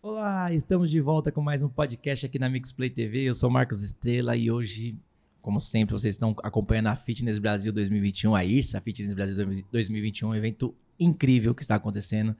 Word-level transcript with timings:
Olá, 0.00 0.52
estamos 0.52 0.92
de 0.92 1.00
volta 1.00 1.32
com 1.32 1.40
mais 1.40 1.60
um 1.60 1.68
podcast 1.68 2.24
aqui 2.24 2.38
na 2.38 2.48
Mixplay 2.48 2.88
TV. 2.88 3.24
Eu 3.24 3.34
sou 3.34 3.50
Marcos 3.50 3.82
Estrela 3.82 4.36
e 4.36 4.48
hoje, 4.48 4.96
como 5.42 5.58
sempre, 5.60 5.92
vocês 5.92 6.14
estão 6.14 6.36
acompanhando 6.44 6.86
a 6.86 6.94
Fitness 6.94 7.40
Brasil 7.40 7.72
2021, 7.72 8.32
a 8.32 8.44
IRSA 8.44 8.80
Fitness 8.80 9.12
Brasil 9.12 9.44
2021, 9.72 10.28
um 10.28 10.34
evento 10.36 10.72
incrível 11.00 11.52
que 11.52 11.62
está 11.62 11.74
acontecendo. 11.74 12.36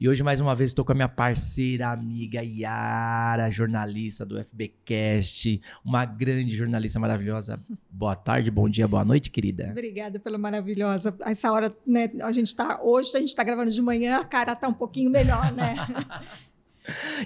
E 0.00 0.08
hoje, 0.08 0.22
mais 0.22 0.38
uma 0.38 0.54
vez, 0.54 0.70
estou 0.70 0.84
com 0.84 0.92
a 0.92 0.94
minha 0.94 1.08
parceira, 1.08 1.90
amiga 1.90 2.44
Yara, 2.44 3.50
jornalista 3.50 4.24
do 4.24 4.38
FBcast, 4.44 5.60
uma 5.84 6.04
grande 6.04 6.54
jornalista 6.54 7.00
maravilhosa. 7.00 7.60
Boa 7.90 8.14
tarde, 8.14 8.52
bom 8.52 8.68
dia, 8.68 8.86
boa 8.86 9.04
noite, 9.04 9.30
querida. 9.30 9.70
Obrigada 9.72 10.20
pela 10.20 10.38
maravilhosa. 10.38 11.16
Essa 11.22 11.50
hora, 11.50 11.76
né, 11.84 12.08
a 12.20 12.30
gente 12.30 12.48
está 12.48 12.80
hoje, 12.80 13.10
a 13.16 13.18
gente 13.18 13.30
está 13.30 13.42
gravando 13.42 13.70
de 13.72 13.82
manhã, 13.82 14.18
a 14.18 14.24
cara 14.24 14.52
está 14.52 14.68
um 14.68 14.74
pouquinho 14.74 15.10
melhor, 15.10 15.52
né? 15.52 15.74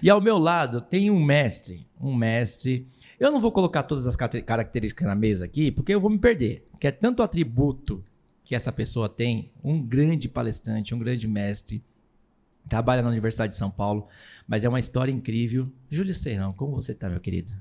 e 0.03 0.11
ao 0.11 0.21
meu 0.21 0.39
lado 0.39 0.81
tem 0.81 1.11
um 1.11 1.23
mestre, 1.23 1.87
um 2.01 2.15
mestre. 2.15 2.89
Eu 3.19 3.31
não 3.31 3.41
vou 3.41 3.53
colocar 3.53 3.83
todas 3.85 4.07
as 4.07 4.17
características 4.17 5.07
na 5.07 5.15
mesa 5.15 5.45
aqui, 5.45 5.71
porque 5.71 5.95
eu 5.95 6.01
vou 6.01 6.11
me 6.11 6.19
perder. 6.19 6.67
Que 6.81 6.89
é 6.89 6.91
tanto 6.91 7.23
atributo 7.23 8.05
que 8.45 8.55
essa 8.55 8.71
pessoa 8.71 9.09
tem, 9.09 9.51
um 9.63 9.81
grande 9.81 10.29
palestrante, 10.29 10.95
um 10.95 10.99
grande 10.99 11.27
mestre, 11.27 11.83
trabalha 12.69 13.03
na 13.03 13.09
Universidade 13.09 13.53
de 13.53 13.59
São 13.59 13.71
Paulo, 13.71 14.07
mas 14.47 14.65
é 14.65 14.69
uma 14.69 14.79
história 14.79 15.13
incrível. 15.13 15.71
Júlio 15.91 16.15
Serrão, 16.15 16.53
como 16.53 16.75
você 16.75 16.93
está, 16.93 17.09
meu 17.09 17.21
querido? 17.21 17.53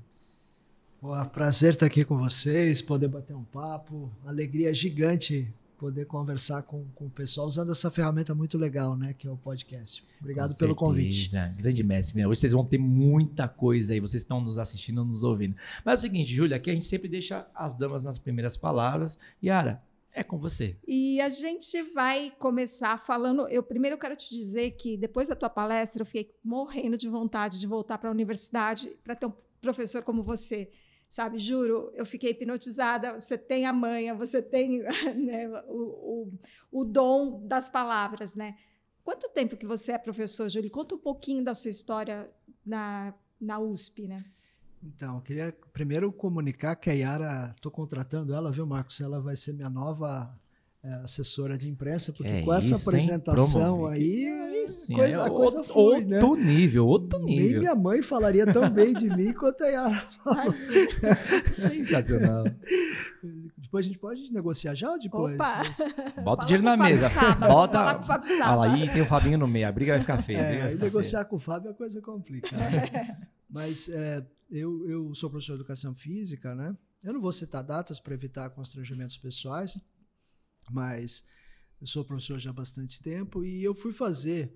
Boa, 1.01 1.25
prazer 1.25 1.73
estar 1.73 1.85
aqui 1.85 2.05
com 2.05 2.17
vocês, 2.17 2.81
poder 2.81 3.07
bater 3.07 3.35
um 3.35 3.43
papo, 3.43 4.11
alegria 4.25 4.73
gigante 4.73 5.53
poder 5.83 6.05
conversar 6.05 6.63
com, 6.63 6.85
com 6.95 7.07
o 7.07 7.09
pessoal 7.09 7.45
usando 7.45 7.73
essa 7.73 7.91
ferramenta 7.91 8.33
muito 8.33 8.57
legal, 8.57 8.95
né, 8.95 9.13
que 9.13 9.27
é 9.27 9.29
o 9.29 9.35
podcast. 9.35 10.01
Obrigado 10.21 10.55
pelo 10.55 10.73
convite. 10.73 11.29
Grande 11.57 11.83
mestre. 11.83 12.25
Hoje 12.25 12.39
vocês 12.39 12.53
vão 12.53 12.63
ter 12.63 12.77
muita 12.77 13.49
coisa 13.49 13.91
aí, 13.91 13.99
vocês 13.99 14.23
estão 14.23 14.39
nos 14.39 14.57
assistindo, 14.57 15.03
nos 15.03 15.23
ouvindo. 15.23 15.57
Mas 15.83 15.99
é 15.99 15.99
o 15.99 16.01
seguinte, 16.03 16.33
Júlia, 16.33 16.55
aqui 16.55 16.69
a 16.69 16.73
gente 16.73 16.85
sempre 16.85 17.09
deixa 17.09 17.45
as 17.53 17.75
damas 17.75 18.05
nas 18.05 18.17
primeiras 18.17 18.55
palavras. 18.55 19.19
Yara, 19.43 19.83
é 20.13 20.23
com 20.23 20.37
você. 20.37 20.77
E 20.87 21.19
a 21.19 21.27
gente 21.27 21.83
vai 21.93 22.31
começar 22.39 22.97
falando. 22.97 23.45
Eu 23.49 23.61
primeiro 23.61 23.97
quero 23.97 24.15
te 24.15 24.33
dizer 24.33 24.71
que 24.71 24.95
depois 24.95 25.27
da 25.27 25.35
tua 25.35 25.49
palestra 25.49 26.01
eu 26.01 26.05
fiquei 26.05 26.33
morrendo 26.41 26.95
de 26.95 27.09
vontade 27.09 27.59
de 27.59 27.67
voltar 27.67 27.97
para 27.97 28.07
a 28.07 28.13
universidade 28.13 28.87
para 29.03 29.17
ter 29.17 29.25
um 29.25 29.33
professor 29.59 30.01
como 30.01 30.23
você. 30.23 30.69
Sabe, 31.13 31.37
juro, 31.37 31.91
eu 31.93 32.07
fiquei 32.07 32.31
hipnotizada. 32.31 33.19
Você 33.19 33.37
tem 33.37 33.67
a 33.67 33.71
manha, 33.71 34.15
você 34.15 34.41
tem 34.41 34.81
né, 35.15 35.47
o, 35.67 36.31
o, 36.71 36.79
o 36.81 36.83
dom 36.83 37.45
das 37.45 37.69
palavras, 37.69 38.33
né? 38.33 38.57
Quanto 39.03 39.29
tempo 39.29 39.55
que 39.55 39.63
você 39.63 39.91
é 39.91 39.99
professor, 39.99 40.49
Júlio? 40.49 40.71
Conta 40.71 40.95
um 40.95 40.97
pouquinho 40.97 41.43
da 41.43 41.53
sua 41.53 41.69
história 41.69 42.27
na, 42.65 43.13
na 43.39 43.59
USP, 43.59 44.07
né? 44.07 44.25
Então, 44.81 45.17
eu 45.17 45.21
queria 45.21 45.55
primeiro 45.71 46.11
comunicar 46.11 46.75
que 46.77 46.89
a 46.89 46.93
Yara, 46.93 47.53
estou 47.55 47.71
contratando 47.71 48.33
ela, 48.33 48.51
viu, 48.51 48.65
Marcos? 48.65 48.99
Ela 48.99 49.21
vai 49.21 49.35
ser 49.35 49.53
minha 49.53 49.69
nova 49.69 50.35
é, 50.81 50.93
assessora 50.95 51.55
de 51.55 51.69
imprensa, 51.69 52.11
porque 52.11 52.31
é 52.31 52.41
com 52.41 52.51
essa 52.51 52.75
apresentação 52.75 53.85
aí, 53.85 54.25
Sim, 54.67 54.95
coisa, 54.95 55.17
é 55.17 55.21
a 55.21 55.29
coisa 55.29 55.57
outro, 55.57 55.73
foi, 55.73 56.05
né? 56.05 56.23
outro 56.23 56.43
nível, 56.43 56.87
outro 56.87 57.19
nível. 57.19 57.49
Nem 57.49 57.59
minha 57.59 57.75
mãe 57.75 58.01
falaria 58.01 58.45
tão 58.45 58.69
bem 58.69 58.93
de 58.93 59.09
mim 59.09 59.33
quanto 59.33 59.63
a 59.63 59.67
Yara. 59.67 60.09
Sensacional. 61.55 62.43
Depois 63.57 63.85
a 63.85 63.87
gente 63.87 63.99
pode 63.99 64.31
negociar 64.31 64.75
já 64.75 64.91
ou 64.91 64.99
depois? 64.99 65.35
Opa. 65.35 65.61
Bota 66.21 66.43
o 66.43 66.47
dinheiro 66.47 66.63
na 66.63 66.77
mesa. 66.77 67.09
Bota. 67.39 67.77
Fala 67.79 67.95
com 67.95 68.01
o 68.01 68.05
Fábio 68.05 68.37
Fala 68.37 68.73
aí, 68.73 68.89
tem 68.89 69.01
o 69.01 69.05
Fabinho 69.05 69.37
no 69.37 69.47
meio. 69.47 69.67
A 69.67 69.71
briga 69.71 69.93
vai 69.93 70.01
ficar 70.01 70.21
feia. 70.21 70.37
É, 70.37 70.61
aí 70.63 70.75
negociar 70.75 71.19
feia. 71.19 71.29
com 71.29 71.35
o 71.37 71.39
Fábio 71.39 71.71
a 71.71 71.73
coisa 71.73 72.01
complica. 72.01 72.55
Né? 72.55 73.17
Mas 73.49 73.89
é, 73.89 74.25
eu, 74.49 74.89
eu 74.89 75.15
sou 75.15 75.29
professor 75.29 75.53
de 75.53 75.61
educação 75.61 75.93
física, 75.93 76.53
né? 76.53 76.75
Eu 77.03 77.13
não 77.13 77.21
vou 77.21 77.31
citar 77.31 77.63
datas 77.63 77.99
para 77.99 78.13
evitar 78.13 78.49
constrangimentos 78.51 79.17
pessoais, 79.17 79.77
mas 80.71 81.25
eu 81.83 81.87
sou 81.87 82.05
professor 82.05 82.39
já 82.39 82.49
há 82.49 82.53
bastante 82.53 83.01
tempo 83.01 83.43
e 83.43 83.61
eu 83.61 83.75
fui 83.75 83.91
fazer 83.91 84.53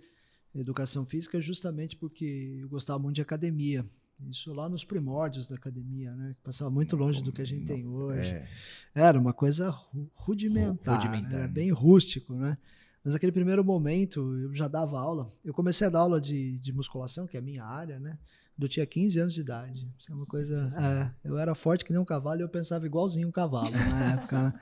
educação 0.56 1.06
física 1.06 1.42
justamente 1.42 1.94
porque 1.98 2.58
eu 2.62 2.70
gostava 2.70 2.98
muito 2.98 3.16
de 3.16 3.22
academia. 3.22 3.86
Isso 4.30 4.54
lá 4.54 4.70
nos 4.70 4.86
primórdios 4.86 5.46
da 5.46 5.56
academia, 5.56 6.16
né? 6.16 6.36
Passava 6.42 6.72
muito 6.72 6.96
longe 6.96 7.22
do 7.22 7.34
que 7.34 7.42
a 7.42 7.46
gente 7.46 7.66
tem 7.66 7.86
hoje. 7.86 8.32
É. 8.32 8.48
Era 8.96 9.20
uma 9.20 9.34
coisa 9.34 9.70
rudimentar, 10.16 10.96
rudimentar. 10.96 11.34
era 11.34 11.48
bem 11.50 11.70
rústico, 11.70 12.34
né? 12.34 12.58
Mas 13.04 13.14
naquele 13.14 13.34
primeiro 13.34 13.64
momento 13.64 14.22
eu 14.40 14.56
já 14.56 14.70
dava 14.70 14.98
aula. 14.98 15.30
Eu 15.44 15.54
comecei 15.54 15.86
a 15.86 15.90
dar 15.90 16.00
aula 16.00 16.22
de, 16.22 16.58
de 16.60 16.72
musculação, 16.72 17.28
que 17.28 17.36
é 17.36 17.42
a 17.42 17.44
minha 17.44 17.66
área, 17.66 18.00
né? 18.00 18.18
Eu 18.58 18.70
tinha 18.70 18.86
15 18.86 19.20
anos 19.20 19.34
de 19.34 19.42
idade. 19.42 19.88
Isso 20.00 20.12
é 20.12 20.16
uma 20.16 20.26
coisa. 20.26 20.70
É, 20.80 21.28
eu 21.28 21.38
era 21.38 21.54
forte 21.54 21.84
que 21.84 21.92
nem 21.92 22.02
um 22.02 22.06
cavalo 22.06 22.40
e 22.40 22.44
eu 22.44 22.50
pensava 22.50 22.86
igualzinho 22.86 23.28
um 23.28 23.32
cavalo 23.32 23.70
na 23.70 24.14
época. 24.14 24.44
Né? 24.44 24.54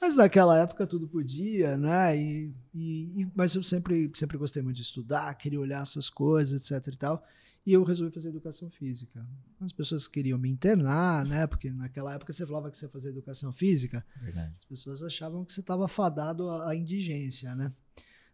Mas 0.00 0.16
naquela 0.16 0.58
época 0.58 0.86
tudo 0.86 1.08
podia, 1.08 1.76
né? 1.76 2.16
E, 2.16 2.54
e, 2.74 3.26
mas 3.34 3.54
eu 3.54 3.62
sempre, 3.62 4.10
sempre 4.14 4.36
gostei 4.36 4.62
muito 4.62 4.76
de 4.76 4.82
estudar, 4.82 5.34
queria 5.34 5.60
olhar 5.60 5.82
essas 5.82 6.10
coisas, 6.10 6.70
etc 6.70 6.92
e 6.92 6.96
tal. 6.96 7.24
E 7.66 7.72
eu 7.72 7.82
resolvi 7.82 8.12
fazer 8.12 8.28
educação 8.28 8.68
física. 8.70 9.26
As 9.58 9.72
pessoas 9.72 10.06
queriam 10.06 10.38
me 10.38 10.50
internar, 10.50 11.24
né? 11.24 11.46
Porque 11.46 11.70
naquela 11.70 12.12
época 12.14 12.32
você 12.32 12.46
falava 12.46 12.70
que 12.70 12.76
você 12.76 12.84
ia 12.84 12.90
fazer 12.90 13.08
educação 13.08 13.52
física. 13.52 14.04
Verdade. 14.20 14.52
As 14.58 14.64
pessoas 14.64 15.02
achavam 15.02 15.44
que 15.44 15.52
você 15.52 15.60
estava 15.60 15.88
fadado 15.88 16.50
à 16.50 16.76
indigência, 16.76 17.54
né? 17.54 17.72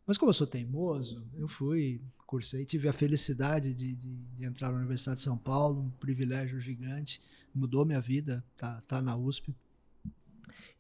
Mas 0.05 0.19
como 0.19 0.31
eu 0.31 0.35
sou 0.35 0.47
teimoso, 0.49 1.25
eu 1.37 1.47
fui, 1.47 2.03
cursei, 2.27 2.65
tive 2.65 2.89
a 2.89 2.93
felicidade 2.93 3.73
de, 3.73 3.95
de, 3.95 4.17
de 4.17 4.45
entrar 4.45 4.73
na 4.73 4.79
Universidade 4.79 5.19
de 5.19 5.25
São 5.25 5.39
Paulo, 5.39 5.83
um 5.83 5.91
privilégio 5.91 6.59
gigante, 6.59 7.21
mudou 7.55 7.85
minha 7.85 8.01
vida, 8.01 8.45
tá, 8.57 8.81
tá 8.81 9.01
na 9.01 9.17
USP. 9.17 9.55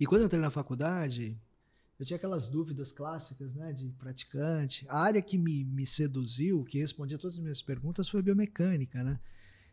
E 0.00 0.06
quando 0.06 0.22
eu 0.22 0.26
entrei 0.26 0.40
na 0.40 0.50
faculdade, 0.50 1.36
eu 1.98 2.06
tinha 2.06 2.16
aquelas 2.16 2.48
dúvidas 2.48 2.90
clássicas, 2.90 3.54
né, 3.54 3.70
de 3.74 3.90
praticante. 3.90 4.86
A 4.88 4.98
área 4.98 5.20
que 5.20 5.36
me, 5.36 5.62
me 5.62 5.84
seduziu, 5.84 6.64
que 6.64 6.78
respondia 6.78 7.18
todas 7.18 7.36
as 7.36 7.42
minhas 7.42 7.60
perguntas, 7.60 8.08
foi 8.08 8.22
biomecânica, 8.22 9.04
né? 9.04 9.20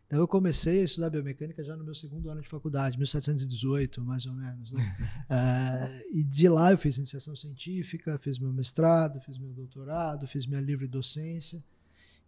Então 0.06 0.18
eu 0.18 0.28
comecei 0.28 0.80
a 0.80 0.84
estudar 0.84 1.10
biomecânica 1.10 1.62
já 1.62 1.76
no 1.76 1.84
meu 1.84 1.94
segundo 1.94 2.30
ano 2.30 2.40
de 2.40 2.48
faculdade, 2.48 2.98
1718, 2.98 4.02
mais 4.02 4.26
ou 4.26 4.32
menos. 4.34 4.72
Né? 4.72 4.96
uh, 5.30 6.08
e 6.16 6.22
de 6.22 6.48
lá 6.48 6.72
eu 6.72 6.78
fiz 6.78 6.96
iniciação 6.96 7.34
científica, 7.34 8.18
fiz 8.18 8.38
meu 8.38 8.52
mestrado, 8.52 9.20
fiz 9.20 9.38
meu 9.38 9.50
doutorado, 9.50 10.26
fiz 10.26 10.46
minha 10.46 10.60
livre 10.60 10.86
docência 10.86 11.62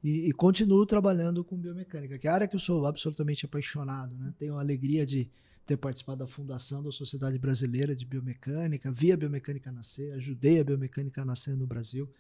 e, 0.05 0.29
e 0.29 0.33
continuo 0.33 0.85
trabalhando 0.85 1.43
com 1.43 1.57
biomecânica, 1.57 2.19
que 2.19 2.27
é 2.27 2.31
a 2.31 2.35
área 2.35 2.49
que 2.49 2.57
eu 2.57 2.61
sou 2.61 2.85
absolutamente 2.87 3.47
apaixonado. 3.47 4.15
Né? 4.15 4.33
Tenho 4.39 4.57
a 4.57 4.61
alegria 4.61 5.07
de 5.07 5.31
ter 5.71 5.77
participado 5.77 6.19
da 6.19 6.27
fundação 6.27 6.83
da 6.83 6.91
Sociedade 6.91 7.39
Brasileira 7.39 7.95
de 7.95 8.05
Biomecânica, 8.05 8.91
vi 8.91 9.13
a 9.13 9.17
biomecânica 9.17 9.71
nascer, 9.71 10.13
ajudei 10.15 10.59
a 10.59 10.65
biomecânica 10.65 11.23
a 11.23 11.25
nascer 11.25 11.57
no 11.57 11.65
Brasil. 11.65 12.13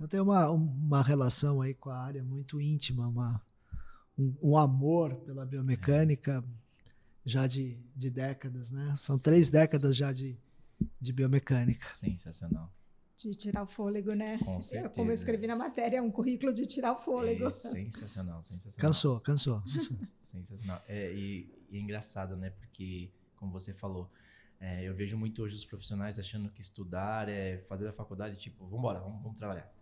Eu 0.00 0.08
tenho 0.08 0.22
uma, 0.22 0.50
uma 0.50 1.02
relação 1.02 1.60
aí 1.60 1.74
com 1.74 1.90
a 1.90 1.98
área 1.98 2.22
muito 2.24 2.58
íntima, 2.58 3.06
uma, 3.06 3.42
um, 4.18 4.34
um 4.40 4.56
amor 4.56 5.16
pela 5.16 5.44
biomecânica 5.44 6.42
já 7.26 7.46
de, 7.46 7.76
de 7.94 8.08
décadas, 8.08 8.70
né? 8.70 8.96
São 8.98 9.18
três 9.18 9.50
décadas 9.50 9.94
já 9.94 10.10
de, 10.10 10.34
de 10.98 11.12
biomecânica. 11.12 11.86
Sensacional. 12.00 12.72
De 13.18 13.34
tirar 13.34 13.64
o 13.64 13.66
fôlego, 13.66 14.14
né? 14.14 14.38
Com 14.38 14.62
certeza. 14.62 14.94
Como 14.94 15.10
eu 15.10 15.14
escrevi 15.14 15.46
na 15.46 15.56
matéria, 15.56 15.98
é 15.98 16.00
um 16.00 16.10
currículo 16.10 16.54
de 16.54 16.64
tirar 16.64 16.92
o 16.92 16.96
fôlego. 16.96 17.48
É, 17.48 17.50
sensacional, 17.50 18.42
sensacional. 18.42 18.80
Cansou, 18.80 19.20
cansou. 19.20 19.62
sensacional. 20.22 20.82
É, 20.88 21.12
e 21.12 21.57
e 21.70 21.76
é 21.76 21.80
engraçado, 21.80 22.36
né? 22.36 22.50
Porque, 22.50 23.10
como 23.36 23.52
você 23.52 23.72
falou, 23.72 24.10
é, 24.60 24.84
eu 24.84 24.94
vejo 24.94 25.16
muito 25.16 25.42
hoje 25.42 25.54
os 25.54 25.64
profissionais 25.64 26.18
achando 26.18 26.50
que 26.50 26.60
estudar 26.60 27.28
é 27.28 27.58
fazer 27.68 27.86
a 27.88 27.92
faculdade, 27.92 28.36
tipo, 28.36 28.64
vamos 28.64 28.78
embora, 28.78 29.00
vamos, 29.00 29.22
vamos 29.22 29.38
trabalhar. 29.38 29.72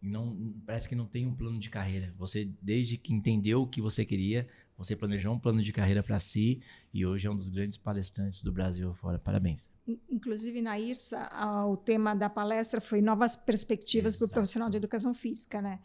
E 0.00 0.08
não, 0.08 0.54
parece 0.64 0.88
que 0.88 0.94
não 0.94 1.06
tem 1.06 1.26
um 1.26 1.34
plano 1.34 1.58
de 1.58 1.70
carreira. 1.70 2.14
Você, 2.16 2.48
desde 2.62 2.96
que 2.96 3.12
entendeu 3.12 3.62
o 3.62 3.66
que 3.66 3.80
você 3.80 4.04
queria, 4.04 4.48
você 4.76 4.94
planejou 4.94 5.34
um 5.34 5.38
plano 5.38 5.60
de 5.60 5.72
carreira 5.72 6.04
para 6.04 6.20
si 6.20 6.62
e 6.94 7.04
hoje 7.04 7.26
é 7.26 7.30
um 7.30 7.34
dos 7.34 7.48
grandes 7.48 7.76
palestrantes 7.76 8.42
do 8.42 8.52
Brasil 8.52 8.94
fora. 8.94 9.18
Parabéns. 9.18 9.70
Inclusive, 10.08 10.62
na 10.62 10.78
IRSA, 10.78 11.28
o 11.66 11.76
tema 11.76 12.14
da 12.14 12.30
palestra 12.30 12.80
foi 12.80 13.00
Novas 13.00 13.34
Perspectivas 13.34 14.14
para 14.14 14.26
o 14.26 14.30
Profissional 14.30 14.70
de 14.70 14.76
Educação 14.76 15.12
Física, 15.12 15.60
né? 15.60 15.80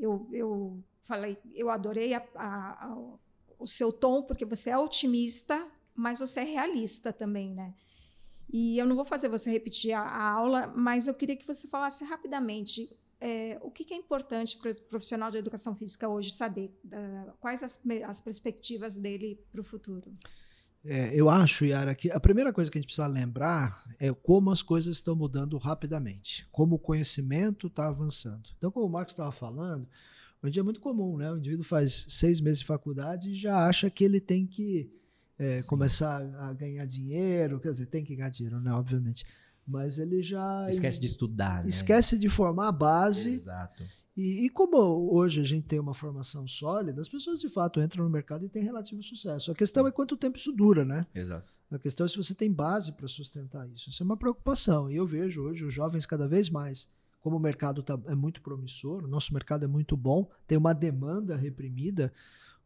Eu, 0.00 0.28
eu 0.32 0.82
falei, 1.02 1.36
eu 1.54 1.68
adorei 1.68 2.14
a, 2.14 2.24
a, 2.36 2.86
a 2.86 3.18
o 3.58 3.66
seu 3.66 3.92
tom, 3.92 4.22
porque 4.22 4.44
você 4.44 4.70
é 4.70 4.78
otimista, 4.78 5.66
mas 5.94 6.18
você 6.18 6.40
é 6.40 6.44
realista 6.44 7.12
também, 7.12 7.54
né? 7.54 7.74
E 8.50 8.78
eu 8.78 8.86
não 8.86 8.96
vou 8.96 9.04
fazer 9.04 9.28
você 9.28 9.50
repetir 9.50 9.92
a, 9.92 10.00
a 10.00 10.30
aula, 10.30 10.72
mas 10.74 11.06
eu 11.06 11.14
queria 11.14 11.36
que 11.36 11.46
você 11.46 11.68
falasse 11.68 12.04
rapidamente 12.04 12.96
é, 13.20 13.58
o 13.62 13.70
que, 13.70 13.84
que, 13.84 13.92
é 13.92 13.96
importante 13.96 14.56
para 14.56 14.70
o 14.70 14.74
profissional 14.74 15.30
de 15.30 15.38
educação 15.38 15.74
física 15.74 16.08
hoje 16.08 16.30
saber, 16.30 16.72
quais 17.40 17.62
as, 17.62 17.82
as, 18.06 18.20
perspectivas 18.20 18.96
dele 18.96 19.38
para 19.50 19.60
o 19.60 19.64
futuro. 19.64 20.16
É, 20.84 21.10
eu 21.12 21.28
acho, 21.28 21.64
Yara, 21.64 21.94
que 21.94 22.10
a 22.10 22.20
primeira 22.20 22.52
coisa 22.52 22.70
que 22.70 22.78
a 22.78 22.80
gente 22.80 22.86
precisa 22.86 23.06
lembrar 23.06 23.84
é 23.98 24.12
como 24.12 24.50
as 24.50 24.62
coisas 24.62 24.96
estão 24.96 25.16
mudando 25.16 25.58
rapidamente, 25.58 26.46
como 26.52 26.76
o 26.76 26.78
conhecimento 26.78 27.66
está 27.66 27.88
avançando. 27.88 28.48
Então, 28.56 28.70
como 28.70 28.86
o 28.86 28.90
Marcos 28.90 29.12
estava 29.12 29.32
falando, 29.32 29.88
Hoje 30.42 30.50
em 30.50 30.52
dia 30.52 30.60
é 30.60 30.64
muito 30.64 30.80
comum, 30.80 31.16
né? 31.16 31.32
O 31.32 31.36
indivíduo 31.36 31.64
faz 31.64 32.06
seis 32.08 32.40
meses 32.40 32.60
de 32.60 32.66
faculdade 32.66 33.30
e 33.30 33.34
já 33.34 33.66
acha 33.66 33.90
que 33.90 34.04
ele 34.04 34.20
tem 34.20 34.46
que 34.46 34.90
é, 35.38 35.62
começar 35.62 36.22
a 36.40 36.52
ganhar 36.52 36.84
dinheiro, 36.84 37.60
quer 37.60 37.72
dizer, 37.72 37.86
tem 37.86 38.04
que 38.04 38.14
ganhar 38.14 38.30
dinheiro, 38.30 38.60
né? 38.60 38.72
Obviamente. 38.72 39.24
Mas 39.66 39.98
ele 39.98 40.22
já. 40.22 40.68
Esquece 40.70 41.00
de 41.00 41.06
estudar, 41.06 41.62
né? 41.62 41.68
Esquece 41.68 42.18
de 42.18 42.28
formar 42.28 42.68
a 42.68 42.72
base. 42.72 43.30
Exato. 43.30 43.84
E, 44.16 44.46
e, 44.46 44.50
como 44.50 44.76
hoje 45.14 45.40
a 45.40 45.44
gente 45.44 45.66
tem 45.68 45.78
uma 45.78 45.94
formação 45.94 46.48
sólida, 46.48 47.00
as 47.00 47.08
pessoas 47.08 47.40
de 47.40 47.48
fato 47.48 47.80
entram 47.80 48.02
no 48.02 48.10
mercado 48.10 48.44
e 48.44 48.48
têm 48.48 48.64
relativo 48.64 49.00
sucesso. 49.00 49.52
A 49.52 49.54
questão 49.54 49.86
é 49.86 49.92
quanto 49.92 50.16
tempo 50.16 50.36
isso 50.36 50.50
dura, 50.50 50.84
né? 50.84 51.06
Exato. 51.14 51.48
A 51.70 51.78
questão 51.78 52.04
é 52.04 52.08
se 52.08 52.16
você 52.16 52.34
tem 52.34 52.50
base 52.50 52.90
para 52.92 53.06
sustentar 53.06 53.68
isso. 53.68 53.90
Isso 53.90 54.02
é 54.02 54.04
uma 54.04 54.16
preocupação. 54.16 54.90
E 54.90 54.96
eu 54.96 55.06
vejo 55.06 55.42
hoje 55.42 55.64
os 55.64 55.72
jovens 55.72 56.04
cada 56.04 56.26
vez 56.26 56.50
mais, 56.50 56.88
como 57.20 57.36
o 57.36 57.40
mercado 57.40 57.82
tá, 57.82 57.98
é 58.06 58.14
muito 58.14 58.40
promissor, 58.40 59.04
o 59.04 59.08
nosso 59.08 59.32
mercado 59.32 59.64
é 59.64 59.68
muito 59.68 59.96
bom, 59.96 60.30
tem 60.46 60.56
uma 60.56 60.72
demanda 60.72 61.36
reprimida. 61.36 62.12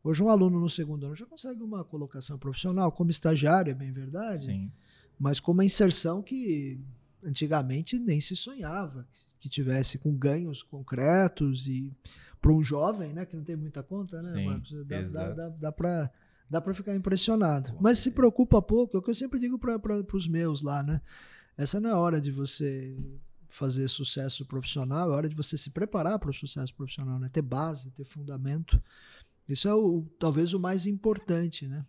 Hoje 0.04 0.22
um 0.22 0.28
aluno 0.28 0.60
no 0.60 0.68
segundo 0.68 1.06
ano 1.06 1.16
já 1.16 1.26
consegue 1.26 1.62
uma 1.62 1.84
colocação 1.84 2.38
profissional, 2.38 2.90
como 2.92 3.10
estagiário, 3.10 3.70
é 3.70 3.74
bem 3.74 3.92
verdade. 3.92 4.42
Sim. 4.42 4.70
Mas 5.18 5.38
com 5.38 5.52
uma 5.52 5.64
inserção 5.64 6.22
que 6.22 6.80
antigamente 7.24 7.98
nem 7.98 8.20
se 8.20 8.34
sonhava 8.34 9.06
que 9.38 9.48
tivesse 9.48 9.96
com 9.96 10.12
ganhos 10.12 10.62
concretos 10.62 11.68
e 11.68 11.92
para 12.40 12.52
um 12.52 12.62
jovem, 12.62 13.12
né, 13.12 13.24
que 13.24 13.36
não 13.36 13.44
tem 13.44 13.54
muita 13.54 13.82
conta, 13.82 14.16
né, 14.16 14.32
Sim, 14.32 14.46
Marcos? 14.46 14.72
Dá, 14.84 15.02
dá, 15.02 15.32
dá, 15.32 15.48
dá 15.48 15.72
para 15.72 16.10
dá 16.50 16.60
para 16.60 16.74
ficar 16.74 16.94
impressionado. 16.94 17.74
Mas 17.80 17.98
se 18.00 18.10
preocupa 18.10 18.60
pouco, 18.60 18.94
é 18.94 19.00
o 19.00 19.02
que 19.02 19.08
eu 19.08 19.14
sempre 19.14 19.40
digo 19.40 19.58
para 19.58 20.04
os 20.12 20.28
meus 20.28 20.60
lá, 20.60 20.82
né? 20.82 21.00
Essa 21.56 21.80
não 21.80 21.88
é 21.88 21.92
a 21.94 21.98
hora 21.98 22.20
de 22.20 22.30
você 22.30 22.94
fazer 23.52 23.86
sucesso 23.88 24.46
profissional, 24.46 25.12
é 25.12 25.14
hora 25.14 25.28
de 25.28 25.36
você 25.36 25.56
se 25.58 25.70
preparar 25.70 26.18
para 26.18 26.30
o 26.30 26.34
sucesso 26.34 26.74
profissional, 26.74 27.18
né? 27.18 27.28
Ter 27.30 27.42
base, 27.42 27.90
ter 27.90 28.04
fundamento. 28.04 28.82
Isso 29.48 29.68
é 29.68 29.74
o, 29.74 30.06
talvez 30.18 30.54
o 30.54 30.58
mais 30.58 30.86
importante, 30.86 31.66
né? 31.66 31.84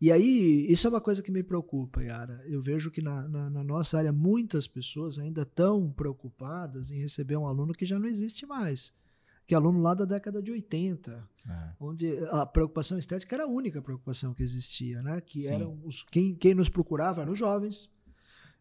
E 0.00 0.10
aí, 0.10 0.66
isso 0.68 0.86
é 0.86 0.90
uma 0.90 1.00
coisa 1.00 1.22
que 1.22 1.30
me 1.30 1.42
preocupa, 1.42 2.02
Yara. 2.02 2.42
Eu 2.46 2.60
vejo 2.60 2.90
que 2.90 3.00
na, 3.00 3.28
na, 3.28 3.50
na 3.50 3.62
nossa 3.62 3.98
área 3.98 4.12
muitas 4.12 4.66
pessoas 4.66 5.18
ainda 5.18 5.42
estão 5.42 5.92
preocupadas 5.92 6.90
em 6.90 6.98
receber 6.98 7.36
um 7.36 7.46
aluno 7.46 7.72
que 7.72 7.86
já 7.86 7.98
não 7.98 8.08
existe 8.08 8.44
mais. 8.44 8.92
Que 9.46 9.54
é 9.54 9.56
aluno 9.56 9.80
lá 9.80 9.94
da 9.94 10.04
década 10.04 10.42
de 10.42 10.50
80, 10.50 11.28
Ah, 11.46 11.74
onde 11.78 12.18
a 12.30 12.46
preocupação 12.46 12.98
estética 12.98 13.36
era 13.36 13.44
a 13.44 13.48
única 13.48 13.82
preocupação 13.82 14.32
que 14.32 14.42
existia, 14.42 15.02
né? 15.02 15.20
Que 15.20 15.42
Sim. 15.42 15.54
eram 15.54 15.78
os, 15.84 16.02
quem, 16.04 16.34
quem 16.34 16.54
nos 16.54 16.68
procurava 16.68 17.22
eram 17.22 17.32
os 17.32 17.38
jovens. 17.38 17.88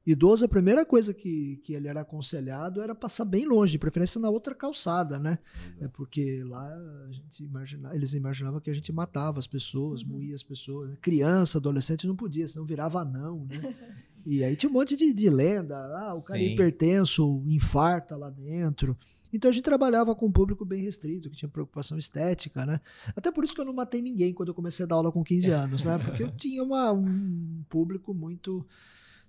Idoso, 0.06 0.46
a 0.46 0.48
primeira 0.48 0.84
coisa 0.84 1.14
que, 1.14 1.58
que 1.64 1.74
ele 1.74 1.88
era 1.88 2.02
aconselhado 2.02 2.82
era 2.82 2.96
passar 2.96 3.24
bem 3.24 3.46
longe, 3.46 3.74
de 3.74 3.78
preferência 3.78 4.20
na 4.20 4.30
outra 4.32 4.56
calçada, 4.56 5.20
né? 5.20 5.38
É 5.80 5.88
porque 5.88 6.44
lá 6.44 6.68
a 7.08 7.12
gente 7.12 7.44
imagina, 7.44 7.94
eles 7.96 8.14
imaginavam 8.14 8.60
que 8.60 8.70
a 8.72 8.74
gente 8.74 8.92
matava 8.92 9.38
as 9.38 9.46
pessoas, 9.46 10.02
Uhum. 10.02 10.10
moía 10.10 10.34
as 10.34 10.42
pessoas. 10.44 10.90
né? 10.90 10.98
Criança, 11.02 11.60
adolescente 11.60 12.08
não 12.08 12.16
podia, 12.16 12.48
senão 12.48 12.66
virava 12.66 13.00
anão, 13.02 13.46
né? 13.50 13.76
E 14.24 14.44
aí 14.44 14.56
tinha 14.56 14.70
um 14.70 14.74
monte 14.74 14.96
de, 14.96 15.12
de 15.14 15.28
lenda. 15.32 15.76
Ah, 15.98 16.14
o 16.14 16.24
cara 16.24 16.40
é 16.40 16.46
Sim. 16.46 16.54
hipertenso, 16.54 17.42
infarta 17.48 18.16
lá 18.16 18.30
dentro. 18.30 18.96
Então 19.34 19.50
a 19.50 19.52
gente 19.52 19.64
trabalhava 19.64 20.14
com 20.14 20.28
um 20.28 20.32
público 20.32 20.64
bem 20.64 20.84
restrito, 20.84 21.28
que 21.28 21.36
tinha 21.36 21.50
preocupação 21.50 21.98
estética, 21.98 22.64
né? 22.64 22.80
Até 23.16 23.32
por 23.32 23.44
isso 23.44 23.52
que 23.56 23.60
eu 23.60 23.66
não 23.66 23.74
matei 23.74 24.00
ninguém 24.00 24.32
quando 24.32 24.50
eu 24.50 24.54
comecei 24.54 24.86
a 24.86 24.88
dar 24.88 24.94
aula 24.96 25.12
com 25.12 25.24
15 25.24 25.50
anos, 25.50 25.84
né? 25.84 25.98
Porque 25.98 26.22
eu 26.22 26.30
tinha 26.30 26.64
uma- 26.64 26.92
um 26.92 27.64
público 27.68 28.14
muito 28.14 28.64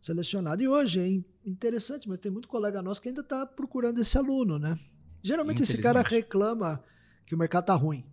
selecionado. 0.02 0.60
E 0.62 0.66
hoje 0.68 0.98
é 1.00 1.08
in- 1.08 1.24
interessante, 1.46 2.08
mas 2.08 2.18
tem 2.18 2.30
muito 2.30 2.48
colega 2.48 2.82
nosso 2.82 3.00
que 3.00 3.08
ainda 3.08 3.20
está 3.22 3.46
procurando 3.46 4.00
esse 4.00 4.18
aluno, 4.18 4.58
né? 4.58 4.78
Geralmente 5.22 5.62
esse 5.62 5.78
cara 5.78 6.02
reclama 6.02 6.82
que 7.24 7.34
o 7.34 7.38
mercado 7.38 7.66
tá 7.66 7.74
ruim. 7.74 8.04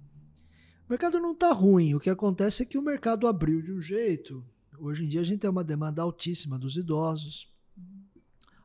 O 0.88 0.92
mercado 0.92 1.20
não 1.20 1.34
tá 1.36 1.52
ruim. 1.52 1.96
O 1.96 2.00
que 2.00 2.10
acontece 2.10 2.62
é 2.62 2.66
que 2.66 2.78
o 2.78 2.82
mercado 2.82 3.28
abriu 3.28 3.62
de 3.62 3.74
um 3.74 3.82
jeito. 3.82 4.46
Hoje 4.78 5.04
em 5.04 5.08
dia 5.08 5.22
a 5.22 5.24
gente 5.24 5.40
tem 5.40 5.50
uma 5.50 5.64
demanda 5.64 6.02
altíssima 6.04 6.58
dos 6.60 6.78
idosos, 6.78 7.52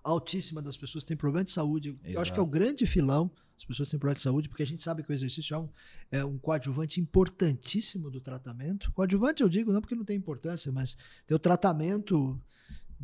altíssima 0.02 0.60
das 0.60 0.76
pessoas 0.76 1.02
que 1.02 1.08
têm 1.08 1.16
problema 1.16 1.44
de 1.44 1.50
saúde. 1.50 1.98
Eu 2.04 2.20
acho 2.20 2.32
que 2.32 2.38
é 2.38 2.42
o 2.42 2.44
Exato. 2.44 2.58
grande 2.58 2.86
filão. 2.86 3.30
As 3.56 3.64
pessoas 3.64 3.88
têm 3.88 3.98
problema 3.98 4.16
de 4.16 4.20
saúde, 4.22 4.48
porque 4.48 4.62
a 4.64 4.66
gente 4.66 4.82
sabe 4.82 5.02
que 5.04 5.10
o 5.10 5.14
exercício 5.14 5.54
é 5.54 5.58
um, 5.58 5.68
é 6.10 6.24
um 6.24 6.36
coadjuvante 6.38 7.00
importantíssimo 7.00 8.10
do 8.10 8.20
tratamento. 8.20 8.92
Coadjuvante 8.92 9.42
eu 9.42 9.48
digo 9.48 9.72
não 9.72 9.80
porque 9.80 9.94
não 9.94 10.04
tem 10.04 10.16
importância, 10.16 10.70
mas 10.72 10.96
tem 11.26 11.34
o 11.34 11.38
tratamento 11.38 12.38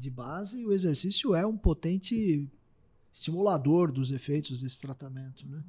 de 0.00 0.10
base 0.10 0.60
e 0.60 0.66
o 0.66 0.72
exercício 0.72 1.34
é 1.34 1.46
um 1.46 1.56
potente 1.56 2.48
estimulador 3.12 3.92
dos 3.92 4.10
efeitos 4.10 4.62
desse 4.62 4.80
tratamento. 4.80 5.46
Né? 5.46 5.62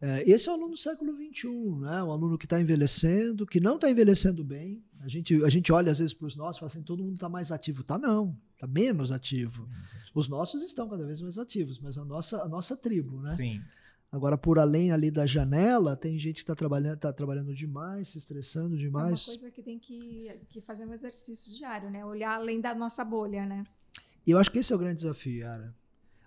É, 0.00 0.30
esse 0.30 0.48
é 0.48 0.52
o 0.52 0.54
aluno 0.54 0.72
do 0.72 0.76
século 0.76 1.12
XXI, 1.12 1.48
né? 1.80 2.02
um 2.02 2.10
aluno 2.10 2.36
que 2.36 2.46
está 2.46 2.60
envelhecendo, 2.60 3.46
que 3.46 3.60
não 3.60 3.76
está 3.76 3.88
envelhecendo 3.90 4.42
bem. 4.44 4.82
A 5.00 5.08
gente, 5.08 5.42
a 5.44 5.48
gente 5.48 5.72
olha 5.72 5.92
às 5.92 5.98
vezes 5.98 6.12
para 6.12 6.26
os 6.26 6.36
nossos 6.36 6.56
e 6.56 6.60
fala 6.60 6.72
assim, 6.72 6.82
todo 6.82 7.02
mundo 7.02 7.14
está 7.14 7.28
mais 7.28 7.52
ativo. 7.52 7.82
Tá 7.82 7.98
não, 7.98 8.36
está 8.52 8.66
menos 8.66 9.12
ativo. 9.12 9.68
Os 10.14 10.28
nossos 10.28 10.62
estão 10.62 10.88
cada 10.88 11.04
vez 11.04 11.20
mais 11.20 11.38
ativos, 11.38 11.78
mas 11.78 11.96
a 11.96 12.04
nossa, 12.04 12.42
a 12.42 12.48
nossa 12.48 12.76
tribo, 12.76 13.20
né? 13.20 13.34
Sim. 13.36 13.62
Agora, 14.14 14.38
por 14.38 14.60
além 14.60 14.92
ali 14.92 15.10
da 15.10 15.26
janela, 15.26 15.96
tem 15.96 16.16
gente 16.16 16.36
que 16.36 16.42
está 16.42 16.54
trabalhando, 16.54 16.96
tá 16.98 17.12
trabalhando 17.12 17.52
demais, 17.52 18.10
se 18.10 18.18
estressando 18.18 18.76
É 18.76 18.78
uma 18.78 18.78
demais. 18.78 19.24
coisa 19.24 19.50
que 19.50 19.60
tem 19.60 19.76
que, 19.76 20.30
que 20.48 20.60
fazer 20.60 20.86
um 20.86 20.92
exercício 20.92 21.52
diário, 21.52 21.90
né? 21.90 22.04
Olhar 22.04 22.36
além 22.36 22.60
da 22.60 22.76
nossa 22.76 23.04
bolha, 23.04 23.44
né? 23.44 23.64
E 24.24 24.30
eu 24.30 24.38
acho 24.38 24.52
que 24.52 24.60
esse 24.60 24.72
é 24.72 24.76
o 24.76 24.78
grande 24.78 24.98
desafio, 24.98 25.38
Yara. 25.38 25.74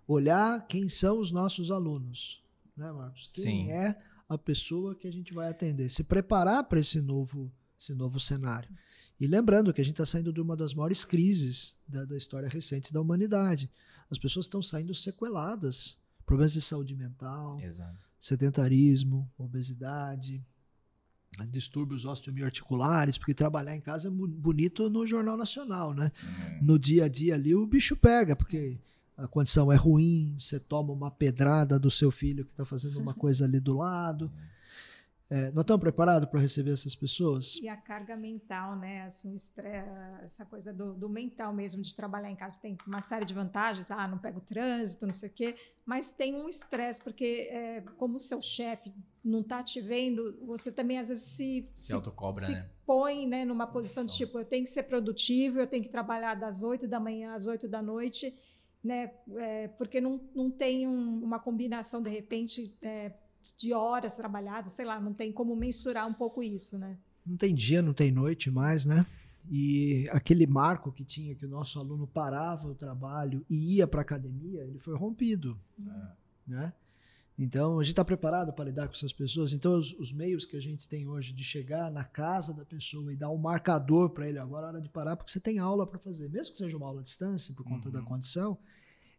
Olhar 0.06 0.68
quem 0.68 0.90
são 0.90 1.18
os 1.18 1.32
nossos 1.32 1.72
alunos, 1.72 2.44
né, 2.76 2.92
Marcos? 2.92 3.30
Quem 3.34 3.44
Sim. 3.68 3.72
é 3.72 3.98
a 4.28 4.38
pessoa 4.38 4.94
que 4.94 5.08
a 5.08 5.12
gente 5.12 5.34
vai 5.34 5.48
atender? 5.48 5.88
Se 5.88 6.04
preparar 6.04 6.66
para 6.66 6.82
esse 6.82 7.00
novo, 7.00 7.50
esse 7.80 7.94
novo 7.94 8.20
cenário. 8.20 8.70
E 9.18 9.26
lembrando 9.26 9.74
que 9.74 9.80
a 9.80 9.84
gente 9.86 9.94
está 9.94 10.06
saindo 10.06 10.34
de 10.34 10.42
uma 10.42 10.58
das 10.58 10.74
maiores 10.74 11.06
crises 11.06 11.74
da, 11.88 12.04
da 12.04 12.18
história 12.18 12.50
recente 12.50 12.92
da 12.92 13.00
humanidade. 13.00 13.72
As 14.12 14.20
pessoas 14.20 14.46
estão 14.46 14.62
saindo 14.62 14.94
sequeladas. 14.94 15.98
Problemas 16.28 16.52
de 16.52 16.62
saúde 16.62 16.94
mental, 16.94 17.58
Exato. 17.62 17.98
sedentarismo, 18.20 19.28
obesidade, 19.38 20.46
distúrbios 21.50 22.04
osteomiarticulares, 22.04 23.18
porque 23.18 23.34
trabalhar 23.34 23.76
em 23.76 23.82
casa 23.82 24.10
é 24.10 24.12
bonito 24.12 24.90
no 24.90 25.08
Jornal 25.08 25.38
Nacional, 25.38 25.94
né? 25.94 26.12
No 26.62 26.78
dia 26.78 27.06
a 27.06 27.08
dia 27.08 27.34
ali 27.34 27.56
o 27.56 27.66
bicho 27.66 27.96
pega, 27.96 28.36
porque 28.36 28.78
a 29.16 29.28
condição 29.28 29.72
é 29.72 29.76
ruim, 29.76 30.36
você 30.38 30.60
toma 30.60 30.92
uma 30.92 31.10
pedrada 31.10 31.80
do 31.80 31.90
seu 31.90 32.12
filho 32.12 32.44
que 32.44 32.52
está 32.52 32.66
fazendo 32.66 33.00
uma 33.00 33.14
coisa 33.14 33.46
ali 33.46 33.60
do 33.60 33.78
lado. 33.78 34.30
É, 35.30 35.52
nós 35.52 35.64
estamos 35.64 35.82
preparados 35.82 36.30
para 36.30 36.40
receber 36.40 36.72
essas 36.72 36.96
pessoas? 36.96 37.56
E 37.62 37.68
a 37.68 37.76
carga 37.76 38.16
mental, 38.16 38.78
né? 38.78 39.02
Assim, 39.04 39.36
essa 40.24 40.46
coisa 40.46 40.74
do, 40.74 40.94
do 40.94 41.10
mental 41.10 41.52
mesmo, 41.54 41.82
de 41.82 41.94
trabalhar 41.94 42.32
em 42.32 42.36
casa, 42.36 42.60
tem 42.62 42.78
uma 42.88 43.02
série 43.02 43.26
de 43.26 43.34
vantagens. 43.34 43.92
Ah, 43.92 44.08
não 44.08 44.18
pego 44.18 44.40
trânsito, 44.40 45.06
não 45.06 45.14
sei 45.14 45.28
o 45.28 45.34
quê. 45.34 45.56
Mas 45.86 46.10
tem 46.12 46.34
um 46.34 46.48
estresse, 46.48 47.02
porque 47.04 47.50
é, 47.52 47.82
como 47.98 48.16
o 48.16 48.20
seu 48.20 48.42
chefe 48.42 48.94
não 49.24 49.42
está 49.42 49.62
te 49.62 49.82
vendo, 49.82 50.38
você 50.46 50.72
também 50.72 50.98
às 50.98 51.10
vezes 51.10 51.24
se, 51.26 51.70
Se 51.76 51.94
autocobra, 51.94 52.46
se 52.46 52.54
né? 52.54 52.70
põe 52.86 53.28
né, 53.28 53.44
numa 53.44 53.68
posição 53.68 54.06
de 54.06 54.16
tipo, 54.16 54.40
eu 54.40 54.46
tenho 54.46 54.64
que 54.64 54.70
ser 54.70 54.84
produtivo, 54.84 55.60
eu 55.60 55.68
tenho 55.68 55.84
que 55.84 55.90
trabalhar 55.90 56.36
das 56.36 56.64
8 56.64 56.88
da 56.88 57.00
manhã 57.02 57.34
às 57.34 57.48
8 57.48 57.68
da 57.68 57.82
noite, 57.82 58.34
né? 58.82 59.12
É, 59.36 59.68
porque 59.70 60.00
não, 60.00 60.22
não 60.34 60.50
tem 60.50 60.88
um- 60.88 61.22
uma 61.22 61.38
combinação, 61.40 62.02
de 62.02 62.10
repente, 62.10 62.78
é, 62.82 63.12
de 63.58 63.74
horas 63.74 64.16
trabalhadas, 64.16 64.72
sei 64.74 64.86
lá, 64.86 65.00
não 65.00 65.14
tem 65.14 65.32
como 65.32 65.56
mensurar 65.56 66.08
um 66.08 66.14
pouco 66.14 66.42
isso, 66.44 66.78
né? 66.78 66.98
Não 67.26 67.38
tem 67.38 67.54
dia, 67.54 67.82
não 67.82 67.94
tem 67.94 68.12
noite 68.12 68.50
mais, 68.50 68.86
né? 68.86 69.06
E 69.50 70.10
aquele 70.12 70.46
marco 70.46 70.92
que 70.92 71.06
tinha 71.06 71.34
que 71.36 71.46
o 71.46 71.50
nosso 71.50 71.80
aluno 71.80 72.06
parava 72.08 72.68
o 72.68 72.76
trabalho 72.76 73.46
e 73.50 73.76
ia 73.76 73.88
para 73.88 74.02
a 74.02 74.04
academia, 74.04 74.62
ele 74.64 74.80
foi 74.80 74.96
rompido. 74.98 75.58
né? 76.46 76.74
Então, 77.40 77.80
a 77.80 77.84
gente 77.84 77.92
está 77.92 78.04
preparado 78.04 78.52
para 78.52 78.66
lidar 78.66 78.88
com 78.88 78.94
essas 78.94 79.14
pessoas. 79.14 79.54
Então, 79.54 79.78
os, 79.78 79.94
os 80.00 80.12
meios 80.12 80.44
que 80.46 80.58
a 80.58 80.60
gente 80.60 80.88
tem 80.88 81.08
hoje 81.08 81.32
de 81.34 81.44
chegar 81.44 81.92
na 81.92 82.04
casa 82.04 82.52
da 82.54 82.66
pessoa 82.66 83.14
e 83.14 83.16
dar 83.16 83.30
um 83.30 83.38
marcador 83.38 84.10
para 84.10 84.28
ele, 84.28 84.40
agora 84.40 84.66
é 84.66 84.70
hora 84.70 84.82
de 84.82 84.90
parar, 84.90 85.16
porque 85.16 85.32
você 85.32 85.40
tem 85.40 85.60
aula 85.60 85.86
para 85.86 86.00
fazer, 86.00 86.30
mesmo 86.30 86.54
que 86.54 86.58
seja 86.58 86.76
uma 86.76 86.88
aula 86.88 87.02
à 87.02 87.04
distância, 87.04 87.54
por 87.54 87.64
conta 87.64 87.90
Uhum. 87.90 87.94
da 87.94 88.02
condição, 88.02 88.58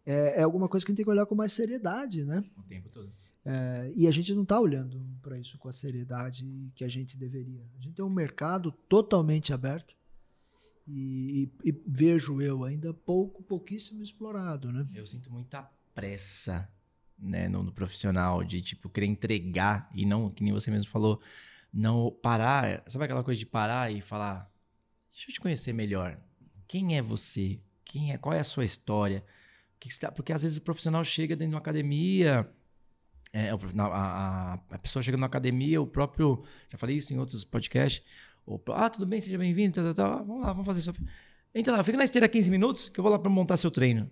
é, 0.04 0.40
é 0.40 0.42
alguma 0.42 0.66
coisa 0.68 0.84
que 0.84 0.90
a 0.90 0.92
gente 0.92 0.96
tem 0.96 1.04
que 1.04 1.10
olhar 1.10 1.26
com 1.26 1.34
mais 1.36 1.52
seriedade, 1.52 2.24
né? 2.24 2.42
O 2.58 2.62
tempo 2.64 2.88
todo. 2.88 3.12
É, 3.50 3.90
e 3.96 4.06
a 4.06 4.10
gente 4.10 4.34
não 4.34 4.42
está 4.42 4.60
olhando 4.60 5.02
para 5.22 5.38
isso 5.38 5.56
com 5.56 5.70
a 5.70 5.72
seriedade 5.72 6.44
que 6.74 6.84
a 6.84 6.88
gente 6.88 7.16
deveria. 7.16 7.64
A 7.78 7.80
gente 7.80 7.94
tem 7.94 8.04
um 8.04 8.10
mercado 8.10 8.70
totalmente 8.90 9.54
aberto 9.54 9.96
e, 10.86 11.48
e- 11.64 11.70
e 11.70 11.82
vejo 11.86 12.42
eu 12.42 12.62
ainda 12.62 12.92
pouco, 12.92 13.42
pouquíssimo 13.42 14.02
explorado, 14.02 14.70
né? 14.70 14.86
Eu 14.94 15.06
sinto 15.06 15.30
muita 15.32 15.62
pressa, 15.94 16.70
né, 17.18 17.48
no, 17.48 17.62
no 17.62 17.72
profissional, 17.72 18.44
de, 18.44 18.60
tipo, 18.60 18.88
querer 18.90 19.06
entregar 19.06 19.90
e 19.94 20.04
não, 20.04 20.30
que 20.30 20.44
nem 20.44 20.52
você 20.52 20.70
mesmo 20.70 20.90
falou, 20.90 21.18
não 21.72 22.10
parar. 22.22 22.84
Sabe 22.86 23.06
aquela 23.06 23.24
coisa 23.24 23.38
de 23.38 23.46
parar 23.46 23.90
e 23.90 24.02
falar, 24.02 24.50
deixa 25.10 25.30
eu 25.30 25.32
te 25.34 25.40
conhecer 25.40 25.72
melhor. 25.72 26.18
Quem 26.66 26.98
é 26.98 27.02
você? 27.02 27.58
Quem 27.82 28.12
é? 28.12 28.18
Qual 28.18 28.34
é 28.34 28.40
a 28.40 28.44
sua 28.44 28.64
história? 28.66 29.24
Tá- 30.00 30.12
Porque 30.12 30.32
às 30.34 30.42
vezes 30.42 30.58
o 30.58 30.62
profissional 30.62 31.02
chega 31.02 31.34
dentro 31.34 31.50
de 31.50 31.54
uma 31.54 31.60
academia, 31.60 32.46
É, 33.32 33.50
a, 33.50 34.58
a, 34.70 34.78
pessoa 34.78 35.02
chega 35.02 35.16
na 35.16 35.26
academia, 35.26 35.80
o 35.80 35.86
próprio. 35.86 36.42
Já 36.70 36.78
falei 36.78 36.96
isso 36.96 37.12
em 37.12 37.18
outros 37.18 37.44
podcasts. 37.44 38.02
O, 38.46 38.58
ah, 38.68 38.88
tudo 38.88 39.06
bem, 39.06 39.20
seja 39.20 39.36
bem-vindo. 39.36 39.74
Tá, 39.74 39.82
tá, 39.82 39.94
tá, 39.94 40.22
vamos 40.22 40.42
lá, 40.42 40.52
vamos 40.52 40.66
fazer 40.66 40.80
isso. 40.80 40.92
Entra 41.54 41.76
lá, 41.76 41.82
fica 41.82 41.98
na 41.98 42.04
esteira 42.04 42.28
15 42.28 42.50
minutos 42.50 42.88
que 42.88 42.98
eu 42.98 43.02
vou 43.02 43.12
lá 43.12 43.18
para 43.18 43.30
montar 43.30 43.56
seu 43.56 43.70
treino. 43.70 44.10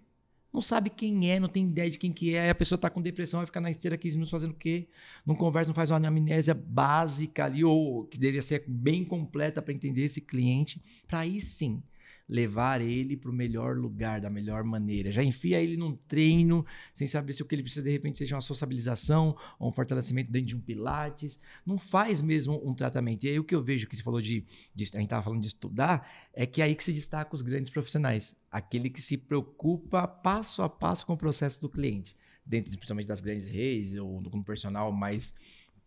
Não 0.53 0.61
sabe 0.61 0.89
quem 0.89 1.31
é, 1.31 1.39
não 1.39 1.49
tem 1.49 1.65
ideia 1.65 1.91
de 1.91 1.99
quem 1.99 2.13
que 2.13 2.35
é. 2.35 2.51
A 2.51 2.55
pessoa 2.55 2.79
tá 2.79 2.89
com 2.89 3.01
depressão, 3.01 3.41
vai 3.41 3.47
ficar 3.47 3.61
na 3.61 3.71
esteira 3.71 3.97
15 3.97 4.17
minutos 4.17 4.31
fazendo 4.31 4.53
o 4.53 4.55
quê? 4.55 4.89
Não 5.25 5.35
conversa, 5.35 5.69
não 5.69 5.75
faz 5.75 5.91
uma 5.91 5.99
amnésia 5.99 6.55
básica 6.55 7.45
ali, 7.45 7.63
ou 7.63 8.05
que 8.05 8.19
deveria 8.19 8.43
ser 8.43 8.65
bem 8.67 9.05
completa 9.05 9.61
para 9.61 9.75
entender 9.75 10.03
esse 10.03 10.21
cliente. 10.21 10.83
Para 11.07 11.21
aí 11.21 11.41
sim 11.41 11.83
levar 12.29 12.81
ele 12.81 13.17
para 13.17 13.31
o 13.31 13.35
melhor 13.35 13.77
lugar, 13.77 14.21
da 14.21 14.29
melhor 14.29 14.65
maneira. 14.65 15.13
Já 15.13 15.23
enfia 15.23 15.61
ele 15.61 15.77
num 15.77 15.95
treino, 16.09 16.67
sem 16.93 17.07
saber 17.07 17.33
se 17.33 17.43
o 17.43 17.47
que 17.47 17.55
ele 17.55 17.63
precisa 17.63 17.85
de 17.85 17.91
repente 17.91 18.19
seja 18.19 18.35
uma 18.35 18.41
sociabilização 18.41 19.37
ou 19.59 19.69
um 19.69 19.73
fortalecimento 19.73 20.31
dentro 20.31 20.49
de 20.49 20.57
um 20.57 20.61
pilates. 20.61 21.41
Não 21.65 21.79
faz 21.79 22.21
mesmo 22.21 22.61
um 22.69 22.75
tratamento. 22.75 23.25
E 23.25 23.29
aí 23.29 23.39
o 23.39 23.45
que 23.45 23.55
eu 23.55 23.63
vejo 23.63 23.87
que 23.87 23.97
você 23.97 24.03
falou 24.03 24.21
de, 24.21 24.45
de 24.75 24.85
a 24.85 24.99
gente 24.99 25.05
estava 25.05 25.23
falando 25.23 25.41
de 25.41 25.47
estudar, 25.47 26.11
é 26.33 26.45
que 26.45 26.61
é 26.61 26.65
aí 26.65 26.75
que 26.75 26.83
se 26.83 26.93
destaca 26.93 27.35
os 27.35 27.43
grandes 27.43 27.71
profissionais. 27.71 28.35
Aquele 28.51 28.91
que 28.91 29.01
se 29.01 29.17
preocupa 29.17 30.07
passo 30.09 30.63
a 30.63 30.69
passo 30.69 31.07
com 31.07 31.13
o 31.13 31.19
processo 31.19 31.61
do 31.61 31.69
cliente. 31.69 32.17
Dentro, 32.45 32.71
principalmente 32.71 33.09
das 33.09 33.21
grandes 33.21 33.47
redes 33.47 33.97
ou 33.97 34.21
do 34.21 34.31
personal 34.45 34.93
mais 34.93 35.35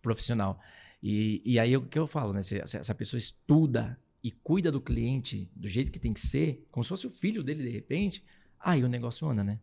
profissional. 0.01 0.59
E, 1.01 1.41
e 1.45 1.57
aí 1.57 1.75
o 1.75 1.81
que 1.81 1.97
eu 1.97 2.07
falo, 2.07 2.33
né? 2.33 2.41
Se, 2.41 2.61
se 2.67 2.77
essa 2.77 2.93
pessoa 2.93 3.17
estuda 3.17 3.97
e 4.23 4.31
cuida 4.31 4.71
do 4.71 4.81
cliente 4.81 5.49
do 5.55 5.67
jeito 5.67 5.91
que 5.91 5.99
tem 5.99 6.13
que 6.13 6.19
ser, 6.19 6.67
como 6.71 6.83
se 6.83 6.89
fosse 6.89 7.07
o 7.07 7.11
filho 7.11 7.43
dele 7.43 7.63
de 7.63 7.69
repente, 7.69 8.23
aí 8.59 8.83
o 8.83 8.89
negócio 8.89 9.27
anda, 9.27 9.43
né? 9.43 9.59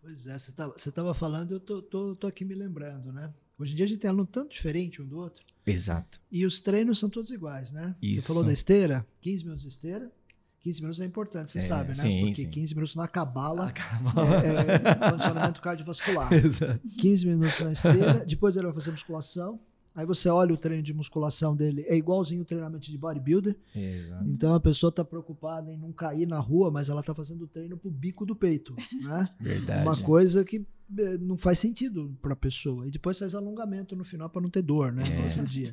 Pois 0.00 0.26
é, 0.26 0.38
você 0.38 0.88
estava 0.88 1.14
falando, 1.14 1.52
eu 1.52 1.60
tô, 1.60 1.80
tô, 1.82 2.14
tô 2.14 2.26
aqui 2.26 2.44
me 2.44 2.54
lembrando, 2.54 3.12
né? 3.12 3.32
Hoje 3.58 3.72
em 3.72 3.76
dia 3.76 3.84
a 3.84 3.88
gente 3.88 4.00
tem 4.00 4.10
aluno 4.10 4.26
tanto 4.26 4.50
diferente 4.50 5.00
um 5.00 5.06
do 5.06 5.18
outro. 5.18 5.44
Exato. 5.66 6.20
E 6.30 6.44
os 6.44 6.60
treinos 6.60 6.98
são 6.98 7.08
todos 7.08 7.30
iguais, 7.30 7.70
né? 7.70 7.96
Isso. 8.02 8.20
Você 8.20 8.26
falou 8.26 8.44
da 8.44 8.52
esteira, 8.52 9.06
15 9.20 9.44
minutos 9.44 9.62
de 9.62 9.68
esteira. 9.68 10.12
15 10.60 10.80
minutos 10.80 11.00
é 11.02 11.04
importante, 11.04 11.52
você 11.52 11.58
é, 11.58 11.60
sabe, 11.60 11.88
né? 11.88 12.02
Sim, 12.02 12.20
Porque 12.22 12.42
sim. 12.42 12.50
15 12.50 12.74
minutos 12.74 12.96
na 12.96 13.06
cabala, 13.06 13.70
cabala. 13.70 14.42
É, 14.42 15.06
é 15.06 15.10
condicionamento 15.10 15.60
cardiovascular. 15.60 16.32
Exato. 16.32 16.80
15 16.98 17.26
minutos 17.26 17.60
na 17.60 17.72
esteira, 17.72 18.24
depois 18.24 18.56
ele 18.56 18.64
vai 18.64 18.74
fazer 18.74 18.90
musculação, 18.90 19.60
Aí 19.94 20.04
você 20.04 20.28
olha 20.28 20.52
o 20.52 20.56
treino 20.56 20.82
de 20.82 20.92
musculação 20.92 21.54
dele, 21.54 21.84
é 21.86 21.96
igualzinho 21.96 22.42
o 22.42 22.44
treinamento 22.44 22.90
de 22.90 22.98
bodybuilder. 22.98 23.56
Exato. 23.74 24.24
Então 24.28 24.52
a 24.54 24.58
pessoa 24.60 24.88
está 24.88 25.04
preocupada 25.04 25.72
em 25.72 25.76
não 25.76 25.92
cair 25.92 26.26
na 26.26 26.40
rua, 26.40 26.68
mas 26.70 26.88
ela 26.88 26.98
está 27.00 27.14
fazendo 27.14 27.42
o 27.42 27.46
treino 27.46 27.76
pro 27.76 27.90
bico 27.90 28.26
do 28.26 28.34
peito, 28.34 28.74
né? 29.02 29.28
Verdade. 29.38 29.82
Uma 29.86 29.96
coisa 29.96 30.44
que 30.44 30.66
eh, 30.98 31.16
não 31.18 31.36
faz 31.36 31.60
sentido 31.60 32.16
para 32.20 32.32
a 32.32 32.36
pessoa. 32.36 32.88
E 32.88 32.90
depois 32.90 33.18
faz 33.18 33.36
alongamento 33.36 33.94
no 33.94 34.04
final 34.04 34.28
para 34.28 34.42
não 34.42 34.50
ter 34.50 34.62
dor, 34.62 34.92
né? 34.92 35.04
É. 35.06 35.16
No 35.16 35.24
outro 35.28 35.46
dia. 35.46 35.72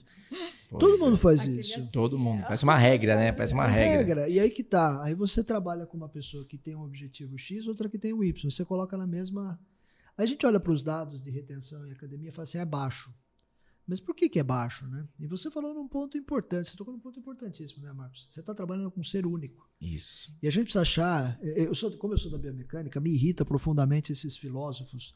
Pois 0.69 0.79
Todo 0.79 0.95
é. 0.95 0.97
mundo 0.99 1.17
faz 1.17 1.41
Aquele 1.41 1.59
isso. 1.61 1.79
assim, 1.79 1.91
Todo 1.91 2.17
mundo. 2.19 2.39
é, 2.41 2.43
Parece 2.43 2.63
uma 2.63 2.77
regra, 2.77 3.15
né? 3.15 3.31
Parece 3.31 3.53
uma 3.55 3.65
regra. 3.65 3.97
regra. 3.97 4.29
E 4.29 4.39
aí 4.39 4.51
que 4.51 4.63
tá. 4.63 5.03
Aí 5.03 5.15
você 5.15 5.43
trabalha 5.43 5.87
com 5.87 5.97
uma 5.97 6.07
pessoa 6.07 6.45
que 6.45 6.59
tem 6.59 6.75
um 6.75 6.83
objetivo 6.83 7.37
X, 7.39 7.67
outra 7.67 7.89
que 7.89 7.97
tem 7.97 8.13
um 8.13 8.23
Y. 8.23 8.49
Você 8.51 8.63
coloca 8.63 8.95
na 8.95 9.07
mesma. 9.07 9.59
Aí 10.15 10.25
a 10.25 10.27
gente 10.27 10.45
olha 10.45 10.59
para 10.59 10.71
os 10.71 10.83
dados 10.83 11.21
de 11.23 11.31
retenção 11.31 11.87
em 11.87 11.91
academia 11.91 12.29
e 12.29 12.31
fala 12.31 12.43
assim: 12.43 12.59
é 12.59 12.65
baixo. 12.65 13.11
Mas 13.88 14.00
por 14.00 14.15
que, 14.15 14.29
que 14.29 14.39
é 14.39 14.43
baixo, 14.43 14.88
né? 14.88 15.07
E 15.19 15.27
você 15.27 15.50
falou 15.50 15.73
num 15.73 15.88
ponto 15.88 16.17
importante, 16.17 16.69
você 16.69 16.77
tocou 16.77 16.93
num 16.93 17.00
ponto 17.00 17.19
importantíssimo, 17.19 17.83
né, 17.83 17.91
Marcos? 17.91 18.27
Você 18.29 18.39
está 18.39 18.53
trabalhando 18.53 18.91
com 18.91 19.01
um 19.01 19.03
ser 19.03 19.25
único. 19.25 19.69
Isso. 19.81 20.33
E 20.41 20.47
a 20.47 20.51
gente 20.51 20.65
precisa 20.65 20.81
achar. 20.81 21.39
Eu 21.41 21.73
sou, 21.73 21.95
como 21.97 22.13
eu 22.13 22.17
sou 22.17 22.31
da 22.31 22.38
biomecânica, 22.38 23.00
me 23.00 23.11
irrita 23.13 23.43
profundamente 23.43 24.11
esses 24.11 24.38
filósofos, 24.38 25.15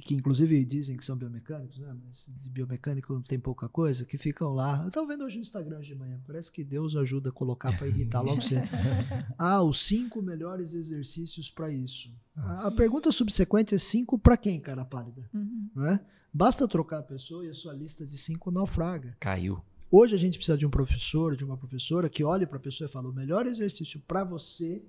que 0.00 0.14
inclusive 0.14 0.64
dizem 0.64 0.96
que 0.96 1.04
são 1.04 1.16
biomecânicos, 1.16 1.78
né? 1.78 1.94
Mas 2.04 2.28
de 2.28 2.50
biomecânico 2.50 3.20
tem 3.22 3.38
pouca 3.38 3.68
coisa, 3.68 4.04
que 4.04 4.18
ficam 4.18 4.52
lá. 4.52 4.82
Eu 4.82 4.88
estava 4.88 5.06
vendo 5.06 5.24
hoje 5.24 5.36
no 5.36 5.42
Instagram 5.42 5.78
hoje 5.78 5.92
de 5.92 5.98
manhã, 5.98 6.20
parece 6.26 6.52
que 6.52 6.62
Deus 6.62 6.94
ajuda 6.94 7.30
a 7.30 7.32
colocar 7.32 7.76
para 7.76 7.86
irritar 7.88 8.20
logo 8.20 8.40
cedo. 8.42 8.68
Ah, 9.38 9.62
os 9.62 9.82
cinco 9.82 10.20
melhores 10.20 10.74
exercícios 10.74 11.50
para 11.50 11.70
isso. 11.70 12.10
A, 12.36 12.66
a 12.66 12.70
pergunta 12.70 13.10
subsequente 13.12 13.74
é 13.74 13.78
cinco 13.78 14.18
para 14.18 14.36
quem, 14.36 14.60
cara 14.60 14.84
pálida? 14.84 15.28
Uhum. 15.32 15.70
Não 15.74 15.86
é? 15.86 16.00
Basta 16.32 16.66
trocar 16.68 16.98
a 16.98 17.02
pessoa 17.02 17.44
e 17.44 17.48
a 17.48 17.54
sua 17.54 17.72
lista 17.72 18.04
de 18.04 18.16
cinco 18.16 18.50
naufraga. 18.50 19.16
Caiu. 19.18 19.62
Hoje 19.90 20.14
a 20.14 20.18
gente 20.18 20.36
precisa 20.36 20.58
de 20.58 20.66
um 20.66 20.70
professor, 20.70 21.34
de 21.34 21.44
uma 21.44 21.56
professora 21.56 22.08
que 22.08 22.22
olhe 22.22 22.46
para 22.46 22.58
a 22.58 22.60
pessoa 22.60 22.88
e 22.88 22.92
fale: 22.92 23.06
o 23.06 23.12
melhor 23.12 23.46
exercício 23.46 24.00
para 24.00 24.22
você 24.22 24.84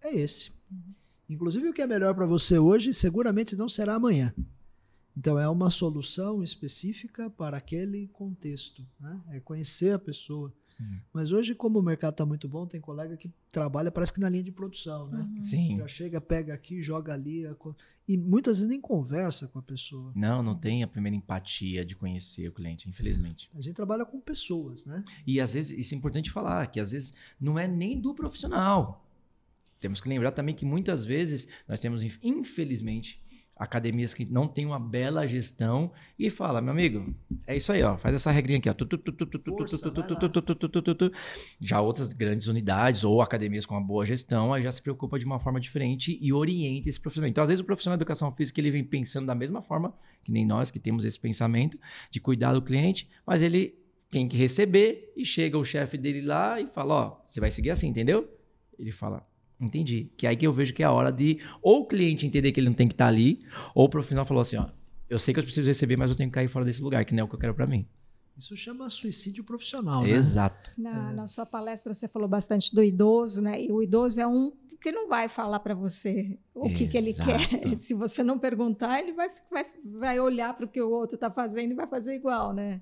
é 0.00 0.14
esse. 0.14 0.52
Inclusive, 1.28 1.68
o 1.68 1.72
que 1.72 1.82
é 1.82 1.86
melhor 1.86 2.14
para 2.14 2.26
você 2.26 2.58
hoje 2.58 2.92
seguramente 2.92 3.54
não 3.54 3.68
será 3.68 3.94
amanhã. 3.94 4.34
Então, 5.18 5.36
é 5.36 5.48
uma 5.48 5.68
solução 5.68 6.44
específica 6.44 7.28
para 7.28 7.56
aquele 7.56 8.06
contexto. 8.06 8.86
Né? 9.00 9.20
É 9.30 9.40
conhecer 9.40 9.92
a 9.92 9.98
pessoa. 9.98 10.54
Sim. 10.64 11.00
Mas 11.12 11.32
hoje, 11.32 11.56
como 11.56 11.80
o 11.80 11.82
mercado 11.82 12.12
está 12.12 12.24
muito 12.24 12.48
bom, 12.48 12.68
tem 12.68 12.80
colega 12.80 13.16
que 13.16 13.28
trabalha, 13.50 13.90
parece 13.90 14.12
que 14.12 14.20
na 14.20 14.28
linha 14.28 14.44
de 14.44 14.52
produção. 14.52 15.08
Né? 15.08 15.18
Uhum. 15.18 15.42
Sim. 15.42 15.76
Já 15.78 15.88
chega, 15.88 16.20
pega 16.20 16.54
aqui, 16.54 16.80
joga 16.84 17.12
ali. 17.12 17.44
E 18.06 18.16
muitas 18.16 18.58
vezes 18.58 18.70
nem 18.70 18.80
conversa 18.80 19.48
com 19.48 19.58
a 19.58 19.62
pessoa. 19.62 20.12
Não, 20.14 20.40
não 20.40 20.54
tem 20.54 20.84
a 20.84 20.86
primeira 20.86 21.16
empatia 21.16 21.84
de 21.84 21.96
conhecer 21.96 22.48
o 22.48 22.52
cliente, 22.52 22.88
infelizmente. 22.88 23.50
A 23.56 23.60
gente 23.60 23.74
trabalha 23.74 24.04
com 24.06 24.20
pessoas, 24.20 24.86
né? 24.86 25.04
E 25.26 25.40
às 25.40 25.52
vezes, 25.52 25.76
isso 25.76 25.94
é 25.94 25.98
importante 25.98 26.30
falar, 26.30 26.64
que 26.68 26.78
às 26.78 26.92
vezes 26.92 27.12
não 27.40 27.58
é 27.58 27.66
nem 27.66 28.00
do 28.00 28.14
profissional. 28.14 29.04
Temos 29.80 30.00
que 30.00 30.08
lembrar 30.08 30.32
também 30.32 30.54
que 30.54 30.64
muitas 30.64 31.04
vezes 31.04 31.48
nós 31.68 31.80
temos, 31.80 32.02
inf- 32.02 32.18
infelizmente, 32.22 33.20
academias 33.56 34.14
que 34.14 34.24
não 34.24 34.46
têm 34.46 34.64
uma 34.66 34.78
bela 34.78 35.26
gestão 35.26 35.92
e 36.16 36.30
fala, 36.30 36.60
meu 36.60 36.70
amigo, 36.70 37.12
é 37.44 37.56
isso 37.56 37.72
aí, 37.72 37.82
ó, 37.82 37.96
faz 37.98 38.14
essa 38.14 38.30
regrinha 38.30 38.58
aqui, 38.58 38.68
ó. 38.70 38.74
Já 41.60 41.80
outras 41.80 42.08
grandes 42.08 42.46
unidades 42.46 43.02
ou 43.02 43.20
academias 43.20 43.66
com 43.66 43.74
uma 43.74 43.84
boa 43.84 44.06
gestão, 44.06 44.54
aí 44.54 44.62
já 44.62 44.70
se 44.70 44.80
preocupa 44.80 45.18
de 45.18 45.24
uma 45.24 45.40
forma 45.40 45.60
diferente 45.60 46.16
e 46.20 46.32
orienta 46.32 46.88
esse 46.88 47.00
profissional. 47.00 47.28
Então, 47.28 47.42
às 47.42 47.48
vezes 47.48 47.60
o 47.60 47.64
profissional 47.64 47.96
de 47.96 48.02
educação 48.02 48.30
física 48.32 48.60
ele 48.60 48.70
vem 48.70 48.84
pensando 48.84 49.26
da 49.26 49.34
mesma 49.34 49.60
forma 49.60 49.92
que 50.22 50.30
nem 50.30 50.46
nós 50.46 50.70
que 50.70 50.78
temos 50.78 51.04
esse 51.04 51.18
pensamento 51.18 51.78
de 52.10 52.20
cuidar 52.20 52.52
do 52.52 52.62
cliente, 52.62 53.08
mas 53.26 53.42
ele 53.42 53.74
tem 54.10 54.28
que 54.28 54.36
receber 54.36 55.12
e 55.16 55.24
chega 55.24 55.58
o 55.58 55.64
chefe 55.64 55.98
dele 55.98 56.20
lá 56.20 56.60
e 56.60 56.66
fala, 56.68 56.94
ó, 56.94 57.20
você 57.24 57.40
vai 57.40 57.50
seguir 57.50 57.70
assim, 57.70 57.88
entendeu? 57.88 58.28
Ele 58.78 58.92
fala, 58.92 59.27
entendi. 59.60 60.10
Que 60.16 60.26
é 60.26 60.30
aí 60.30 60.36
que 60.36 60.46
eu 60.46 60.52
vejo 60.52 60.72
que 60.74 60.82
é 60.82 60.86
a 60.86 60.92
hora 60.92 61.10
de 61.10 61.38
ou 61.62 61.80
o 61.82 61.86
cliente 61.86 62.26
entender 62.26 62.52
que 62.52 62.60
ele 62.60 62.68
não 62.68 62.74
tem 62.74 62.88
que 62.88 62.94
estar 62.94 63.06
ali, 63.06 63.40
ou 63.74 63.86
o 63.86 63.88
profissional 63.88 64.24
falou 64.24 64.40
assim, 64.40 64.56
ó, 64.56 64.66
eu 65.08 65.18
sei 65.18 65.32
que 65.34 65.40
eu 65.40 65.44
preciso 65.44 65.68
receber, 65.68 65.96
mas 65.96 66.10
eu 66.10 66.16
tenho 66.16 66.28
que 66.30 66.34
cair 66.34 66.48
fora 66.48 66.64
desse 66.64 66.82
lugar, 66.82 67.04
que 67.04 67.14
não 67.14 67.20
é 67.20 67.24
o 67.24 67.28
que 67.28 67.34
eu 67.34 67.38
quero 67.38 67.54
pra 67.54 67.66
mim. 67.66 67.86
Isso 68.36 68.56
chama 68.56 68.88
suicídio 68.88 69.42
profissional, 69.42 70.02
né? 70.02 70.10
Exato. 70.10 70.70
Na, 70.78 71.12
na 71.12 71.26
sua 71.26 71.44
palestra 71.44 71.92
você 71.92 72.06
falou 72.06 72.28
bastante 72.28 72.72
do 72.74 72.82
idoso, 72.84 73.42
né? 73.42 73.60
E 73.64 73.72
o 73.72 73.82
idoso 73.82 74.20
é 74.20 74.26
um 74.26 74.52
que 74.80 74.92
não 74.92 75.08
vai 75.08 75.28
falar 75.28 75.58
para 75.58 75.74
você 75.74 76.38
o 76.54 76.68
que, 76.72 76.86
que 76.86 76.96
ele 76.96 77.12
quer. 77.12 77.40
Se 77.80 77.94
você 77.94 78.22
não 78.22 78.38
perguntar, 78.38 79.00
ele 79.00 79.12
vai, 79.12 79.28
vai, 79.50 79.66
vai 79.84 80.20
olhar 80.20 80.54
para 80.54 80.66
o 80.66 80.68
que 80.68 80.80
o 80.80 80.88
outro 80.88 81.16
está 81.16 81.32
fazendo 81.32 81.72
e 81.72 81.74
vai 81.74 81.88
fazer 81.88 82.14
igual, 82.14 82.52
né? 82.54 82.80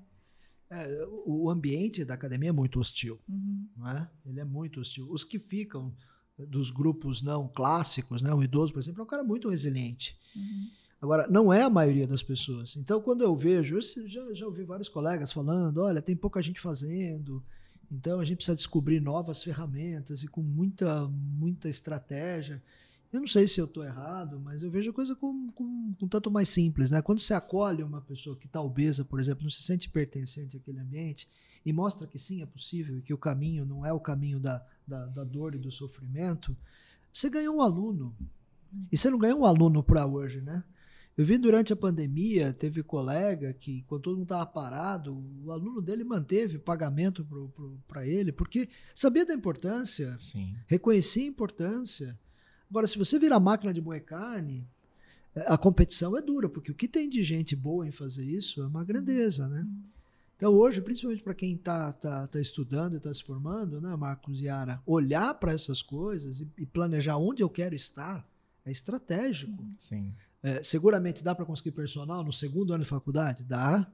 É, 0.69 1.05
o 1.25 1.45
o 1.45 1.49
ambiente 1.49 2.05
da 2.05 2.13
academia 2.13 2.49
é 2.49 2.51
muito 2.51 2.79
hostil, 2.79 3.19
Uhum. 3.27 3.67
não 3.75 3.89
é? 3.89 4.07
Ele 4.27 4.39
é 4.39 4.45
muito 4.45 4.79
hostil. 4.81 5.07
Os 5.09 5.23
que 5.23 5.39
ficam 5.39 5.91
dos 6.37 6.69
grupos 6.69 7.21
não 7.21 7.47
clássicos, 7.47 8.21
né? 8.21 8.33
O 8.33 8.43
idoso, 8.43 8.73
por 8.73 8.79
exemplo, 8.79 9.01
é 9.01 9.03
um 9.03 9.07
cara 9.07 9.23
muito 9.23 9.49
resiliente. 9.49 10.17
Uhum. 10.35 10.69
Agora, 11.01 11.27
não 11.27 11.53
é 11.53 11.61
a 11.61 11.69
maioria 11.69 12.07
das 12.07 12.23
pessoas. 12.23 12.75
Então, 12.75 13.01
quando 13.01 13.23
eu 13.23 13.35
vejo, 13.35 13.77
eu 13.77 14.07
já, 14.07 14.33
já 14.33 14.45
ouvi 14.45 14.63
vários 14.63 14.89
colegas 14.89 15.31
falando, 15.31 15.81
olha, 15.81 16.01
tem 16.01 16.15
pouca 16.15 16.41
gente 16.41 16.59
fazendo, 16.59 17.43
então 17.91 18.19
a 18.19 18.25
gente 18.25 18.37
precisa 18.37 18.55
descobrir 18.55 18.99
novas 18.99 19.43
ferramentas 19.43 20.23
e 20.23 20.27
com 20.27 20.41
muita, 20.41 21.07
muita 21.07 21.69
estratégia. 21.69 22.61
Eu 23.11 23.21
não 23.21 23.27
sei 23.27 23.47
se 23.47 23.59
eu 23.59 23.65
estou 23.65 23.83
errado, 23.83 24.39
mas 24.39 24.63
eu 24.63 24.69
vejo 24.69 24.89
a 24.89 24.93
coisa 24.93 25.15
com, 25.15 25.49
com, 25.51 25.93
com 25.93 26.07
tanto 26.07 26.29
mais 26.29 26.49
simples, 26.49 26.91
né? 26.91 27.01
Quando 27.01 27.19
você 27.19 27.33
acolhe 27.33 27.81
uma 27.81 28.01
pessoa 28.01 28.35
que 28.35 28.47
está 28.47 28.61
obesa, 28.61 29.05
por 29.05 29.19
exemplo, 29.19 29.43
não 29.43 29.49
se 29.49 29.63
sente 29.63 29.89
pertencente 29.89 30.57
àquele 30.57 30.79
ambiente 30.79 31.27
e 31.65 31.71
mostra 31.71 32.05
que 32.05 32.19
sim, 32.19 32.41
é 32.41 32.45
possível, 32.45 33.01
que 33.01 33.13
o 33.13 33.17
caminho 33.17 33.65
não 33.65 33.85
é 33.85 33.93
o 33.93 33.99
caminho 33.99 34.39
da, 34.39 34.65
da, 34.85 35.05
da 35.05 35.23
dor 35.23 35.55
e 35.55 35.57
do 35.57 35.71
sofrimento, 35.71 36.55
você 37.11 37.29
ganhou 37.29 37.55
um 37.55 37.61
aluno. 37.61 38.15
E 38.91 38.97
você 38.97 39.09
não 39.09 39.17
ganhou 39.17 39.39
um 39.39 39.45
aluno 39.45 39.81
para 39.81 40.05
hoje, 40.05 40.41
né? 40.41 40.63
Eu 41.17 41.25
vi 41.25 41.37
durante 41.37 41.73
a 41.73 41.75
pandemia, 41.75 42.53
teve 42.53 42.83
colega 42.83 43.51
que, 43.51 43.81
quando 43.87 44.03
todo 44.03 44.13
mundo 44.17 44.23
estava 44.25 44.45
parado, 44.45 45.17
o 45.43 45.51
aluno 45.51 45.81
dele 45.81 46.03
manteve 46.03 46.59
pagamento 46.59 47.25
para 47.87 48.05
ele, 48.05 48.31
porque 48.31 48.69
sabia 48.93 49.25
da 49.25 49.33
importância, 49.33 50.15
Sim. 50.19 50.55
reconhecia 50.67 51.23
a 51.23 51.27
importância. 51.27 52.19
Agora, 52.69 52.87
se 52.87 52.97
você 52.97 53.17
virar 53.17 53.39
máquina 53.39 53.73
de 53.73 53.81
moer 53.81 54.03
carne, 54.03 54.67
eh, 55.35 55.45
a 55.47 55.57
competição 55.57 56.17
é 56.17 56.21
dura, 56.21 56.49
porque 56.49 56.71
o 56.71 56.75
que 56.75 56.87
tem 56.87 57.09
de 57.09 57.23
gente 57.23 57.55
boa 57.55 57.87
em 57.87 57.91
fazer 57.91 58.25
isso 58.25 58.61
é 58.61 58.67
uma 58.67 58.83
grandeza, 58.83 59.47
né? 59.47 59.65
Então, 60.35 60.53
hoje, 60.53 60.81
principalmente 60.81 61.23
para 61.23 61.33
quem 61.33 61.55
está 61.55 61.91
tá, 61.93 62.27
tá 62.27 62.39
estudando 62.39 62.93
e 62.93 62.97
está 62.97 63.11
se 63.11 63.23
formando, 63.23 63.81
né, 63.81 63.95
Marcos 63.95 64.39
e 64.39 64.45
Yara, 64.45 64.79
olhar 64.85 65.33
para 65.33 65.51
essas 65.51 65.81
coisas 65.81 66.41
e, 66.41 66.47
e 66.59 66.65
planejar 66.65 67.17
onde 67.17 67.41
eu 67.41 67.49
quero 67.49 67.73
estar 67.73 68.23
é 68.63 68.69
estratégico. 68.69 69.65
Sim. 69.79 70.13
É, 70.43 70.61
seguramente 70.61 71.23
dá 71.23 71.33
para 71.33 71.45
conseguir 71.45 71.71
personal 71.71 72.23
no 72.23 72.33
segundo 72.33 72.73
ano 72.73 72.83
de 72.83 72.89
faculdade? 72.89 73.43
Dá. 73.43 73.87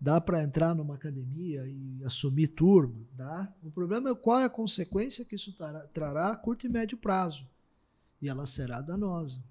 Dá 0.00 0.20
para 0.20 0.42
entrar 0.42 0.74
numa 0.74 0.94
academia 0.94 1.66
e 1.66 2.02
assumir 2.04 2.48
turma? 2.48 2.94
Dá. 3.14 3.52
O 3.62 3.70
problema 3.70 4.10
é 4.10 4.14
qual 4.14 4.40
é 4.40 4.44
a 4.44 4.50
consequência 4.50 5.24
que 5.24 5.36
isso 5.36 5.52
trará, 5.52 5.80
trará 5.92 6.32
a 6.32 6.36
curto 6.36 6.66
e 6.66 6.68
médio 6.68 6.96
prazo. 6.96 7.46
E 8.20 8.28
ela 8.28 8.46
será 8.46 8.80
danosa. 8.80 9.42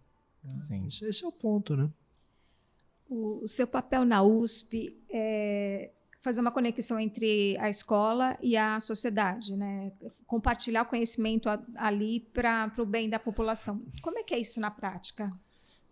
Né? 0.44 0.84
Isso, 0.88 1.06
esse 1.06 1.24
é 1.24 1.28
o 1.28 1.32
ponto, 1.32 1.76
né? 1.76 1.90
O, 3.10 3.44
o 3.44 3.48
seu 3.48 3.68
papel 3.68 4.04
na 4.04 4.22
USP 4.22 4.98
é 5.10 5.92
fazer 6.20 6.42
uma 6.42 6.52
conexão 6.52 7.00
entre 7.00 7.58
a 7.58 7.70
escola 7.70 8.38
e 8.42 8.58
a 8.58 8.80
sociedade, 8.82 9.56
né? 9.56 9.94
compartilhar 10.26 10.82
o 10.82 10.86
conhecimento 10.86 11.48
ali 11.76 12.20
para 12.20 12.70
o 12.80 12.86
bem 12.86 13.10
da 13.10 13.18
população. 13.18 13.82
Como 14.02 14.20
é 14.20 14.24
que 14.24 14.34
é 14.34 14.40
isso 14.40 14.60
na 14.60 14.70
prática? 14.70 15.32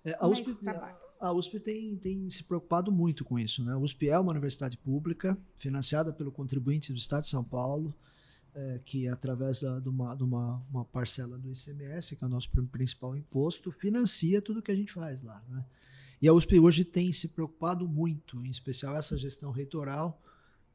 É, 0.03 0.17
a, 0.19 0.27
USP, 0.27 0.67
a, 0.67 1.27
a 1.27 1.31
USP 1.31 1.59
tem, 1.59 1.95
tem 1.95 2.29
se 2.29 2.43
preocupado 2.43 2.91
muito 2.91 3.23
com 3.23 3.39
isso. 3.39 3.63
Né? 3.63 3.71
A 3.73 3.77
USP 3.77 4.09
é 4.09 4.19
uma 4.19 4.31
universidade 4.31 4.77
pública, 4.77 5.37
financiada 5.55 6.11
pelo 6.11 6.31
contribuinte 6.33 6.91
do 6.91 6.97
Estado 6.97 7.23
de 7.23 7.29
São 7.29 7.43
Paulo, 7.43 7.93
é, 8.55 8.79
que 8.85 9.07
através 9.07 9.59
da, 9.59 9.79
de, 9.79 9.89
uma, 9.89 10.15
de 10.15 10.23
uma, 10.23 10.63
uma, 10.69 10.85
parcela 10.85 11.37
do 11.37 11.51
ICMS, 11.51 12.15
que 12.15 12.23
é 12.23 12.27
o 12.27 12.29
nosso 12.29 12.49
principal 12.71 13.15
imposto, 13.15 13.69
financia 13.69 14.41
tudo 14.41 14.61
que 14.61 14.71
a 14.71 14.75
gente 14.75 14.93
faz 14.93 15.21
lá. 15.21 15.43
Né? 15.49 15.65
E 16.21 16.27
a 16.27 16.33
USP 16.33 16.57
hoje 16.57 16.85
tem 16.85 17.11
se 17.11 17.27
preocupado 17.27 17.87
muito, 17.87 18.43
em 18.45 18.49
especial 18.49 18.95
essa 18.95 19.17
gestão 19.17 19.51
reitoral, 19.51 20.21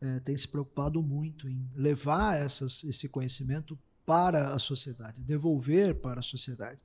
é, 0.00 0.20
tem 0.20 0.36
se 0.36 0.46
preocupado 0.46 1.02
muito 1.02 1.48
em 1.48 1.66
levar 1.74 2.38
essas, 2.38 2.84
esse 2.84 3.08
conhecimento 3.08 3.78
para 4.04 4.52
a 4.52 4.58
sociedade, 4.58 5.22
devolver 5.22 5.94
para 5.94 6.20
a 6.20 6.22
sociedade. 6.22 6.80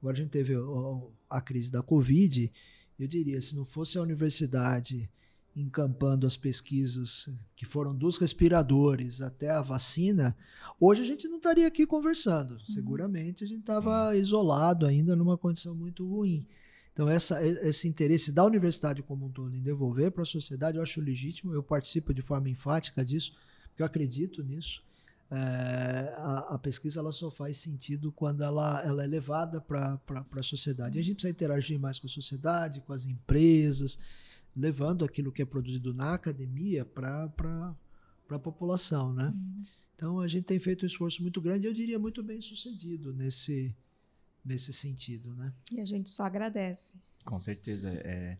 Agora 0.00 0.16
a 0.16 0.20
gente 0.20 0.30
teve 0.30 0.54
a 1.28 1.40
crise 1.40 1.70
da 1.70 1.82
Covid, 1.82 2.50
eu 2.98 3.06
diria, 3.06 3.40
se 3.40 3.54
não 3.54 3.64
fosse 3.64 3.98
a 3.98 4.02
universidade 4.02 5.08
encampando 5.54 6.26
as 6.26 6.36
pesquisas 6.36 7.28
que 7.56 7.66
foram 7.66 7.94
dos 7.94 8.18
respiradores 8.18 9.20
até 9.20 9.50
a 9.50 9.60
vacina, 9.60 10.36
hoje 10.78 11.02
a 11.02 11.04
gente 11.04 11.28
não 11.28 11.36
estaria 11.36 11.66
aqui 11.66 11.86
conversando. 11.86 12.52
Uhum. 12.52 12.66
Seguramente 12.66 13.44
a 13.44 13.46
gente 13.46 13.60
estava 13.60 14.16
isolado 14.16 14.86
ainda 14.86 15.16
numa 15.16 15.36
condição 15.36 15.74
muito 15.74 16.06
ruim. 16.08 16.46
Então, 16.92 17.08
essa, 17.08 17.44
esse 17.44 17.88
interesse 17.88 18.32
da 18.32 18.44
universidade 18.44 19.02
como 19.02 19.26
um 19.26 19.30
todo 19.30 19.56
em 19.56 19.62
devolver 19.62 20.10
para 20.10 20.22
a 20.22 20.26
sociedade, 20.26 20.76
eu 20.76 20.82
acho 20.82 21.00
legítimo, 21.00 21.52
eu 21.54 21.62
participo 21.62 22.12
de 22.12 22.20
forma 22.20 22.48
enfática 22.48 23.04
disso, 23.04 23.32
porque 23.68 23.82
eu 23.82 23.86
acredito 23.86 24.42
nisso. 24.42 24.82
É, 25.30 26.12
a, 26.16 26.54
a, 26.54 26.58
pesquisa 26.58 26.98
ela 26.98 27.12
só 27.12 27.30
faz 27.30 27.56
sentido 27.56 28.10
quando 28.10 28.42
ela, 28.42 28.82
ela 28.84 29.04
é 29.04 29.06
levada 29.06 29.60
para 29.60 30.00
a 30.36 30.42
sociedade. 30.42 30.98
E 30.98 31.00
a 31.00 31.04
gente 31.04 31.14
precisa 31.14 31.30
interagir 31.30 31.78
mais 31.78 32.00
com 32.00 32.08
a 32.08 32.10
sociedade, 32.10 32.80
com 32.80 32.92
as 32.92 33.06
empresas, 33.06 33.96
levando 34.60 35.04
aquilo 35.04 35.32
que 35.32 35.42
é 35.42 35.44
produzido 35.44 35.92
na 35.94 36.14
academia 36.14 36.84
para 36.84 37.24
a 38.30 38.38
população. 38.38 39.12
Né? 39.12 39.28
Uhum. 39.34 39.64
Então, 39.96 40.20
a 40.20 40.28
gente 40.28 40.44
tem 40.44 40.58
feito 40.58 40.84
um 40.84 40.86
esforço 40.86 41.22
muito 41.22 41.40
grande, 41.40 41.66
eu 41.66 41.74
diria 41.74 41.98
muito 41.98 42.22
bem 42.22 42.40
sucedido 42.40 43.12
nesse, 43.12 43.74
nesse 44.44 44.72
sentido, 44.72 45.34
né? 45.34 45.52
E 45.70 45.80
a 45.80 45.84
gente 45.84 46.08
só 46.08 46.24
agradece. 46.24 46.98
Com 47.24 47.38
certeza. 47.38 47.90
É, 47.90 48.38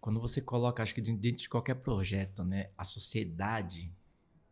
quando 0.00 0.20
você 0.20 0.40
coloca, 0.40 0.82
acho 0.82 0.94
que 0.94 1.00
dentro 1.00 1.42
de 1.42 1.48
qualquer 1.48 1.74
projeto, 1.74 2.44
né, 2.44 2.70
a 2.78 2.84
sociedade, 2.84 3.92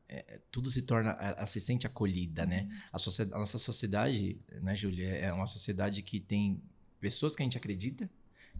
é, 0.09 0.39
tudo 0.51 0.71
se 0.71 0.83
torna, 0.83 1.13
ela 1.13 1.47
se 1.47 1.61
sente 1.61 1.87
acolhida, 1.87 2.45
né? 2.45 2.65
Uhum. 2.65 2.79
A, 2.93 2.99
sociedade, 2.99 3.35
a 3.35 3.39
nossa 3.39 3.59
sociedade, 3.59 4.39
né, 4.61 4.77
Júlia, 4.77 5.09
é 5.09 5.33
uma 5.33 5.47
sociedade 5.47 6.03
que 6.03 6.21
tem 6.21 6.61
pessoas 7.01 7.35
que 7.35 7.43
a 7.43 7.45
gente 7.45 7.57
acredita, 7.57 8.11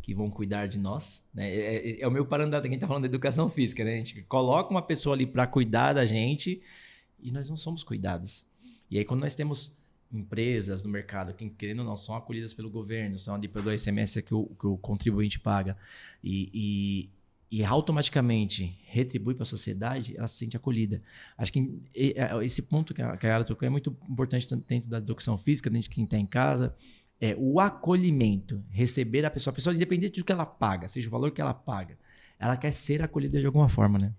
que 0.03 0.15
vão 0.15 0.31
cuidar 0.31 0.67
de 0.67 0.79
nós, 0.79 1.25
né? 1.33 1.51
É, 1.51 1.91
é, 1.91 2.01
é 2.01 2.09
o 2.09 2.11
meu 2.11 2.25
parâmetro, 2.25 2.63
quem 2.63 2.75
está 2.75 2.87
falando 2.87 3.03
da 3.03 3.09
educação 3.09 3.49
física, 3.49 3.85
né? 3.85 3.95
A 3.95 3.99
gente 3.99 4.23
coloca 4.23 4.71
uma 4.71 4.83
pessoa 4.83 5.15
ali 5.15 5.27
para 5.27 5.47
cuidar 5.47 5.93
da 5.93 6.07
gente 6.07 6.63
e 7.23 7.31
nós 7.31 7.49
não 7.49 7.57
somos 7.57 7.83
cuidados. 7.83 8.45
E 8.91 8.99
aí 8.99 9.05
quando 9.05 9.21
nós 9.21 9.35
temos 9.35 9.79
empresas 10.13 10.83
no 10.83 10.91
mercado, 10.91 11.33
que 11.35 11.49
querendo 11.51 11.81
ou 11.81 11.85
não, 11.85 11.97
são 11.97 12.15
acolhidas 12.15 12.53
pelo 12.53 12.69
governo, 12.69 13.19
são 13.19 13.35
ali 13.35 13.47
pelo 13.47 13.73
ICMS 13.73 14.23
que 14.23 14.35
o, 14.35 14.47
que 14.59 14.67
o 14.67 14.77
contribuinte 14.77 15.39
paga, 15.39 15.77
e, 16.23 16.51
e, 17.51 17.59
e 17.59 17.65
automaticamente 17.65 18.77
retribui 18.85 19.35
para 19.35 19.45
a 19.45 19.47
sociedade, 19.47 20.17
ela 20.17 20.27
se 20.27 20.37
sente 20.37 20.57
acolhida. 20.57 21.01
Acho 21.39 21.53
que 21.53 21.81
esse 22.43 22.63
ponto 22.63 22.93
que 22.93 23.03
a 23.03 23.19
Yara 23.23 23.45
tocou 23.45 23.67
é 23.67 23.71
muito 23.71 23.97
importante 24.09 24.49
dentro 24.67 24.89
da 24.91 24.99
educação 24.99 25.39
física, 25.39 25.71
dentro 25.71 25.89
de 25.89 25.95
quem 25.95 26.05
está 26.05 26.19
em 26.19 26.27
casa, 26.27 26.75
é 27.21 27.37
o 27.39 27.61
acolhimento, 27.61 28.65
receber 28.71 29.25
a 29.25 29.31
pessoa, 29.31 29.53
a 29.53 29.55
pessoa 29.55 29.75
independente 29.75 30.19
do 30.19 30.25
que 30.25 30.33
ela 30.33 30.47
paga, 30.47 30.89
seja 30.89 31.07
o 31.07 31.11
valor 31.11 31.31
que 31.31 31.41
ela 31.41 31.53
paga, 31.53 31.99
ela 32.39 32.57
quer 32.57 32.73
ser 32.73 33.03
acolhida 33.03 33.39
de 33.39 33.47
alguma 33.47 33.69
forma, 33.69 33.99
né? 33.99 34.15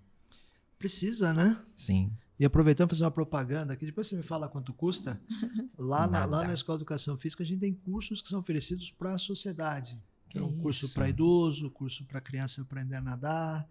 Precisa, 0.78 1.32
né? 1.32 1.56
Sim. 1.76 2.12
E 2.38 2.44
aproveitando 2.44 2.88
fazer 2.88 3.04
uma 3.04 3.10
propaganda 3.10 3.72
aqui, 3.72 3.86
depois 3.86 4.06
você 4.06 4.16
me 4.16 4.22
fala 4.22 4.48
quanto 4.48 4.72
custa. 4.72 5.20
Lá, 5.76 6.06
na, 6.06 6.24
lá 6.24 6.46
na 6.46 6.52
Escola 6.52 6.78
de 6.78 6.82
Educação 6.82 7.16
Física 7.16 7.42
a 7.42 7.46
gente 7.46 7.60
tem 7.60 7.74
cursos 7.74 8.22
que 8.22 8.28
são 8.28 8.38
oferecidos 8.38 8.90
para 8.90 9.14
a 9.14 9.18
sociedade. 9.18 10.00
Que 10.28 10.38
é 10.38 10.42
um 10.42 10.56
curso 10.58 10.92
para 10.94 11.08
idoso, 11.08 11.70
curso 11.70 12.04
para 12.04 12.20
criança 12.20 12.62
aprender 12.62 12.96
a 12.96 13.00
nadar, 13.00 13.68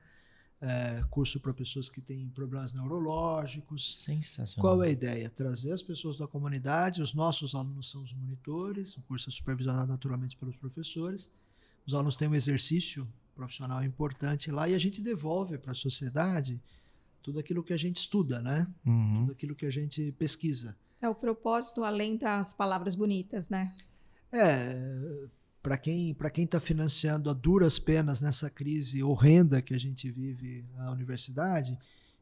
é, 0.62 1.04
curso 1.10 1.40
para 1.40 1.54
pessoas 1.54 1.90
que 1.90 2.00
têm 2.00 2.30
problemas 2.30 2.74
neurológicos. 2.74 3.98
Sensacional. 4.04 4.62
Qual 4.62 4.84
é 4.84 4.88
a 4.88 4.92
ideia? 4.92 5.30
Trazer 5.30 5.72
as 5.72 5.82
pessoas 5.82 6.18
da 6.18 6.28
comunidade, 6.28 7.02
os 7.02 7.14
nossos 7.14 7.56
alunos 7.56 7.90
são 7.90 8.04
os 8.04 8.14
monitores, 8.14 8.96
o 8.96 9.02
curso 9.02 9.30
é 9.30 9.32
supervisionado 9.32 9.88
naturalmente 9.88 10.38
pelos 10.38 10.56
professores. 10.56 11.32
Os 11.86 11.96
alunos 11.96 12.16
têm 12.16 12.28
um 12.28 12.36
exercício 12.36 13.08
profissional 13.36 13.84
importante 13.84 14.52
lá 14.52 14.70
e 14.70 14.76
a 14.76 14.80
gente 14.80 15.02
devolve 15.02 15.58
para 15.58 15.72
a 15.72 15.76
sociedade 15.76 16.62
tudo 17.24 17.40
aquilo 17.40 17.64
que 17.64 17.74
a 17.74 17.78
gente 17.78 17.98
estuda, 17.98 18.40
né? 18.40 18.68
Uhum. 18.86 19.22
Tudo 19.22 19.32
aquilo 19.32 19.56
que 19.56 19.66
a 19.66 19.72
gente 19.72 20.12
pesquisa. 20.14 20.78
É 21.02 21.10
o 21.10 21.16
propósito 21.16 21.84
além 21.84 22.18
das 22.18 22.54
palavras 22.54 22.94
bonitas, 22.94 23.50
né? 23.50 23.76
É, 24.32 25.28
para 25.62 25.78
quem 25.78 26.14
para 26.14 26.30
quem 26.30 26.46
está 26.46 26.60
financiando 26.60 27.30
a 27.30 27.34
duras 27.34 27.78
penas 27.78 28.20
nessa 28.20 28.50
crise 28.50 29.04
horrenda 29.04 29.62
que 29.62 29.74
a 29.74 29.78
gente 29.78 30.10
vive 30.12 30.66
a 30.78 30.92
universidade, 30.92 31.78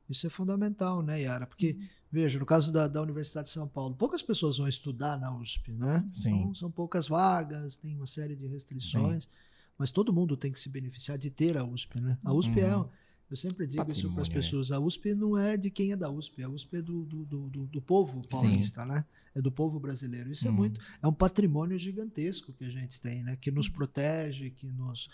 isso 0.09 0.25
é 0.25 0.29
fundamental, 0.29 1.01
né, 1.01 1.21
Yara? 1.21 1.45
Porque 1.45 1.71
uhum. 1.71 1.87
veja, 2.11 2.39
no 2.39 2.45
caso 2.45 2.73
da, 2.73 2.87
da 2.87 3.01
Universidade 3.01 3.47
de 3.47 3.53
São 3.53 3.67
Paulo, 3.67 3.95
poucas 3.95 4.21
pessoas 4.21 4.57
vão 4.57 4.67
estudar 4.67 5.17
na 5.19 5.35
USP, 5.35 5.71
né? 5.71 6.05
Sim. 6.11 6.31
São, 6.31 6.55
são 6.55 6.71
poucas 6.71 7.07
vagas, 7.07 7.75
tem 7.75 7.95
uma 7.95 8.07
série 8.07 8.35
de 8.35 8.47
restrições, 8.47 9.23
Sim. 9.23 9.29
mas 9.77 9.91
todo 9.91 10.11
mundo 10.11 10.35
tem 10.35 10.51
que 10.51 10.59
se 10.59 10.69
beneficiar 10.69 11.17
de 11.17 11.29
ter 11.29 11.57
a 11.57 11.63
USP, 11.63 12.01
né? 12.01 12.17
A 12.23 12.33
USP 12.33 12.59
é 12.59 12.75
uhum. 12.75 12.83
é 12.83 12.89
eu 13.29 13.35
sempre 13.35 13.67
digo 13.67 13.85
Patrimônio, 13.85 14.07
isso 14.07 14.13
para 14.13 14.21
as 14.23 14.29
pessoas. 14.29 14.71
A 14.71 14.79
USP 14.79 15.13
não 15.13 15.37
é 15.37 15.55
de 15.55 15.69
quem 15.69 15.91
é 15.91 15.95
da 15.95 16.09
USP, 16.09 16.41
a 16.41 16.49
USP 16.49 16.77
é 16.77 16.81
do, 16.81 17.03
do, 17.03 17.23
do, 17.25 17.65
do 17.67 17.81
povo 17.81 18.25
paulista, 18.27 18.81
Sim. 18.81 18.89
né? 18.89 19.05
É 19.35 19.41
do 19.41 19.51
povo 19.51 19.79
brasileiro. 19.79 20.31
Isso 20.31 20.47
é 20.47 20.49
uhum. 20.49 20.55
é 20.55 20.57
muito. 20.57 20.81
É 21.03 21.07
um 21.07 21.13
patrimônio 21.13 21.77
gigantesco 21.77 22.51
que 22.53 22.65
a 22.65 22.69
gente 22.69 22.99
tem, 22.99 23.23
né? 23.23 23.37
Que 23.39 23.51
nos 23.51 23.69
protege, 23.69 24.49
que 24.49 24.65
nos, 24.71 25.09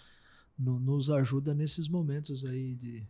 no, 0.58 0.80
nos 0.80 1.10
ajuda 1.10 1.54
nesses 1.54 1.90
momentos 1.90 2.46
aí 2.46 2.76
de. 2.76 3.04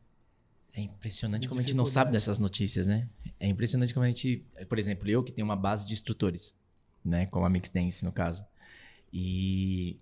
É 0.73 0.81
impressionante 0.81 1.43
de 1.43 1.47
como 1.47 1.59
a 1.61 1.63
gente 1.63 1.75
não 1.75 1.85
sabe 1.85 2.11
dessas 2.11 2.39
notícias, 2.39 2.87
né? 2.87 3.07
É 3.39 3.47
impressionante 3.47 3.93
como 3.93 4.03
a 4.03 4.07
gente. 4.07 4.43
Por 4.67 4.79
exemplo, 4.79 5.07
eu 5.07 5.23
que 5.23 5.31
tenho 5.31 5.45
uma 5.45 5.55
base 5.55 5.85
de 5.85 5.93
instrutores, 5.93 6.55
né? 7.03 7.27
Como 7.27 7.45
a 7.45 7.49
Mix 7.49 7.69
Dance, 7.69 8.03
no 8.03 8.11
caso. 8.11 8.43
E 9.13 9.99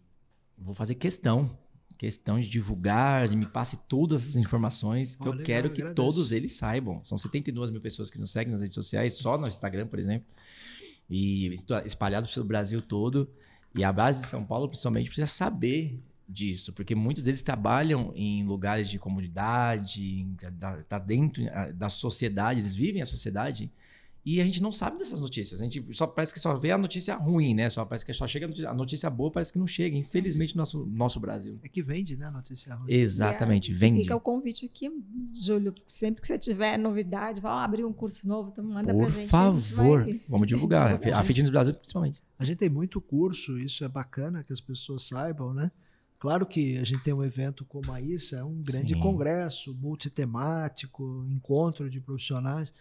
vou 0.57 0.73
fazer 0.73 0.95
questão 0.95 1.55
questão 2.03 2.37
de 2.37 2.49
divulgar, 2.49 3.29
de 3.29 3.35
me 3.37 3.45
passe 3.45 3.77
todas 3.87 4.23
essas 4.23 4.35
informações, 4.35 5.15
que 5.15 5.23
oh, 5.23 5.27
eu 5.27 5.31
legal, 5.31 5.45
quero 5.45 5.69
que 5.69 5.81
agradeço. 5.81 5.95
todos 5.95 6.33
eles 6.33 6.51
saibam. 6.51 6.99
São 7.05 7.17
72 7.17 7.71
mil 7.71 7.79
pessoas 7.79 8.11
que 8.11 8.19
nos 8.19 8.29
seguem 8.29 8.51
nas 8.51 8.59
redes 8.59 8.75
sociais, 8.75 9.13
só 9.13 9.37
no 9.37 9.47
Instagram, 9.47 9.87
por 9.87 9.99
exemplo, 9.99 10.27
e 11.09 11.47
espalhados 11.85 12.33
pelo 12.33 12.45
Brasil 12.45 12.81
todo. 12.81 13.29
E 13.73 13.85
a 13.85 13.93
base 13.93 14.19
de 14.19 14.27
São 14.27 14.43
Paulo, 14.43 14.67
principalmente, 14.67 15.05
precisa 15.05 15.27
saber 15.27 15.97
disso, 16.27 16.73
porque 16.73 16.93
muitos 16.93 17.23
deles 17.23 17.41
trabalham 17.41 18.11
em 18.17 18.43
lugares 18.43 18.89
de 18.89 18.99
comunidade, 18.99 20.27
tá 20.89 20.99
dentro 20.99 21.41
da 21.73 21.87
sociedade, 21.87 22.59
eles 22.59 22.75
vivem 22.75 23.01
a 23.01 23.05
sociedade 23.05 23.71
e 24.25 24.39
a 24.39 24.45
gente 24.45 24.61
não 24.61 24.71
sabe 24.71 24.97
dessas 24.97 25.19
notícias. 25.19 25.59
A 25.59 25.65
gente 25.65 25.85
só 25.93 26.07
parece 26.07 26.33
que 26.33 26.39
só 26.39 26.57
vê 26.57 26.71
a 26.71 26.77
notícia 26.77 27.13
ruim, 27.15 27.53
né? 27.53 27.69
Só 27.69 27.83
parece 27.83 28.05
que 28.05 28.13
só 28.13 28.25
chega 28.25 28.45
a 28.45 28.47
notícia, 28.47 28.69
a 28.69 28.73
notícia 28.73 29.09
boa, 29.09 29.29
parece 29.29 29.51
que 29.51 29.59
não 29.59 29.67
chega. 29.67 29.97
Infelizmente, 29.97 30.55
no 30.55 30.61
nosso, 30.61 30.85
nosso 30.85 31.19
Brasil. 31.19 31.59
É 31.61 31.67
que 31.67 31.83
vende, 31.83 32.15
né? 32.15 32.27
A 32.27 32.31
notícia 32.31 32.73
ruim. 32.73 32.89
Exatamente, 32.89 33.71
é, 33.71 33.75
vende. 33.75 34.01
Fica 34.01 34.15
o 34.15 34.21
convite 34.21 34.65
aqui, 34.65 34.89
Júlio. 35.41 35.75
Sempre 35.85 36.21
que 36.21 36.27
você 36.27 36.39
tiver 36.39 36.77
novidade, 36.77 37.41
vai 37.41 37.65
abrir 37.65 37.83
um 37.83 37.91
curso 37.91 38.25
novo, 38.25 38.49
então 38.49 38.63
manda 38.63 38.93
Por 38.93 39.01
pra 39.01 39.09
gente. 39.09 39.29
Por 39.29 39.29
favor, 39.29 40.05
gente 40.05 40.25
vamos 40.29 40.47
divulgar. 40.47 40.99
a 41.13 41.23
Fitness 41.25 41.49
Brasil, 41.49 41.73
principalmente. 41.73 42.21
A 42.39 42.45
gente 42.45 42.57
tem 42.57 42.69
muito 42.69 43.01
curso, 43.01 43.59
isso 43.59 43.83
é 43.83 43.89
bacana 43.89 44.41
que 44.41 44.53
as 44.53 44.61
pessoas 44.61 45.03
saibam, 45.03 45.53
né? 45.53 45.69
Claro 46.17 46.45
que 46.45 46.77
a 46.77 46.85
gente 46.85 47.03
tem 47.03 47.13
um 47.13 47.21
evento 47.21 47.65
como 47.65 47.91
a 47.91 47.99
ISA, 47.99 48.37
é 48.37 48.43
um 48.45 48.61
grande 48.61 48.93
Sim. 48.93 49.01
congresso 49.01 49.73
multitemático, 49.73 51.25
encontro 51.29 51.89
de 51.89 51.99
profissionais 51.99 52.73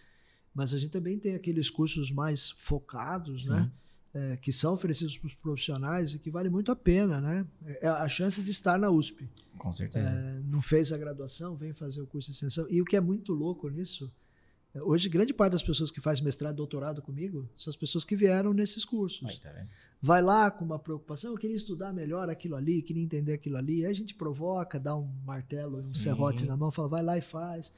mas 0.53 0.73
a 0.73 0.77
gente 0.77 0.91
também 0.91 1.17
tem 1.17 1.35
aqueles 1.35 1.69
cursos 1.69 2.11
mais 2.11 2.51
focados, 2.51 3.47
né? 3.47 3.71
é, 4.13 4.37
que 4.37 4.51
são 4.51 4.73
oferecidos 4.73 5.17
para 5.17 5.27
os 5.27 5.33
profissionais 5.33 6.13
e 6.13 6.19
que 6.19 6.29
vale 6.29 6.49
muito 6.49 6.71
a 6.71 6.75
pena, 6.75 7.19
né? 7.19 7.45
É 7.81 7.87
a 7.87 8.07
chance 8.07 8.41
de 8.41 8.51
estar 8.51 8.77
na 8.77 8.89
USP. 8.89 9.27
Com 9.57 9.71
certeza. 9.71 10.07
É, 10.07 10.39
não 10.45 10.61
fez 10.61 10.93
a 10.93 10.97
graduação, 10.97 11.55
vem 11.55 11.73
fazer 11.73 12.01
o 12.01 12.07
curso 12.07 12.29
de 12.29 12.35
extensão. 12.35 12.67
E 12.69 12.81
o 12.81 12.85
que 12.85 12.95
é 12.95 13.01
muito 13.01 13.33
louco 13.33 13.67
nisso, 13.69 14.11
é, 14.75 14.81
hoje 14.83 15.09
grande 15.09 15.33
parte 15.33 15.53
das 15.53 15.63
pessoas 15.63 15.89
que 15.89 15.99
faz 15.99 16.21
mestrado 16.21 16.53
e 16.53 16.57
doutorado 16.57 17.01
comigo 17.01 17.49
são 17.57 17.71
as 17.71 17.75
pessoas 17.75 18.05
que 18.05 18.15
vieram 18.15 18.53
nesses 18.53 18.85
cursos. 18.85 19.27
Aí, 19.27 19.37
tá 19.39 19.51
vendo? 19.51 19.67
Vai 19.99 20.21
lá 20.21 20.51
com 20.51 20.63
uma 20.63 20.77
preocupação, 20.77 21.31
eu 21.31 21.37
queria 21.37 21.55
estudar 21.55 21.91
melhor 21.91 22.29
aquilo 22.29 22.55
ali, 22.55 22.83
queria 22.83 23.01
entender 23.01 23.33
aquilo 23.33 23.57
ali. 23.57 23.83
Aí 23.83 23.91
a 23.91 23.95
gente 23.95 24.13
provoca, 24.13 24.79
dá 24.79 24.95
um 24.95 25.09
martelo, 25.25 25.77
um 25.77 25.81
Sim. 25.81 25.95
serrote 25.95 26.45
na 26.45 26.55
mão, 26.55 26.69
fala, 26.69 26.87
vai 26.87 27.01
lá 27.01 27.17
e 27.17 27.21
faz. 27.21 27.73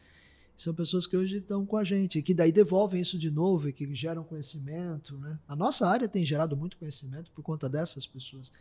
São 0.55 0.73
pessoas 0.73 1.05
que 1.05 1.17
hoje 1.17 1.37
estão 1.37 1.65
com 1.65 1.77
a 1.77 1.83
gente, 1.83 2.19
e 2.19 2.21
que 2.23 2.33
daí 2.33 2.51
devolvem 2.51 3.01
isso 3.01 3.17
de 3.17 3.29
novo 3.29 3.67
e 3.67 3.73
que 3.73 3.93
geram 3.93 4.23
conhecimento. 4.23 5.17
Né? 5.17 5.37
A 5.47 5.55
nossa 5.55 5.87
área 5.87 6.07
tem 6.07 6.23
gerado 6.23 6.55
muito 6.55 6.77
conhecimento 6.77 7.29
por 7.31 7.43
conta 7.43 7.67
dessas 7.67 8.07
pessoas. 8.07 8.51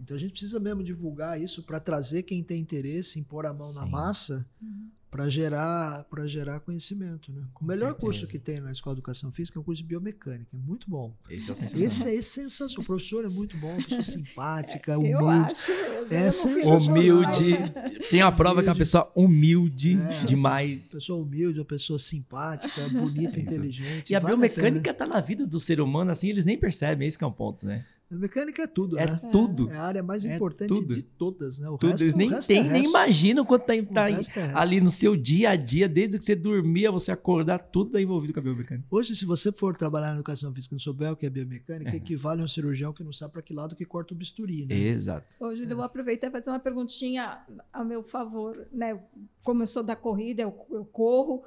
Então 0.00 0.16
a 0.16 0.20
gente 0.20 0.32
precisa 0.32 0.58
mesmo 0.58 0.82
divulgar 0.82 1.40
isso 1.40 1.62
para 1.62 1.78
trazer 1.78 2.24
quem 2.24 2.42
tem 2.42 2.60
interesse 2.60 3.20
em 3.20 3.22
pôr 3.22 3.46
a 3.46 3.52
mão 3.52 3.72
na 3.72 3.84
Sim. 3.84 3.90
massa 3.90 4.46
Uhum. 4.60 4.88
Para 5.12 5.28
gerar, 5.28 6.04
para 6.04 6.26
gerar 6.26 6.60
conhecimento. 6.60 7.30
Né? 7.30 7.42
O 7.60 7.64
melhor 7.66 7.88
certeza. 7.90 8.00
curso 8.00 8.26
que 8.26 8.38
tem 8.38 8.60
na 8.60 8.72
Escola 8.72 8.96
de 8.96 9.00
Educação 9.00 9.30
Física 9.30 9.58
é 9.58 9.60
o 9.60 9.62
curso 9.62 9.82
de 9.82 9.86
Biomecânica, 9.86 10.48
é 10.56 10.56
muito 10.56 10.88
bom. 10.88 11.14
Esse 11.28 11.50
é 11.50 11.52
o 11.52 11.54
sensacional. 11.54 11.86
Esse 11.86 12.08
é 12.16 12.22
sensacional. 12.22 12.82
O 12.82 12.86
professor 12.86 13.24
é 13.26 13.28
muito 13.28 13.54
bom, 13.58 13.74
uma 13.74 13.82
pessoa 13.82 14.02
simpática, 14.02 14.92
Eu 14.92 15.00
humilde. 15.00 15.50
acho 15.50 15.70
mesmo. 15.70 16.50
Eu 16.50 16.54
fiz 16.54 16.66
é 16.66 16.90
Humilde. 16.90 17.56
Tem 18.10 18.22
a 18.22 18.32
prova 18.32 18.62
que 18.62 18.68
é 18.70 18.72
uma 18.72 18.78
pessoa 18.78 19.12
humilde 19.14 20.00
É. 20.00 20.24
demais. 20.24 20.90
Pessoa 20.90 21.22
humilde, 21.22 21.58
uma 21.60 21.66
pessoa 21.66 21.98
simpática, 21.98 22.88
bonita, 22.88 23.38
inteligente. 23.38 24.10
E 24.10 24.16
a 24.16 24.18
vale 24.18 24.34
biomecânica 24.34 24.94
tá 24.94 25.06
na 25.06 25.20
vida 25.20 25.46
do 25.46 25.60
ser 25.60 25.78
humano, 25.78 26.10
assim, 26.10 26.30
eles 26.30 26.46
nem 26.46 26.56
percebem, 26.56 27.06
esse 27.06 27.18
que 27.18 27.24
é 27.24 27.26
um 27.26 27.32
ponto, 27.32 27.66
né? 27.66 27.84
A 28.12 28.16
mecânica 28.16 28.62
é 28.62 28.66
tudo, 28.66 28.98
É 28.98 29.06
né? 29.10 29.20
tudo. 29.32 29.70
É 29.70 29.76
a 29.76 29.82
área 29.82 30.02
mais 30.02 30.22
É 30.26 30.36
importante 30.36 30.68
tudo. 30.68 30.92
de 30.92 31.02
todas, 31.02 31.58
né? 31.58 31.66
O 31.70 31.78
Tudo. 31.78 31.90
resto, 31.92 32.02
Eles 32.04 32.14
o 32.14 32.18
nem 32.18 32.38
têm, 32.40 32.58
é 32.58 32.72
nem 32.72 32.84
imaginam 32.84 33.42
quanto 33.44 33.64
tá, 33.64 33.72
O 33.72 33.86
tá 33.86 34.10
é 34.10 34.52
ali 34.54 34.80
no 34.82 34.90
seu 34.90 35.16
dia 35.16 35.50
a 35.50 35.56
dia, 35.56 35.88
desde 35.88 36.18
que 36.18 36.24
você 36.24 36.34
dormia, 36.36 36.90
você 36.92 37.10
acordar, 37.10 37.58
tudo 37.58 37.92
tá 37.92 38.00
envolvido 38.02 38.34
com 38.34 38.40
a 38.40 38.42
biomecânica. 38.42 38.86
Hoje, 38.90 39.16
se 39.16 39.24
você 39.24 39.50
for 39.50 39.74
trabalhar 39.74 40.08
na 40.08 40.14
educação 40.14 40.52
física 40.52 40.74
e 40.74 40.76
não 40.76 40.80
souber 40.80 41.10
o 41.12 41.16
que 41.16 41.24
é 41.24 41.30
biomecânica, 41.30 41.90
É. 41.92 41.96
equivale 41.96 42.42
a 42.42 42.44
um 42.44 42.48
cirurgião 42.48 42.92
que 42.92 43.02
não 43.02 43.12
sabe 43.14 43.32
para 43.32 43.40
que 43.42 43.54
lado 43.54 43.74
que 43.74 43.84
corta 43.86 44.12
o 44.12 44.16
bisturi, 44.16 44.66
né? 44.66 44.76
Exato. 44.76 45.26
Hoje 45.40 45.64
eu 45.64 45.74
vou 45.74 45.84
aproveitar 45.84 46.26
e 46.28 46.30
fazer 46.30 46.50
uma 46.50 46.60
perguntinha 46.60 47.38
a 47.72 47.82
meu 47.82 48.02
favor. 48.02 48.66
Né? 48.70 49.00
Como 49.42 49.62
eu 49.62 49.66
sou 49.66 49.82
da 49.82 49.96
corrida, 49.96 50.42
eu, 50.42 50.54
eu 50.70 50.84
corro, 50.84 51.42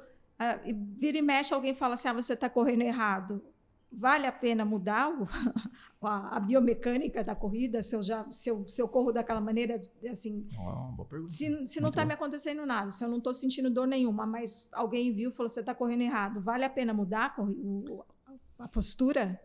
e 0.66 0.72
vira 0.72 1.16
e 1.16 1.22
mexe, 1.22 1.54
alguém 1.54 1.72
fala 1.74 1.94
assim: 1.94 2.08
ah, 2.08 2.12
você 2.12 2.32
está 2.32 2.50
correndo 2.50 2.82
errado. 2.82 3.40
Vale 3.98 4.26
a 4.26 4.32
pena 4.32 4.64
mudar 4.64 5.08
o- 5.08 5.26
a, 6.02 6.36
a 6.36 6.40
biomecânica 6.40 7.24
da 7.24 7.34
corrida? 7.34 7.80
Se 7.80 7.96
eu, 7.96 8.02
já, 8.02 8.30
se, 8.30 8.50
eu, 8.50 8.68
se 8.68 8.80
eu 8.82 8.88
corro 8.88 9.10
daquela 9.10 9.40
maneira, 9.40 9.80
assim, 10.10 10.46
boa 10.94 11.06
pergunta. 11.08 11.32
se, 11.32 11.66
se 11.66 11.80
não 11.80 11.88
está 11.88 12.04
me 12.04 12.12
acontecendo 12.12 12.66
nada, 12.66 12.90
se 12.90 13.02
eu 13.02 13.08
não 13.08 13.18
estou 13.18 13.32
sentindo 13.32 13.70
dor 13.70 13.86
nenhuma, 13.86 14.26
mas 14.26 14.68
alguém 14.74 15.10
viu 15.12 15.30
e 15.30 15.32
falou: 15.32 15.48
você 15.48 15.60
está 15.60 15.74
correndo 15.74 16.02
errado, 16.02 16.40
vale 16.40 16.64
a 16.64 16.70
pena 16.70 16.92
mudar 16.92 17.34
a, 18.58 18.64
a 18.64 18.68
postura? 18.68 19.40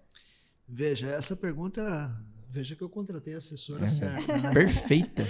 Veja, 0.67 1.07
essa 1.07 1.35
pergunta. 1.35 2.13
Veja 2.49 2.75
que 2.75 2.81
eu 2.81 2.89
contratei 2.89 3.33
a 3.33 3.37
assessora 3.37 3.85
É. 3.85 3.87
certa. 3.87 4.37
né? 4.37 4.51
Perfeita. 4.53 5.23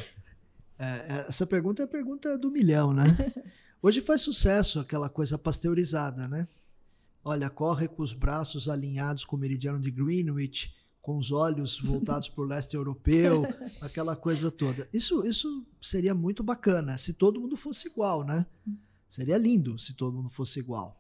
É, 0.80 1.26
essa 1.28 1.46
pergunta 1.46 1.84
é 1.84 1.86
a 1.86 1.88
pergunta 1.88 2.36
do 2.36 2.50
milhão, 2.50 2.92
né? 2.92 3.04
Hoje 3.84 4.02
faz 4.02 4.22
sucesso 4.22 4.80
aquela 4.80 5.08
coisa 5.10 5.38
pasteurizada, 5.38 6.28
né? 6.28 6.48
Olha, 7.24 7.50
corre 7.50 7.88
com 7.88 8.02
os 8.02 8.14
braços 8.14 8.68
alinhados 8.68 9.26
com 9.26 9.36
o 9.36 9.40
meridiano 9.40 9.80
de 9.80 9.92
Greenwich, 9.92 10.74
com 11.02 11.18
os 11.18 11.32
olhos 11.32 11.80
voltados 11.80 12.30
para 12.30 12.44
o 12.44 12.48
leste 12.48 12.76
europeu, 12.76 13.44
aquela 13.82 14.16
coisa 14.16 14.52
toda. 14.52 14.88
Isso, 14.94 15.26
isso 15.26 15.66
seria 15.82 16.14
muito 16.14 16.44
bacana 16.44 16.98
se 16.98 17.14
todo 17.14 17.40
mundo 17.40 17.58
fosse 17.58 17.88
igual, 17.88 18.24
né? 18.24 18.46
Seria 19.08 19.38
lindo 19.38 19.78
se 19.78 19.94
todo 19.94 20.16
mundo 20.16 20.30
fosse 20.30 20.60
igual. 20.60 20.98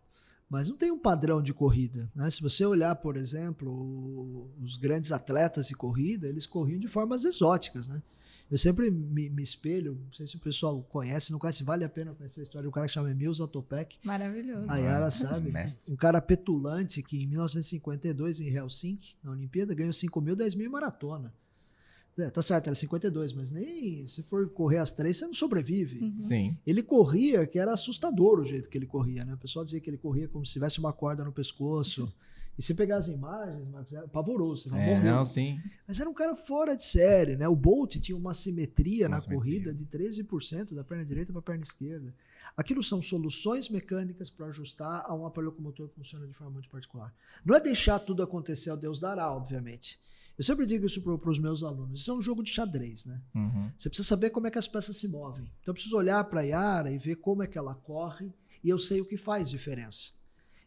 Mas 0.50 0.68
não 0.68 0.76
tem 0.76 0.92
um 0.92 1.00
padrão 1.00 1.42
de 1.42 1.54
corrida. 1.54 2.12
Né? 2.14 2.30
Se 2.30 2.42
você 2.42 2.66
olhar, 2.66 2.94
por 2.98 3.16
exemplo, 3.16 4.52
os 4.62 4.76
grandes 4.76 5.14
atletas 5.14 5.68
de 5.68 5.76
corrida, 5.76 6.28
eles 6.28 6.46
corriam 6.46 6.78
de 6.78 6.90
formas 6.90 7.24
exóticas, 7.24 7.88
né? 7.88 8.02
Eu 8.52 8.58
sempre 8.58 8.92
me, 8.92 9.30
me 9.30 9.42
espelho, 9.42 9.98
não 10.06 10.12
sei 10.12 10.28
se 10.28 10.36
o 10.36 10.40
pessoal 10.40 10.84
conhece, 10.90 11.32
não 11.32 11.40
conhece, 11.40 11.64
vale 11.64 11.86
a 11.86 11.90
pena 11.90 12.14
conhecer 12.14 12.42
a 12.42 12.44
história 12.44 12.64
de 12.64 12.68
um 12.68 12.72
cara 12.72 12.86
que 12.86 12.92
chama 12.92 13.10
Emil 13.10 13.34
Zatopek. 13.34 13.98
Maravilhoso. 14.04 14.70
A 14.70 14.76
Yara 14.76 15.10
sabe. 15.10 15.50
Mestre. 15.54 15.94
Um 15.94 15.96
cara 15.96 16.20
petulante 16.20 17.02
que 17.02 17.24
em 17.24 17.28
1952, 17.28 18.42
em 18.42 18.50
Helsinki, 18.50 19.16
na 19.24 19.32
Olimpíada, 19.32 19.74
ganhou 19.74 19.94
5 19.94 20.20
mil, 20.20 20.36
10 20.36 20.56
mil 20.56 20.68
em 20.68 20.70
maratona. 20.70 21.34
É, 22.18 22.30
tá 22.30 22.42
certo, 22.42 22.68
era 22.68 22.76
52, 22.76 23.32
mas 23.32 23.50
nem 23.50 24.06
se 24.06 24.22
for 24.24 24.50
correr 24.50 24.80
as 24.80 24.92
três, 24.92 25.16
você 25.16 25.26
não 25.26 25.34
sobrevive. 25.34 26.00
Uhum. 26.00 26.20
Sim. 26.20 26.58
Ele 26.68 26.84
corria, 26.84 27.48
que 27.48 27.58
era 27.58 27.72
assustador 27.72 28.42
o 28.42 28.46
jeito 28.46 28.70
que 28.70 28.78
ele 28.78 28.86
corria, 28.86 29.24
né? 29.24 29.34
O 29.34 29.38
pessoal 29.38 29.64
dizia 29.64 29.80
que 29.80 29.90
ele 29.90 29.98
corria 29.98 30.28
como 30.28 30.46
se 30.46 30.52
tivesse 30.52 30.78
uma 30.78 30.92
corda 30.92 31.24
no 31.24 31.32
pescoço. 31.32 32.12
E 32.62 32.64
se 32.64 32.76
pegar 32.76 32.98
as 32.98 33.08
imagens, 33.08 33.68
Marcos, 33.70 33.92
é 33.92 34.06
pavoroso, 34.06 34.62
você 34.66 34.70
vai 34.70 34.82
É, 34.88 34.96
morrer. 34.96 35.10
não, 35.10 35.26
sim. 35.26 35.60
Mas 35.88 36.00
era 36.00 36.08
um 36.08 36.14
cara 36.14 36.36
fora 36.36 36.78
de 36.78 36.86
série, 36.86 37.36
né? 37.36 37.48
O 37.48 37.56
Bolt 37.56 37.98
tinha 37.98 38.16
uma 38.16 38.36
simetria 38.36 39.08
Uma 39.08 39.16
na 39.16 39.20
simetria. 39.20 39.40
corrida 39.40 39.74
de 39.74 39.84
13% 39.88 40.76
da 40.76 40.84
perna 40.84 41.04
direita 41.04 41.32
para 41.32 41.40
a 41.40 41.44
perna 41.44 41.64
esquerda. 41.64 42.14
Aquilo 42.56 42.84
são 42.84 43.02
soluções 43.02 43.68
mecânicas 43.68 44.30
para 44.30 44.46
ajustar 44.46 45.04
a 45.08 45.16
um 45.16 45.26
aparelho 45.26 45.50
locomotor 45.50 45.90
que 45.90 45.96
funciona 45.96 46.28
de 46.28 46.34
forma 46.36 46.54
muito 46.54 46.70
particular. 46.70 47.12
Não 47.44 47.56
é 47.56 47.60
deixar 47.60 47.98
tudo 47.98 48.22
acontecer 48.22 48.70
ao 48.70 48.78
Deus 48.78 49.00
dará, 49.00 49.32
obviamente. 49.32 50.00
Eu 50.38 50.44
sempre 50.44 50.68
digo 50.68 50.86
isso 50.86 51.02
para 51.02 51.30
os 51.32 51.40
meus 51.40 51.64
alunos. 51.64 52.02
Isso 52.02 52.12
é 52.12 52.14
um 52.14 52.22
jogo 52.22 52.44
de 52.44 52.52
xadrez, 52.52 53.06
né? 53.06 53.20
Uhum. 53.34 53.72
Você 53.76 53.90
precisa 53.90 54.08
saber 54.08 54.30
como 54.30 54.46
é 54.46 54.52
que 54.52 54.60
as 54.60 54.68
peças 54.68 54.96
se 54.98 55.08
movem. 55.08 55.46
Então 55.62 55.72
eu 55.72 55.74
preciso 55.74 55.98
olhar 55.98 56.24
para 56.26 56.42
a 56.42 56.44
Yara 56.44 56.92
e 56.92 57.00
ver 57.00 57.16
como 57.16 57.42
é 57.42 57.48
que 57.48 57.58
ela 57.58 57.74
corre 57.74 58.32
e 58.64 58.70
eu 58.70 58.78
sei 58.78 59.02
o 59.02 59.06
que 59.06 59.18
faz 59.18 59.50
diferença. 59.50 60.12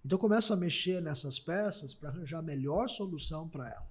Então 0.04 0.16
eu 0.16 0.20
começo 0.20 0.52
a 0.52 0.56
mexer 0.56 1.00
nessas 1.00 1.38
peças 1.38 1.94
para 1.94 2.10
arranjar 2.10 2.38
a 2.38 2.42
melhor 2.42 2.88
solução 2.88 3.48
para 3.48 3.68
ela. 3.68 3.90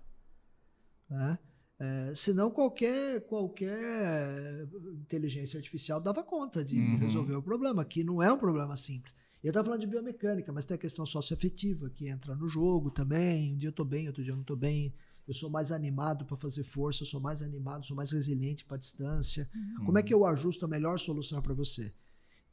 Né? 1.10 1.40
É, 1.80 2.14
senão 2.16 2.52
qualquer, 2.52 3.22
qualquer 3.22 4.68
inteligência 4.94 5.58
artificial 5.58 6.00
dava 6.00 6.24
conta 6.24 6.64
de 6.64 6.78
Uhum. 6.78 6.98
resolver 6.98 7.34
o 7.36 7.42
problema, 7.42 7.84
que 7.84 8.04
não 8.04 8.22
é 8.22 8.32
um 8.32 8.38
problema 8.38 8.76
simples. 8.76 9.16
Eu 9.44 9.50
estava 9.50 9.66
falando 9.66 9.82
de 9.82 9.88
biomecânica, 9.88 10.54
mas 10.54 10.64
tem 10.64 10.76
a 10.76 10.78
questão 10.78 11.06
socioafetiva 11.06 11.90
que 11.90 12.08
entra 12.08 12.34
no 12.36 12.48
jogo 12.48 12.90
também. 12.92 13.54
Um 13.54 13.58
dia 13.58 13.68
eu 13.68 13.72
estou 13.72 13.86
bem, 13.86 14.08
outro 14.08 14.24
dia 14.24 14.32
eu 14.32 14.36
não 14.36 14.42
estou 14.44 14.56
bem. 14.56 14.94
Eu 15.28 15.34
sou 15.34 15.50
mais 15.50 15.72
animado 15.72 16.26
para 16.26 16.38
fazer 16.38 16.64
força, 16.64 17.04
eu 17.04 17.08
sou 17.08 17.20
mais 17.20 17.42
animado, 17.42 17.86
sou 17.86 17.96
mais 17.96 18.12
resiliente 18.12 18.64
para 18.64 18.78
distância. 18.78 19.50
Como 19.86 19.98
é 19.98 20.04
que 20.04 20.14
eu 20.14 20.26
ajusto 20.26 20.64
a 20.66 20.68
melhor 20.68 20.98
solução 21.00 21.42
para 21.42 21.54
você? 21.54 21.94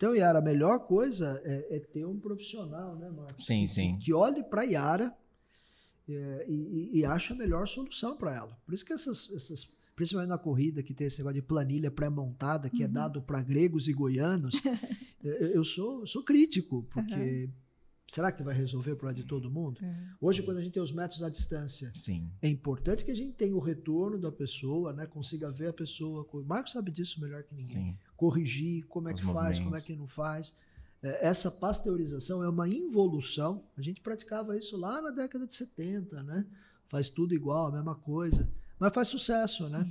Então, 0.00 0.16
Yara, 0.16 0.38
a 0.38 0.42
melhor 0.42 0.78
coisa 0.86 1.42
é, 1.44 1.76
é 1.76 1.78
ter 1.78 2.06
um 2.06 2.18
profissional, 2.18 2.96
né, 2.96 3.10
Marcos? 3.10 3.44
Sim, 3.44 3.66
sim. 3.66 3.98
Que 4.00 4.14
olhe 4.14 4.42
para 4.42 4.62
a 4.62 4.64
Yara 4.64 5.14
é, 6.08 6.46
e, 6.48 6.54
e- 6.54 6.98
e 7.00 7.04
ache 7.04 7.34
a 7.34 7.36
melhor 7.36 7.68
solução 7.68 8.16
para 8.16 8.34
ela. 8.34 8.58
Por 8.64 8.72
isso 8.72 8.82
que 8.82 8.94
essas, 8.94 9.30
essas, 9.30 9.68
principalmente 9.94 10.30
na 10.30 10.38
corrida, 10.38 10.82
que 10.82 10.94
tem 10.94 11.06
esse 11.06 11.18
negócio 11.18 11.34
de 11.34 11.46
planilha 11.46 11.90
pré-montada, 11.90 12.70
que 12.70 12.82
é 12.82 12.86
Uhum. 12.86 12.92
dado 12.94 13.20
para 13.20 13.42
gregos 13.42 13.88
e 13.88 13.92
goianos, 13.92 14.54
eu, 15.22 15.32
eu 15.34 15.64
sou, 15.66 16.00
eu 16.00 16.06
sou 16.06 16.24
crítico, 16.24 16.82
porque 16.90 17.50
será 18.08 18.32
que 18.32 18.42
vai 18.42 18.54
resolver 18.54 18.92
o 18.92 18.96
problema 18.96 19.20
de 19.22 19.28
todo 19.28 19.50
mundo? 19.50 19.84
É. 19.84 19.94
Hoje, 20.18 20.42
quando 20.42 20.56
a 20.56 20.62
gente 20.62 20.72
tem 20.72 20.82
os 20.82 20.90
métodos 20.92 21.22
à 21.22 21.28
distância, 21.28 21.92
Sim. 21.94 22.28
é 22.40 22.48
importante 22.48 23.04
que 23.04 23.10
a 23.10 23.14
gente 23.14 23.34
tenha 23.34 23.54
o 23.54 23.60
retorno 23.60 24.18
da 24.18 24.32
pessoa, 24.32 24.94
né? 24.94 25.06
Consiga 25.06 25.50
ver 25.50 25.68
a 25.68 25.72
pessoa. 25.74 26.26
O 26.32 26.42
Marcos 26.42 26.72
sabe 26.72 26.90
disso 26.90 27.20
melhor 27.20 27.42
que 27.44 27.54
ninguém. 27.54 27.70
Sim. 27.92 27.98
Corrigir, 28.20 28.85
como 28.87 29.09
é 29.09 29.12
Os 29.14 29.20
que 29.20 29.26
faz, 29.26 29.35
movimentos. 29.59 29.64
como 29.64 29.76
é 29.76 29.80
que 29.80 29.96
não 29.96 30.06
faz. 30.06 30.54
É, 31.02 31.26
Essa 31.26 31.50
pasteurização 31.50 32.44
é 32.44 32.48
uma 32.50 32.68
involução. 32.68 33.64
A 33.78 33.80
gente 33.80 34.02
praticava 34.02 34.56
isso 34.59 34.76
lá 34.76 35.00
na 35.00 35.11
década 35.11 35.46
de 35.46 35.54
70, 35.54 36.22
né? 36.22 36.44
Faz 36.90 37.09
tudo 37.09 37.35
igual, 37.35 37.68
a 37.68 37.72
mesma 37.72 37.94
coisa. 37.94 38.46
Mas 38.78 38.92
faz 38.92 39.09
sucesso, 39.09 39.70
né? 39.70 39.88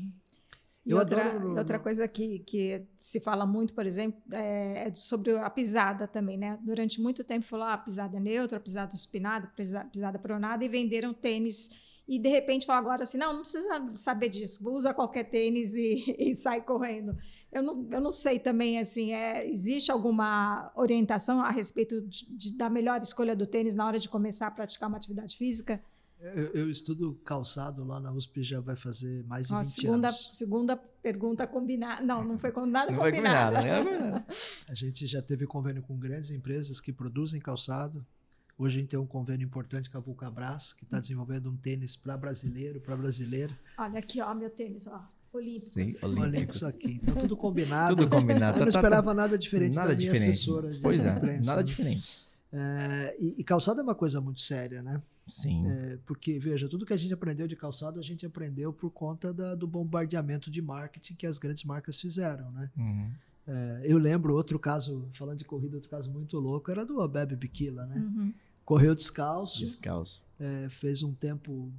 E 0.86 0.92
Eu 0.92 0.98
outra, 0.98 1.36
adoro- 1.36 1.58
outra 1.58 1.80
coisa 1.80 2.08
que, 2.08 2.40
que 2.40 2.86
se 3.00 3.20
fala 3.20 3.46
muito, 3.48 3.74
por 3.74 3.86
exemplo, 3.86 4.22
é, 4.32 4.88
é 4.90 4.94
sobre 4.94 5.36
a 5.38 5.50
pisada 5.50 6.08
também, 6.08 6.38
né? 6.38 6.60
Durante 6.64 7.02
muito 7.02 7.24
tempo 7.24 7.46
falou 7.48 7.66
ah, 7.66 7.78
pisada 7.78 8.20
neutra, 8.20 8.60
pisada 8.60 8.96
supinada, 8.96 9.48
pisa- 9.56 9.86
pisada 9.86 10.20
pronada, 10.20 10.64
e 10.64 10.70
venderam 10.70 11.14
tênis. 11.14 11.70
E 12.12 12.18
de 12.18 12.28
repente 12.28 12.66
falou 12.66 12.80
agora 12.82 13.04
assim: 13.04 13.18
não, 13.20 13.32
não 13.34 13.42
precisa 13.42 13.88
saber 13.94 14.30
disso, 14.30 14.68
usa 14.70 14.94
qualquer 14.94 15.26
tênis 15.26 15.76
e, 15.76 16.04
e 16.18 16.34
sai 16.34 16.62
correndo. 16.62 17.16
Eu 17.52 17.62
não, 17.64 17.88
eu 17.92 18.02
não 18.02 18.12
sei 18.12 18.40
também, 18.40 18.80
assim, 18.80 19.12
é, 19.14 19.48
existe 19.50 19.92
alguma 19.92 20.72
orientação 20.76 21.40
a 21.42 21.50
respeito 21.52 22.02
de, 22.02 22.26
de- 22.36 22.58
da 22.58 22.70
melhor 22.70 23.02
escolha 23.02 23.36
do 23.36 23.46
tênis 23.46 23.76
na 23.76 23.86
hora 23.86 24.00
de 24.00 24.10
começar 24.10 24.48
a 24.48 24.52
praticar 24.52 24.90
uma 24.90 24.98
atividade 24.98 25.36
física? 25.38 25.80
Eu, 26.22 26.48
eu 26.54 26.70
estudo 26.70 27.14
calçado 27.24 27.84
lá 27.86 27.98
na 28.00 28.12
USP 28.12 28.44
já 28.44 28.60
vai 28.60 28.76
fazer 28.76 29.24
mais 29.26 29.48
de 29.48 29.54
Ó, 29.54 29.58
20 29.60 29.66
segunda, 29.68 30.08
anos. 30.10 30.28
segunda 30.32 30.76
pergunta 30.78 31.48
combinada. 31.48 32.04
Não, 32.06 32.24
não 32.26 32.38
foi 32.38 32.52
combinada, 32.52 32.92
Não 32.92 33.00
foi 33.00 33.12
combinada. 33.12 33.62
né? 33.62 34.24
É. 34.28 34.34
A 34.70 34.76
gente 34.76 35.08
já 35.08 35.22
teve 35.22 35.48
convênio 35.48 35.82
com 35.82 35.98
grandes 35.98 36.30
empresas 36.30 36.82
que 36.82 36.92
produzem 36.92 37.40
calçado, 37.40 38.06
Hoje 38.60 38.78
a 38.78 38.82
gente 38.82 38.90
tem 38.90 39.00
um 39.00 39.06
convênio 39.06 39.46
importante 39.46 39.90
com 39.90 39.98
a 39.98 40.02
Vulcabras, 40.02 40.74
que 40.74 40.84
está 40.84 41.00
desenvolvendo 41.00 41.50
um 41.50 41.56
tênis 41.56 41.96
para 41.96 42.18
brasileiro, 42.18 42.82
para 42.82 42.98
brasileiro. 42.98 43.56
Olha 43.78 43.98
aqui, 44.00 44.20
ó, 44.22 44.34
meu 44.36 44.50
tênis, 44.50 44.86
ó. 44.86 45.02
Olímpicos. 45.32 45.70
Sim, 45.72 46.06
Olímpicos 46.06 46.62
Olímpicos. 46.62 46.64
aqui. 46.64 47.00
Então 47.02 47.16
tudo 47.16 47.38
combinado. 47.38 47.96
Tudo 47.96 48.10
combinado. 48.10 48.58
Eu 48.60 48.66
não 48.66 48.72
Tá- 48.72 48.82
tá- 48.82 48.88
esperava 48.88 49.14
nada 49.14 49.38
diferente 49.38 49.76
nada 49.76 49.92
da 49.92 49.96
minha 49.96 50.12
diferente. 50.12 50.32
assessora 50.34 50.72
de 50.74 50.80
Pois 50.82 51.06
é, 51.06 51.10
imprensa, 51.16 51.50
nada 51.50 51.62
né? 51.62 51.68
diferente. 51.68 52.28
É, 52.52 53.16
e, 53.18 53.36
e 53.38 53.44
calçado 53.46 53.80
é 53.80 53.84
uma 53.84 53.96
coisa 53.96 54.20
muito 54.20 54.42
séria, 54.42 54.82
né? 54.82 55.02
Sim. 55.28 55.66
É, 55.70 55.98
porque, 56.06 56.38
veja, 56.40 56.68
tudo 56.68 56.86
que 56.86 56.92
a 56.92 56.98
gente 56.98 57.14
aprendeu 57.14 57.48
de 57.48 57.56
calçado, 57.56 57.98
a 58.00 58.04
gente 58.04 58.26
aprendeu 58.26 58.74
por 58.74 58.90
conta 58.90 59.32
da- 59.32 59.56
do 59.56 59.68
bombardeamento 59.68 60.50
de 60.52 60.62
marketing 60.62 61.14
que 61.14 61.28
as 61.28 61.38
grandes 61.38 61.64
marcas 61.64 61.98
fizeram, 62.02 62.52
né? 62.52 62.70
Uhum. 62.76 63.12
É, 63.48 63.82
eu 63.86 63.98
lembro 64.00 64.34
outro 64.36 64.58
caso, 64.60 65.08
falando 65.14 65.38
de 65.38 65.46
corrida, 65.46 65.76
outro 65.78 65.90
caso 65.90 66.10
muito 66.12 66.38
louco, 66.40 66.70
era 66.72 66.84
do 66.86 67.00
Abebe 67.02 67.36
Bikila, 67.36 67.86
né? 67.86 67.96
Uhum. 67.98 68.34
Correu 68.70 68.94
descalço, 68.94 69.58
Descalço. 69.58 70.24
é, 70.40 70.70
fez 70.70 71.02
um 71.02 71.12
tempo 71.12 71.74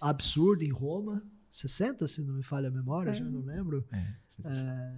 absurdo 0.00 0.62
em 0.64 0.70
Roma, 0.70 1.22
60, 1.50 2.06
se 2.08 2.22
não 2.22 2.32
me 2.32 2.42
falha 2.42 2.68
a 2.68 2.70
memória, 2.70 3.14
já 3.14 3.22
Uhum. 3.24 3.30
não 3.30 3.40
lembro. 3.42 3.84
É. 3.92 4.14
foi 4.40 4.44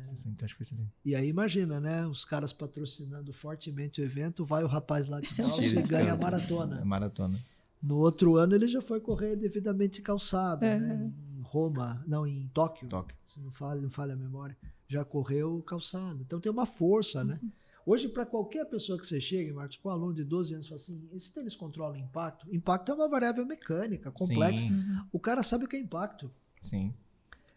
60, 0.05 0.45
acho 0.45 0.55
que 0.55 0.59
foi 0.65 0.67
60. 0.77 0.89
E 1.05 1.17
aí 1.17 1.27
imagina, 1.29 1.81
né? 1.81 2.07
Os 2.07 2.25
caras 2.25 2.53
patrocinando 2.53 3.33
fortemente 3.33 4.01
o 4.01 4.05
evento, 4.05 4.45
vai 4.45 4.63
o 4.63 4.69
rapaz 4.69 5.09
lá 5.09 5.19
descalço 5.19 5.61
e 5.63 5.83
ganha 5.83 6.13
a 6.13 6.17
maratona. 6.17 6.79
É 6.81 6.85
maratona. 6.85 7.41
No 7.83 7.97
outro 7.97 8.37
ano 8.37 8.55
ele 8.55 8.69
já 8.69 8.81
foi 8.81 9.01
correr 9.01 9.35
devidamente 9.37 10.01
calçado, 10.03 10.61
né? 10.61 10.77
Uhum. 10.79 11.13
Em 11.39 11.43
Roma, 11.43 12.05
não, 12.07 12.25
em 12.27 12.47
Tóquio, 12.55 12.87
Toque. 12.89 13.15
se 13.27 13.41
não 13.41 13.51
falha, 13.51 13.81
não 13.81 13.91
falha 13.91 14.13
a 14.13 14.17
memória, 14.17 14.57
já 14.87 15.05
correu 15.05 15.61
calçado. 15.67 16.21
Então 16.23 16.39
tem 16.39 16.53
uma 16.53 16.67
força, 16.67 17.25
né? 17.25 17.41
Hoje, 17.87 18.09
para 18.09 18.27
qualquer 18.27 18.65
pessoa 18.67 18.99
que 18.99 19.07
você 19.07 19.21
chegue, 19.21 19.53
Marcos, 19.53 19.77
para 19.77 19.91
um 19.91 19.95
aluno 19.95 20.15
de 20.15 20.25
12 20.25 20.55
anos, 20.55 20.67
fala 20.67 20.77
assim: 20.77 21.09
esse 21.13 21.33
tênis 21.33 21.57
controla 21.57 21.99
impacto? 21.99 22.47
Impacto 22.55 22.93
é 22.93 22.95
uma 22.95 23.09
variável 23.09 23.45
mecânica, 23.47 24.11
complexa. 24.11 24.65
Sim, 24.67 24.73
Uhum. 24.73 25.07
O 25.13 25.19
cara 25.19 25.43
sabe 25.43 25.65
o 25.65 25.69
que 25.69 25.77
é 25.77 25.81
impacto. 25.81 26.31
sim. 26.61 26.93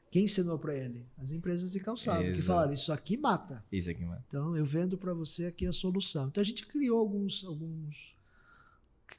Quem 0.09 0.25
ensinou 0.25 0.59
para 0.59 0.75
ele? 0.75 1.07
As 1.17 1.31
empresas 1.31 1.71
de 1.71 1.79
calçado, 1.79 2.21
que 2.21 2.27
Exato. 2.29 2.43
falaram: 2.43 2.73
isso 2.73 2.93
aqui 2.93 3.17
mata. 3.17 3.65
Isso 3.71 3.89
aqui, 3.89 4.05
mano. 4.05 4.23
Então, 4.27 4.55
eu 4.55 4.63
vendo 4.63 4.95
para 4.95 5.11
você 5.11 5.47
aqui 5.47 5.65
a 5.65 5.73
solução. 5.73 6.27
Então, 6.27 6.39
a 6.39 6.45
gente 6.45 6.67
criou 6.67 6.99
alguns, 6.99 7.43
alguns 7.43 8.13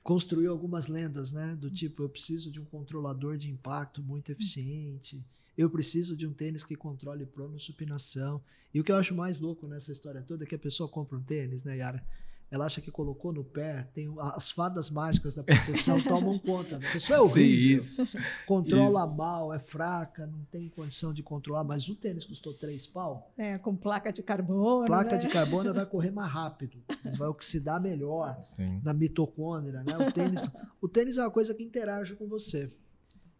construiu 0.05 0.53
algumas 0.53 0.87
lendas, 0.87 1.33
né? 1.33 1.57
Do 1.59 1.71
tipo, 1.71 2.03
eu 2.03 2.09
preciso 2.09 2.51
de 2.51 2.61
um 2.61 2.65
controlador 2.65 3.37
de 3.37 3.51
impacto 3.51 4.03
muito 4.03 4.31
eficiente. 4.31 5.25
Eu 5.57 5.71
preciso 5.71 6.17
de 6.17 6.27
um 6.27 6.33
tênis 6.33 6.65
que 6.65 6.75
controle 6.75 7.25
pronossupinação. 7.27 8.41
E 8.73 8.81
o 8.81 8.85
que 8.85 8.91
eu 8.91 8.97
acho 8.97 9.15
mais 9.15 9.39
louco 9.39 9.67
nessa 9.67 9.93
história 9.93 10.23
toda 10.23 10.45
é 10.45 10.47
que 10.47 10.55
a 10.55 10.59
pessoa 10.59 10.89
compra 10.89 11.17
um 11.17 11.23
tênis, 11.23 11.63
né, 11.63 11.77
Yara? 11.79 12.03
Ela 12.51 12.67
acha 12.67 12.81
que 12.81 12.91
colocou 12.91 13.33
no 13.33 13.43
pé, 13.43 13.89
tem 13.95 14.09
as 14.21 14.49
fadas 14.51 14.89
mágicas 14.89 15.35
da 15.35 15.43
proteção 15.43 16.01
tomam 16.05 16.39
conta. 16.39 16.79
né? 16.79 16.87
A 16.89 16.93
pessoa 16.93 17.17
é 17.17 17.21
Sim, 17.21 17.27
horrível, 17.27 17.79
isso. 17.83 18.09
controla 18.47 19.07
mal, 19.07 19.53
é 19.53 19.59
fraca, 19.59 20.27
não 20.27 20.45
tem 20.53 20.69
condição 20.69 21.13
de 21.13 21.21
controlar. 21.23 21.65
Mas 21.65 21.89
o 21.89 21.97
tênis 21.97 22.25
custou 22.25 22.55
três 22.55 22.87
pau, 22.87 23.33
É, 23.37 23.59
com 23.59 23.75
placa 23.75 24.13
de 24.13 24.23
carbono. 24.23 24.87
placa 24.87 25.13
né? 25.17 25.19
de 25.19 25.29
carbono 25.29 25.73
vai 25.75 25.87
correr 25.87 26.11
mais 26.13 26.31
rápido, 26.31 26.77
mas 27.05 27.17
vai 27.17 27.27
oxidar 27.29 27.81
melhor 27.81 28.39
Sim. 28.45 28.81
na 28.85 28.93
mitocôndria, 28.93 29.83
né? 29.83 29.97
O 30.07 30.13
tênis, 30.13 30.43
o 30.81 30.89
tênis 30.89 31.17
é 31.17 31.23
uma 31.23 31.31
coisa 31.31 31.55
que 31.55 31.63
interage 31.65 32.15
com 32.15 32.29
você. 32.29 32.73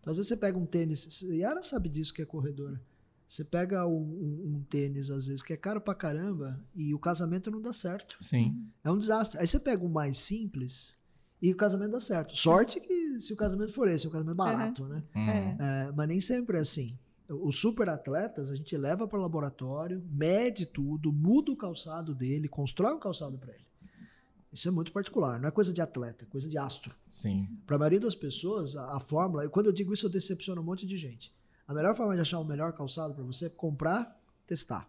Então, 0.05 0.11
às 0.11 0.19
vezes 0.19 0.29
você 0.29 0.37
pega 0.37 0.59
um 0.59 0.67
tênis, 0.67 1.23
Yara 1.23 1.63
sabe 1.63 1.89
disso 1.89 2.13
que 2.13 2.21
é 2.21 2.27
corredora. 2.27 2.79
Você 3.27 3.43
pega 3.43 3.87
um, 3.87 3.97
um- 4.03 4.57
um 4.57 4.63
tênis, 4.69 5.11
às 5.11 5.29
vezes, 5.29 5.43
que 5.43 5.55
é 5.55 5.57
caro 5.57 5.81
pra 5.81 5.95
caramba 5.95 6.61
e 6.75 6.93
o 6.93 6.99
casamento 6.99 7.51
não 7.51 7.59
dá 7.63 7.73
certo. 7.73 8.19
Sim. 8.21 8.69
É 8.85 8.91
um 8.91 8.99
desastre. 8.99 9.41
Aí 9.41 9.47
você 9.47 9.59
pega 9.59 9.83
um 9.83 9.89
mais 9.89 10.19
simples 10.19 10.95
e 11.41 11.51
o 11.51 11.57
casamento 11.57 11.93
dá 11.93 12.01
certo. 12.01 12.37
Sorte 12.37 12.81
que 12.81 13.19
se 13.19 13.33
o 13.33 13.37
casamento 13.37 13.73
for 13.73 13.89
esse, 13.89 14.05
é 14.05 14.09
um 14.11 14.13
casamento 14.13 14.37
barato, 14.37 14.85
né? 14.85 15.03
Uhum. 15.17 15.31
É. 15.31 15.57
É, 15.59 15.93
mas 15.97 16.07
nem 16.07 16.21
sempre 16.21 16.59
é 16.59 16.61
assim. 16.61 16.99
Os 17.27 17.57
super 17.59 17.89
atletas 17.89 18.51
a 18.51 18.57
gente 18.57 18.77
leva 18.77 19.09
para 19.09 19.19
o 19.19 19.23
laboratório, 19.23 20.05
mede 20.13 20.67
tudo, 20.67 21.11
muda 21.11 21.51
o 21.51 21.57
calçado 21.57 22.15
dele, 22.15 22.47
constrói 22.47 22.93
um 22.93 23.01
calçado 23.01 23.39
para 23.39 23.55
ele. 23.55 23.64
Isso 24.55 24.69
é 24.69 24.71
muito 24.71 24.93
particular, 24.93 25.41
não 25.41 25.49
é 25.49 25.51
coisa 25.51 25.73
de 25.73 25.83
atleta, 25.83 26.25
é 26.25 26.29
coisa 26.29 26.49
de 26.49 26.57
astro. 26.57 26.95
Sim. 27.11 27.49
Para 27.67 27.75
a 27.75 27.79
maioria 27.81 27.99
das 27.99 28.15
pessoas, 28.15 28.77
a, 28.77 28.97
a 28.97 29.01
fórmula, 29.01 29.45
e 29.45 29.49
quando 29.49 29.67
eu 29.67 29.73
digo 29.73 29.93
isso, 29.93 30.07
eu 30.07 30.11
decepciono 30.11 30.61
um 30.61 30.65
monte 30.65 30.87
de 30.87 30.97
gente. 30.97 31.35
A 31.67 31.75
melhor 31.75 31.97
forma 31.97 32.15
de 32.15 32.21
achar 32.21 32.39
o 32.39 32.45
melhor 32.45 32.73
calçado 32.73 33.15
para 33.15 33.25
você 33.25 33.47
é 33.47 33.49
comprar, 33.49 34.17
testar. 34.47 34.89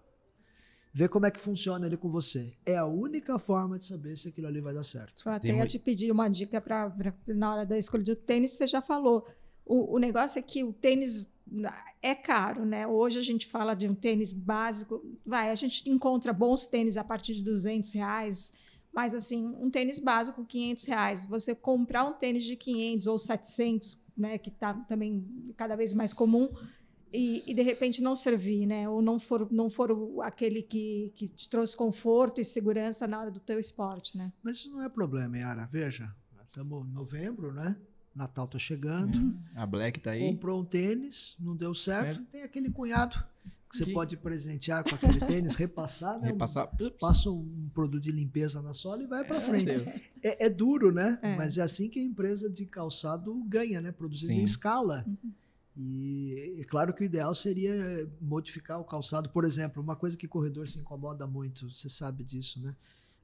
Ver 0.94 1.10
como 1.10 1.26
é 1.26 1.32
que 1.32 1.40
funciona 1.40 1.88
ele 1.88 1.98
com 1.98 2.12
você. 2.12 2.54
É 2.64 2.78
a 2.78 2.86
única 2.86 3.40
forma 3.40 3.80
de 3.80 3.86
saber 3.86 4.16
se 4.18 4.28
aquilo 4.28 4.48
ali 4.48 4.62
vai 4.62 4.74
dar 4.74 4.84
certo. 4.84 5.24
Eu 5.26 5.32
até 5.32 5.48
ia 5.48 5.66
te 5.66 5.80
pedir 5.80 6.12
uma 6.12 6.30
dica 6.30 6.62
para 6.62 6.96
na 7.28 7.52
hora 7.52 7.66
da 7.66 7.76
escolha 7.76 8.04
do 8.04 8.16
tênis, 8.16 8.52
você 8.52 8.68
já 8.68 8.84
falou. 8.84 9.28
O, 9.66 9.96
o 9.96 9.98
negócio 9.98 10.38
é 10.38 10.44
que 10.44 10.64
o 10.64 10.72
tênis 10.72 11.36
é 12.04 12.14
caro, 12.14 12.64
né? 12.66 12.86
Hoje 12.86 13.18
a 13.18 13.24
gente 13.24 13.48
fala 13.48 13.74
de 13.74 13.88
um 13.88 13.96
tênis 13.96 14.32
básico, 14.32 15.04
vai, 15.26 15.50
a 15.50 15.56
gente 15.56 15.90
encontra 15.90 16.32
bons 16.32 16.68
tênis 16.68 16.98
a 16.98 17.04
partir 17.04 17.34
de 17.34 17.44
200 17.44 17.92
reais, 17.94 18.54
mas 18.96 19.14
assim, 19.14 19.54
um 19.60 19.70
tênis 19.70 20.00
básico, 20.00 20.46
500 20.46 20.86
reais. 20.86 21.26
Você 21.26 21.54
comprar 21.54 22.06
um 22.06 22.14
tênis 22.14 22.46
de 22.46 22.56
500 22.56 23.08
ou 23.08 23.20
700, 23.20 24.02
né, 24.18 24.38
que 24.38 24.50
está 24.50 24.74
também 24.74 25.54
cada 25.58 25.76
vez 25.76 25.94
mais 25.94 26.14
comum, 26.14 26.50
e, 27.12 27.44
e, 27.46 27.54
de 27.54 27.62
repente 27.62 28.02
não 28.02 28.16
servir, 28.16 28.66
né? 28.66 28.90
Ou 28.90 29.02
não 29.02 29.20
for, 29.20 29.50
não 29.52 29.70
for 29.70 30.22
aquele 30.22 30.62
que, 30.62 31.14
que 31.16 31.30
te 31.30 31.50
trouxe 31.50 31.76
conforto 31.76 32.42
e 32.42 32.44
segurança 32.44 33.08
na 33.08 33.20
hora 33.20 33.32
do 33.32 33.40
teu 33.40 33.58
esporte, 33.58 34.18
né? 34.18 34.34
Mas 34.44 34.58
isso 34.58 34.70
não 34.70 34.82
é 34.82 34.90
problema, 34.90 35.38
Yara. 35.38 35.70
Veja, 35.72 36.14
estamos 36.44 36.86
em 36.86 36.92
novembro, 36.92 37.54
né? 37.54 37.76
Natal 38.14 38.48
tá 38.48 38.60
chegando. 38.60 39.16
Uhum. 39.18 39.40
A 39.56 39.66
Black 39.66 40.00
tá 40.00 40.12
aí. 40.12 40.30
Comprou 40.30 40.62
um 40.62 40.66
tênis, 40.66 41.38
não 41.40 41.56
deu 41.56 41.74
certo. 41.74 42.22
Tem 42.32 42.44
aquele 42.44 42.70
cunhado 42.70 43.24
que 43.78 43.84
você 43.84 43.86
Que- 43.86 43.94
pode 43.94 44.18
presentear 44.18 44.84
com 44.84 44.96
aquele 44.96 45.20
tênis, 45.26 45.56
repassar, 45.56 46.20
né? 46.20 46.28
Repassar. 46.28 46.70
Passa 47.00 47.30
um 47.30 47.70
produto 47.74 48.02
de 48.04 48.12
limpeza 48.12 48.62
na 48.62 48.74
sola 48.74 49.04
e 49.04 49.08
vai 49.08 49.24
para 49.24 49.38
É, 49.38 49.42
frente. 49.42 49.70
É, 50.24 50.46
é 50.46 50.50
duro, 50.50 50.92
né? 50.92 51.20
É. 51.22 51.36
Mas 51.36 51.58
é 51.58 51.62
assim 51.62 51.90
que 51.90 52.00
a 52.00 52.04
empresa 52.04 52.50
de 52.50 52.66
calçado 52.66 53.34
ganha, 53.48 53.82
né? 53.82 53.92
Produzindo 53.92 54.34
Sim. 54.34 54.40
em 54.40 54.44
escala. 54.44 55.06
E 55.78 56.58
é 56.60 56.64
claro 56.64 56.94
que 56.94 57.04
o 57.04 57.06
ideal 57.06 57.36
seria 57.36 58.10
modificar 58.22 58.80
o 58.80 58.84
calçado. 58.86 59.30
Por 59.30 59.44
exemplo, 59.44 59.84
uma 59.84 59.96
coisa 59.96 60.16
que 60.16 60.28
corredor 60.28 60.68
se 60.70 60.80
incomoda 60.80 61.28
muito, 61.28 61.70
você 61.70 61.90
sabe 61.90 62.24
disso, 62.24 62.62
né? 62.62 62.74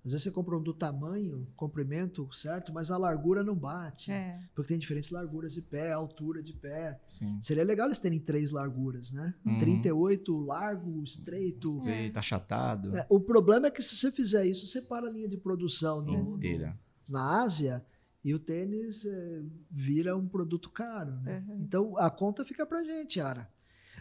Às 0.03 0.11
vezes 0.13 0.23
você 0.23 0.31
compra 0.31 0.57
um 0.57 0.61
do 0.63 0.73
tamanho, 0.73 1.47
comprimento 1.55 2.27
certo, 2.33 2.73
mas 2.73 2.89
a 2.89 2.97
largura 2.97 3.43
não 3.43 3.55
bate. 3.55 4.11
É. 4.11 4.39
Porque 4.55 4.69
tem 4.69 4.79
diferentes 4.79 5.11
larguras 5.11 5.53
de 5.53 5.61
pé, 5.61 5.91
altura 5.91 6.41
de 6.41 6.53
pé. 6.53 6.99
Sim. 7.07 7.39
Seria 7.39 7.63
legal 7.63 7.85
eles 7.87 7.99
terem 7.99 8.19
três 8.19 8.49
larguras, 8.49 9.11
né? 9.11 9.33
Uhum. 9.45 9.59
38 9.59 10.35
largo, 10.39 11.03
estreito. 11.03 11.71
Você 11.73 12.09
tá 12.09 12.19
achatado. 12.19 12.97
É, 12.97 13.05
o 13.09 13.19
problema 13.19 13.67
é 13.67 13.71
que 13.71 13.83
se 13.83 13.95
você 13.95 14.11
fizer 14.11 14.45
isso, 14.47 14.65
você 14.65 14.81
para 14.81 15.07
a 15.07 15.11
linha 15.11 15.27
de 15.27 15.37
produção 15.37 16.01
no- 16.01 16.37
no- 16.67 16.73
na 17.07 17.43
Ásia 17.43 17.85
e 18.23 18.33
o 18.33 18.39
tênis 18.39 19.05
é, 19.05 19.41
vira 19.69 20.17
um 20.17 20.27
produto 20.27 20.69
caro. 20.71 21.11
Né? 21.21 21.43
Uhum. 21.47 21.55
Então 21.61 21.97
a 21.99 22.09
conta 22.09 22.43
fica 22.43 22.65
pra 22.65 22.83
gente, 22.83 23.19
Ara. 23.19 23.47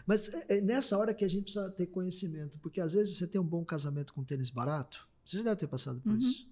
Mas 0.07 0.33
é, 0.33 0.57
é 0.57 0.61
nessa 0.61 0.97
hora 0.97 1.13
que 1.13 1.23
a 1.23 1.27
gente 1.27 1.43
precisa 1.43 1.69
ter 1.69 1.85
conhecimento, 1.85 2.57
porque 2.59 2.81
às 2.81 2.93
vezes 2.93 3.17
você 3.17 3.27
tem 3.27 3.39
um 3.39 3.45
bom 3.45 3.63
casamento 3.63 4.13
com 4.15 4.23
tênis 4.23 4.49
barato, 4.49 5.07
você 5.31 5.37
já 5.37 5.43
deve 5.43 5.55
ter 5.55 5.67
passado 5.67 5.99
por 6.01 6.11
Uhum. 6.11 6.19
isso. 6.19 6.47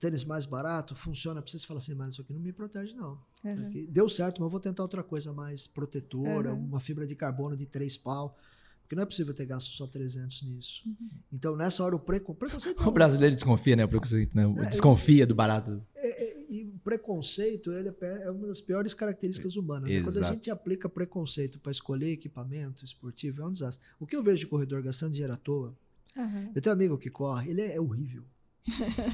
Tênis 0.00 0.24
mais 0.24 0.44
barato 0.44 0.96
funciona 0.96 1.40
pra 1.40 1.48
você 1.50 1.58
você 1.60 1.66
fala 1.66 1.78
assim, 1.78 1.94
mas 1.94 2.14
isso 2.14 2.22
aqui 2.22 2.32
não 2.32 2.40
me 2.40 2.52
protege, 2.52 2.92
não. 2.92 3.20
Uhum. 3.44 3.66
Aqui 3.68 3.86
deu 3.86 4.08
certo, 4.08 4.40
mas 4.40 4.46
eu 4.46 4.50
vou 4.50 4.58
tentar 4.60 4.82
outra 4.82 5.02
coisa 5.02 5.32
mais 5.32 5.66
protetora, 5.66 6.52
Uhum. 6.52 6.64
uma 6.66 6.80
fibra 6.80 7.06
de 7.06 7.14
carbono 7.14 7.56
de 7.56 7.66
três 7.66 7.96
pau. 7.96 8.36
Porque 8.82 8.96
não 8.96 9.04
é 9.04 9.06
possível 9.06 9.32
ter 9.32 9.46
gasto 9.46 9.68
só 9.70 9.86
300 9.86 10.42
nisso. 10.42 10.82
Uhum. 10.84 11.08
Então, 11.32 11.56
nessa 11.56 11.82
hora, 11.84 11.94
o 11.94 12.00
preco- 12.00 12.34
preconceito. 12.34 12.76
O 12.86 12.90
brasileiro 12.92 13.34
desconfia, 13.34 13.76
né? 13.76 13.84
O 13.84 13.88
preconceito, 13.88 14.34
né? 14.36 14.42
É, 14.58 14.68
Desconfia 14.68 15.24
do 15.26 15.34
barato. 15.36 15.80
É, 15.94 16.24
é, 16.24 16.46
e 16.50 16.64
o 16.64 16.78
preconceito 16.80 17.72
ele 17.72 17.88
é 17.88 17.94
é 18.24 18.30
uma 18.30 18.48
das 18.48 18.60
piores 18.60 18.92
características 18.92 19.54
humanas. 19.56 19.88
né? 19.88 20.02
Quando 20.02 20.18
a 20.24 20.32
gente 20.32 20.50
aplica 20.50 20.88
preconceito 20.88 21.58
para 21.60 21.70
escolher 21.70 22.10
equipamento 22.12 22.84
esportivo, 22.84 23.40
é 23.40 23.46
um 23.46 23.52
desastre. 23.52 23.82
O 24.00 24.06
que 24.06 24.16
eu 24.16 24.22
vejo 24.22 24.40
de 24.40 24.46
corredor 24.48 24.82
gastando 24.82 25.12
dinheiro 25.12 25.32
à 25.32 25.36
toa, 25.36 25.74
Uhum. 26.16 26.52
eu 26.54 26.60
tenho 26.62 26.74
um 26.74 26.78
amigo 26.78 26.98
que 26.98 27.08
corre, 27.10 27.50
ele 27.50 27.60
é, 27.62 27.74
é 27.76 27.80
horrível. 27.80 28.22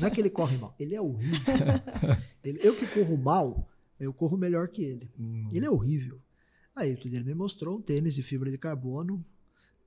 Não 0.01 0.09
é 0.09 0.11
que 0.11 0.21
ele 0.21 0.29
corre 0.31 0.57
mal, 0.59 0.75
ele 0.79 0.95
é 0.95 1.01
horrível. 1.01 1.39
Ele- 2.45 2.61
eu 2.63 2.75
que 2.77 2.87
corro 2.87 3.17
mal, 3.17 3.69
eu 3.99 4.13
corro 4.13 4.37
melhor 4.37 4.69
que 4.69 4.83
ele. 4.83 5.11
Hum. 5.19 5.49
Ele 5.53 5.65
é 5.67 5.71
horrível. 5.71 6.21
Aí 6.77 6.91
ele 7.05 7.25
me 7.25 7.35
mostrou 7.35 7.79
um 7.79 7.83
tênis 7.83 8.15
de 8.15 8.23
fibra 8.23 8.51
de 8.51 8.59
carbono 8.59 9.25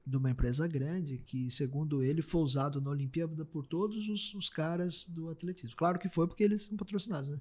de 0.06 0.18
uma 0.18 0.30
empresa 0.32 0.68
grande 0.68 1.20
que, 1.20 1.50
segundo 1.50 2.04
ele, 2.04 2.22
foi 2.22 2.42
usado 2.42 2.82
na 2.82 2.90
Olimpíada 2.90 3.46
por 3.46 3.66
todos 3.68 4.08
os, 4.10 4.34
os 4.34 4.50
caras 4.50 5.06
do 5.08 5.30
atletismo. 5.30 5.76
Claro 5.78 5.98
que 6.00 6.10
foi 6.10 6.28
porque 6.28 6.44
eles 6.44 6.64
são 6.64 6.76
patrocinados, 6.76 7.30
né? 7.30 7.38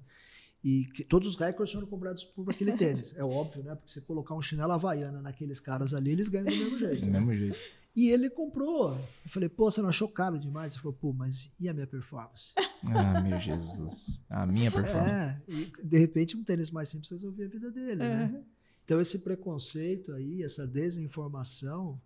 E 0.63 0.85
que 0.85 1.03
todos 1.03 1.27
os 1.27 1.35
recordes 1.35 1.73
foram 1.73 1.87
cobrados 1.87 2.23
por 2.23 2.47
aquele 2.49 2.73
tênis. 2.73 3.15
É 3.17 3.23
óbvio, 3.23 3.63
né? 3.63 3.73
Porque 3.75 3.91
se 3.91 4.01
colocar 4.01 4.35
um 4.35 4.41
chinelo 4.41 4.71
havaiana 4.71 5.19
naqueles 5.21 5.59
caras 5.59 5.93
ali, 5.93 6.11
eles 6.11 6.29
ganham 6.29 6.45
do 6.45 6.55
mesmo 6.55 6.77
jeito. 6.79 7.01
Do 7.01 7.11
mesmo 7.11 7.33
jeito. 7.35 7.57
E 7.95 8.07
ele 8.09 8.29
comprou. 8.29 8.93
Eu 8.95 9.29
falei, 9.29 9.49
pô, 9.49 9.69
você 9.69 9.81
não 9.81 9.89
achou 9.89 10.07
caro 10.07 10.39
demais? 10.39 10.73
Ele 10.73 10.81
falou, 10.81 10.97
pô, 10.97 11.11
mas 11.11 11.51
e 11.59 11.67
a 11.67 11.73
minha 11.73 11.87
performance? 11.87 12.53
Ah, 12.93 13.21
meu 13.21 13.39
Jesus. 13.39 14.19
A 14.27 14.43
minha 14.47 14.71
performance. 14.71 15.11
É, 15.11 15.41
e 15.47 15.71
de 15.83 15.97
repente 15.99 16.35
um 16.35 16.43
tênis 16.43 16.71
mais 16.71 16.87
simples 16.89 17.11
resolvia 17.11 17.45
a 17.45 17.49
vida 17.49 17.69
dele, 17.69 17.97
né? 17.97 18.43
Então 18.83 18.99
esse 18.99 19.19
preconceito 19.19 20.11
aí, 20.13 20.41
essa 20.41 20.65
desinformação, 20.65 22.01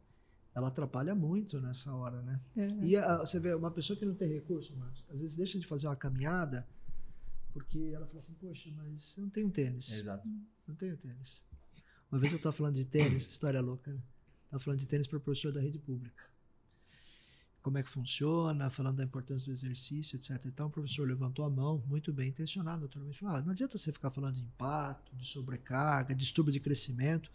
ela 0.54 0.68
atrapalha 0.68 1.16
muito 1.16 1.62
nessa 1.62 1.96
hora, 1.96 2.22
né? 2.24 2.42
E 2.84 2.98
a- 2.98 3.20
você 3.20 3.40
vê, 3.40 3.54
uma 3.54 3.72
pessoa 3.72 3.98
que 3.98 4.06
não 4.06 4.16
tem 4.16 4.28
recurso, 4.34 4.76
Marcos, 4.76 5.06
às 5.10 5.22
vezes 5.22 5.38
deixa 5.38 5.58
de 5.58 5.66
fazer 5.66 5.88
uma 5.88 5.96
caminhada 5.96 6.68
porque 7.54 7.92
ela 7.96 8.06
fala 8.08 8.20
assim, 8.20 8.34
poxa, 8.34 8.70
mas 8.76 9.16
eu 9.18 9.24
não 9.24 9.30
tenho 9.30 9.50
tênis. 9.50 9.98
Exato. 9.98 10.28
Não 10.68 10.76
tenho 10.76 10.98
tênis. 10.98 11.42
Uma 12.12 12.20
vez 12.20 12.34
eu 12.34 12.38
estava 12.38 12.54
falando 12.56 12.76
de 12.76 12.84
tênis, 12.84 13.26
história 13.28 13.62
louca, 13.62 13.94
né? 13.94 14.00
Estava 14.46 14.64
falando 14.64 14.80
de 14.80 14.88
tênis 14.88 15.08
para 15.08 15.20
professor 15.20 15.52
da 15.52 15.60
rede 15.60 15.80
pública. 15.80 16.24
Como 17.62 17.78
é 17.78 17.84
que 17.84 17.90
funciona, 17.90 18.70
falando 18.70 18.98
da 18.98 19.04
importância 19.04 19.46
do 19.46 19.52
exercício, 19.52 20.18
etc. 20.18 20.46
Então 20.46 20.68
o 20.68 20.70
professor 20.70 21.08
levantou 21.08 21.44
a 21.44 21.50
mão, 21.50 21.84
muito 21.88 22.14
bem 22.14 22.30
intencionado, 22.30 22.84
naturalmente. 22.84 23.20
Falou, 23.20 23.36
ah, 23.36 23.42
não 23.42 23.52
adianta 23.52 23.78
você 23.78 23.92
ficar 23.92 24.12
falando 24.12 24.36
de 24.36 24.42
impacto, 24.42 25.16
de 25.16 25.26
sobrecarga, 25.28 26.14
distúrbio 26.14 26.54
de 26.54 26.60
crescimento. 26.60 27.32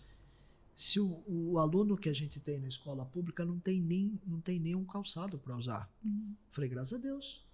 Se 0.76 1.00
o, 1.00 1.22
o 1.26 1.58
aluno 1.58 1.96
que 1.96 2.08
a 2.08 2.12
gente 2.14 2.38
tem 2.38 2.60
na 2.60 2.68
escola 2.68 3.04
pública 3.04 3.44
não 3.44 3.58
tem 3.58 3.80
nem, 3.80 4.18
não 4.24 4.40
tem 4.40 4.58
nenhum 4.60 4.84
calçado 4.84 5.36
para 5.36 5.56
usar. 5.56 5.90
Falei, 6.52 6.70
graças 6.70 6.94
a 6.94 6.98
Deus. 6.98 7.44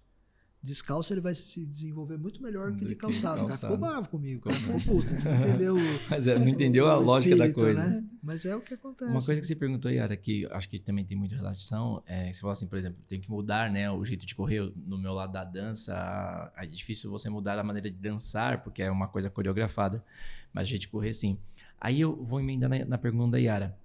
Descalço 0.61 1.13
ele 1.13 1.21
vai 1.21 1.35
se 1.35 1.63
desenvolver 1.65 2.17
muito 2.17 2.41
melhor 2.41 2.73
que 2.75 2.83
de 2.83 2.89
que 2.89 2.95
calçado. 2.95 3.43
O 3.43 3.47
cara 3.47 3.57
ficou 3.57 3.77
bravo 3.77 4.09
comigo. 4.09 4.51
Ficou 4.51 4.79
Ficou 4.79 4.95
puto. 4.95 5.13
Não 5.13 5.39
entendeu 5.39 5.75
Mas 6.09 6.25
não 6.25 6.47
entendeu 6.47 6.89
a 6.89 6.97
o 6.97 7.03
lógica 7.03 7.35
da 7.35 7.47
espírito, 7.47 7.75
coisa. 7.75 7.89
né? 7.89 8.03
Mas 8.21 8.45
é 8.45 8.55
o 8.55 8.59
que 8.59 8.73
acontece. 8.73 9.09
Uma 9.09 9.21
coisa 9.23 9.39
que 9.39 9.47
você 9.47 9.55
perguntou, 9.55 9.89
Yara, 9.89 10.17
que 10.17 10.45
acho 10.51 10.67
que 10.67 10.79
também 10.79 11.05
tem 11.05 11.15
muita 11.17 11.35
relação, 11.35 12.03
é 12.05 12.27
que 12.27 12.33
você 12.33 12.41
falou 12.41 12.51
assim, 12.51 12.67
por 12.67 12.77
exemplo, 12.77 12.99
tem 13.07 13.21
que 13.21 13.29
mudar, 13.29 13.71
né, 13.71 13.89
o 13.89 14.03
jeito 14.03 14.25
de 14.25 14.35
correr 14.35 14.69
no 14.75 14.97
meu 14.97 15.13
lado 15.13 15.31
da 15.31 15.43
dança. 15.43 16.51
É 16.57 16.65
difícil 16.65 17.09
você 17.09 17.29
mudar 17.29 17.57
a 17.57 17.63
maneira 17.63 17.89
de 17.89 17.95
dançar, 17.95 18.63
porque 18.63 18.81
é 18.81 18.91
uma 18.91 19.07
coisa 19.07 19.29
coreografada, 19.29 20.03
mas 20.51 20.67
o 20.67 20.69
jeito 20.69 20.81
de 20.81 20.87
correr, 20.89 21.13
sim. 21.13 21.37
Aí 21.79 22.01
eu 22.01 22.15
vou 22.23 22.39
emendar 22.41 22.69
na, 22.69 22.83
na 22.83 22.97
pergunta 22.97 23.31
da 23.31 23.37
Yara. 23.37 23.77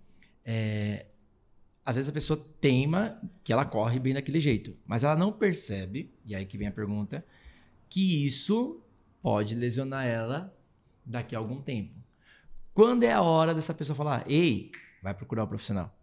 É, 0.44 1.06
às 1.84 1.96
vezes 1.96 2.08
a 2.08 2.12
pessoa 2.12 2.44
teima 2.60 3.20
que 3.42 3.52
ela 3.52 3.64
corre 3.64 3.98
bem 3.98 4.14
daquele 4.14 4.40
jeito, 4.40 4.76
mas 4.86 5.04
ela 5.04 5.16
não 5.16 5.32
percebe, 5.32 6.12
e 6.24 6.34
aí 6.34 6.46
que 6.46 6.56
vem 6.56 6.68
a 6.68 6.72
pergunta, 6.72 7.24
que 7.88 8.26
isso 8.26 8.80
pode 9.20 9.54
lesionar 9.54 10.06
ela 10.06 10.56
daqui 11.04 11.34
a 11.34 11.38
algum 11.38 11.60
tempo. 11.60 11.94
Quando 12.72 13.02
é 13.02 13.12
a 13.12 13.20
hora 13.20 13.54
dessa 13.54 13.74
pessoa 13.74 13.96
falar, 13.96 14.24
ei, 14.30 14.70
vai 15.02 15.12
procurar 15.12 15.44
o 15.44 15.48
profissional? 15.48 15.94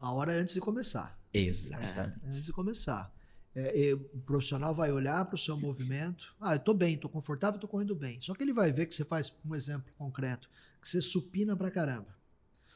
A 0.00 0.10
hora 0.10 0.32
é 0.32 0.38
antes 0.38 0.54
de 0.54 0.60
começar. 0.60 1.16
Exatamente. 1.32 2.18
É, 2.24 2.28
antes 2.28 2.44
de 2.44 2.52
começar. 2.52 3.12
É, 3.54 3.92
o 3.94 4.18
profissional 4.20 4.74
vai 4.74 4.90
olhar 4.90 5.24
para 5.26 5.36
o 5.36 5.38
seu 5.38 5.56
movimento. 5.56 6.34
Ah, 6.40 6.54
eu 6.54 6.58
tô 6.58 6.74
bem, 6.74 6.96
tô 6.96 7.08
confortável, 7.08 7.60
tô 7.60 7.68
correndo 7.68 7.94
bem. 7.94 8.20
Só 8.20 8.34
que 8.34 8.42
ele 8.42 8.52
vai 8.52 8.72
ver 8.72 8.86
que 8.86 8.94
você 8.94 9.04
faz, 9.04 9.32
um 9.44 9.54
exemplo 9.54 9.92
concreto, 9.96 10.48
que 10.80 10.88
você 10.88 11.00
supina 11.00 11.54
pra 11.54 11.70
caramba. 11.70 12.08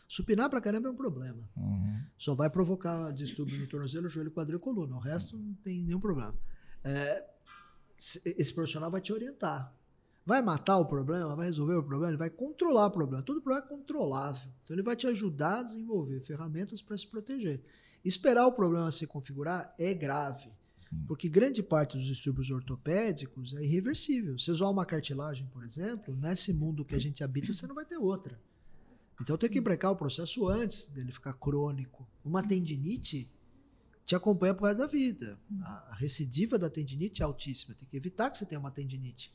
Supinar 0.09 0.49
pra 0.49 0.61
caramba 0.61 0.89
é 0.89 0.91
um 0.93 0.97
problema. 0.97 1.49
Uhum. 1.57 2.01
Só 2.17 2.35
vai 2.35 2.49
provocar 2.49 3.13
distúrbio 3.13 3.59
no 3.59 3.67
tornozelo, 3.67 4.09
joelho, 4.09 4.31
quadril 4.31 4.59
e 4.59 4.61
coluna. 4.61 4.97
O 4.97 5.01
resto 5.01 5.37
não 5.37 5.55
tem 5.55 5.83
nenhum 5.83 6.01
problema. 6.01 6.35
É, 6.85 7.25
se- 7.99 8.23
esse 8.39 8.55
profissional 8.55 8.91
vai 8.91 9.01
te 9.01 9.13
orientar. 9.13 9.73
Vai 10.25 10.43
matar 10.43 10.79
o 10.79 10.85
problema, 10.87 11.37
vai 11.37 11.47
resolver 11.47 11.75
o 11.75 11.83
problema, 11.83 12.11
ele 12.11 12.17
vai 12.17 12.31
controlar 12.31 12.87
o 12.87 12.91
problema. 12.91 13.23
Todo 13.23 13.41
problema 13.41 13.65
é 13.65 13.69
controlável. 13.69 14.49
Então 14.65 14.75
ele 14.75 14.83
vai 14.83 14.97
te 14.97 15.07
ajudar 15.07 15.61
a 15.61 15.63
desenvolver 15.63 16.21
ferramentas 16.21 16.83
para 16.83 16.97
se 16.99 17.07
proteger. 17.07 17.61
Esperar 18.05 18.47
o 18.47 18.53
problema 18.53 18.91
se 18.91 19.07
configurar 19.07 19.73
é 19.79 19.93
grave, 19.95 20.49
Sim. 20.75 21.05
porque 21.09 21.29
grande 21.29 21.63
parte 21.63 21.97
dos 21.97 22.07
distúrbios 22.07 22.51
ortopédicos 22.51 23.55
é 23.55 23.63
irreversível. 23.65 24.39
Se 24.39 24.51
usar 24.51 24.69
uma 24.69 24.85
cartilagem, 24.87 25.47
por 25.53 25.65
exemplo, 25.65 26.15
nesse 26.17 26.53
mundo 26.53 26.85
que 26.85 26.95
a 26.95 27.01
gente 27.01 27.23
habita, 27.25 27.53
você 27.53 27.67
não 27.67 27.75
vai 27.75 27.85
ter 27.85 27.97
outra. 27.97 28.39
Então 29.21 29.37
tem 29.37 29.49
que 29.49 29.61
brecar 29.61 29.93
o 29.93 29.97
processo 29.97 30.49
antes 30.49 30.87
dele 30.93 31.11
ficar 31.11 31.33
crônico. 31.33 32.07
Uma 32.25 32.43
tendinite 32.43 33.31
te 34.05 34.15
acompanha 34.15 34.55
por 34.55 34.67
resto 34.67 34.79
da 34.79 34.87
vida. 34.87 35.39
A 35.63 35.95
recidiva 35.95 36.59
da 36.59 36.71
tendinite 36.71 37.23
é 37.23 37.25
altíssima. 37.25 37.75
Tem 37.75 37.89
que 37.89 37.97
evitar 37.97 38.31
que 38.31 38.39
você 38.39 38.47
tenha 38.47 38.59
uma 38.59 38.71
tendinite. 38.71 39.35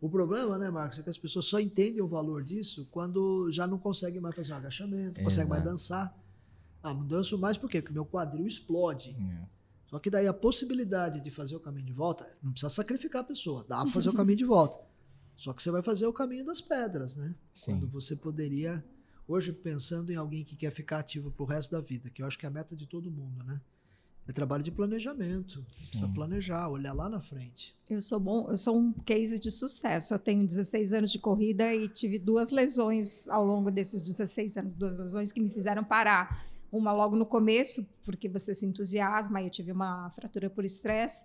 O 0.00 0.08
problema, 0.08 0.58
né, 0.58 0.70
Marcos, 0.70 0.98
é 0.98 1.02
que 1.02 1.10
as 1.10 1.18
pessoas 1.18 1.46
só 1.46 1.58
entendem 1.58 2.02
o 2.02 2.06
valor 2.06 2.42
disso 2.42 2.86
quando 2.90 3.50
já 3.50 3.66
não 3.66 3.78
conseguem 3.78 4.20
mais 4.20 4.34
fazer 4.34 4.52
um 4.52 4.56
agachamento, 4.56 5.18
não 5.18 5.24
conseguem 5.24 5.50
mais 5.50 5.64
dançar. 5.64 6.16
Ah, 6.82 6.94
não 6.94 7.06
danço 7.06 7.36
mais 7.38 7.56
por 7.56 7.68
quê? 7.68 7.80
Porque 7.80 7.92
meu 7.92 8.06
quadril 8.06 8.46
explode. 8.46 9.16
É. 9.18 9.56
Só 9.86 9.98
que 9.98 10.10
daí 10.10 10.26
a 10.26 10.34
possibilidade 10.34 11.20
de 11.20 11.30
fazer 11.30 11.56
o 11.56 11.60
caminho 11.60 11.86
de 11.86 11.92
volta, 11.92 12.26
não 12.42 12.52
precisa 12.52 12.70
sacrificar 12.70 13.22
a 13.22 13.24
pessoa, 13.24 13.64
dá 13.68 13.82
para 13.82 13.92
fazer 13.92 14.10
o 14.10 14.12
caminho 14.12 14.38
de 14.38 14.44
volta. 14.44 14.78
Só 15.36 15.52
que 15.52 15.62
você 15.62 15.70
vai 15.70 15.82
fazer 15.82 16.06
o 16.06 16.12
caminho 16.12 16.44
das 16.44 16.60
pedras, 16.60 17.16
né? 17.16 17.34
Quando 17.64 17.86
Sim. 17.86 17.90
você 17.90 18.16
poderia, 18.16 18.84
hoje 19.28 19.52
pensando 19.52 20.10
em 20.12 20.16
alguém 20.16 20.44
que 20.44 20.56
quer 20.56 20.70
ficar 20.70 20.98
ativo 21.00 21.30
pro 21.30 21.44
resto 21.44 21.70
da 21.72 21.80
vida, 21.80 22.10
que 22.10 22.22
eu 22.22 22.26
acho 22.26 22.38
que 22.38 22.46
é 22.46 22.48
a 22.48 22.52
meta 22.52 22.74
de 22.76 22.86
todo 22.86 23.10
mundo, 23.10 23.42
né? 23.44 23.60
É 24.28 24.32
trabalho 24.32 24.62
de 24.64 24.72
planejamento. 24.72 25.64
Você 25.70 25.76
precisa 25.78 26.08
planejar, 26.08 26.68
olhar 26.68 26.92
lá 26.92 27.08
na 27.08 27.20
frente. 27.20 27.72
Eu 27.88 28.02
sou 28.02 28.18
bom, 28.18 28.48
eu 28.50 28.56
sou 28.56 28.76
um 28.76 28.92
case 28.92 29.38
de 29.38 29.52
sucesso. 29.52 30.12
Eu 30.14 30.18
tenho 30.18 30.44
16 30.44 30.92
anos 30.94 31.12
de 31.12 31.20
corrida 31.20 31.72
e 31.72 31.88
tive 31.88 32.18
duas 32.18 32.50
lesões 32.50 33.28
ao 33.28 33.44
longo 33.44 33.70
desses 33.70 34.02
16 34.02 34.56
anos, 34.56 34.74
duas 34.74 34.96
lesões 34.98 35.30
que 35.30 35.40
me 35.40 35.48
fizeram 35.48 35.84
parar. 35.84 36.44
Uma 36.72 36.92
logo 36.92 37.14
no 37.14 37.24
começo, 37.24 37.86
porque 38.04 38.28
você 38.28 38.52
se 38.52 38.66
entusiasma, 38.66 39.40
e 39.40 39.44
eu 39.44 39.50
tive 39.50 39.70
uma 39.70 40.10
fratura 40.10 40.50
por 40.50 40.64
estresse, 40.64 41.24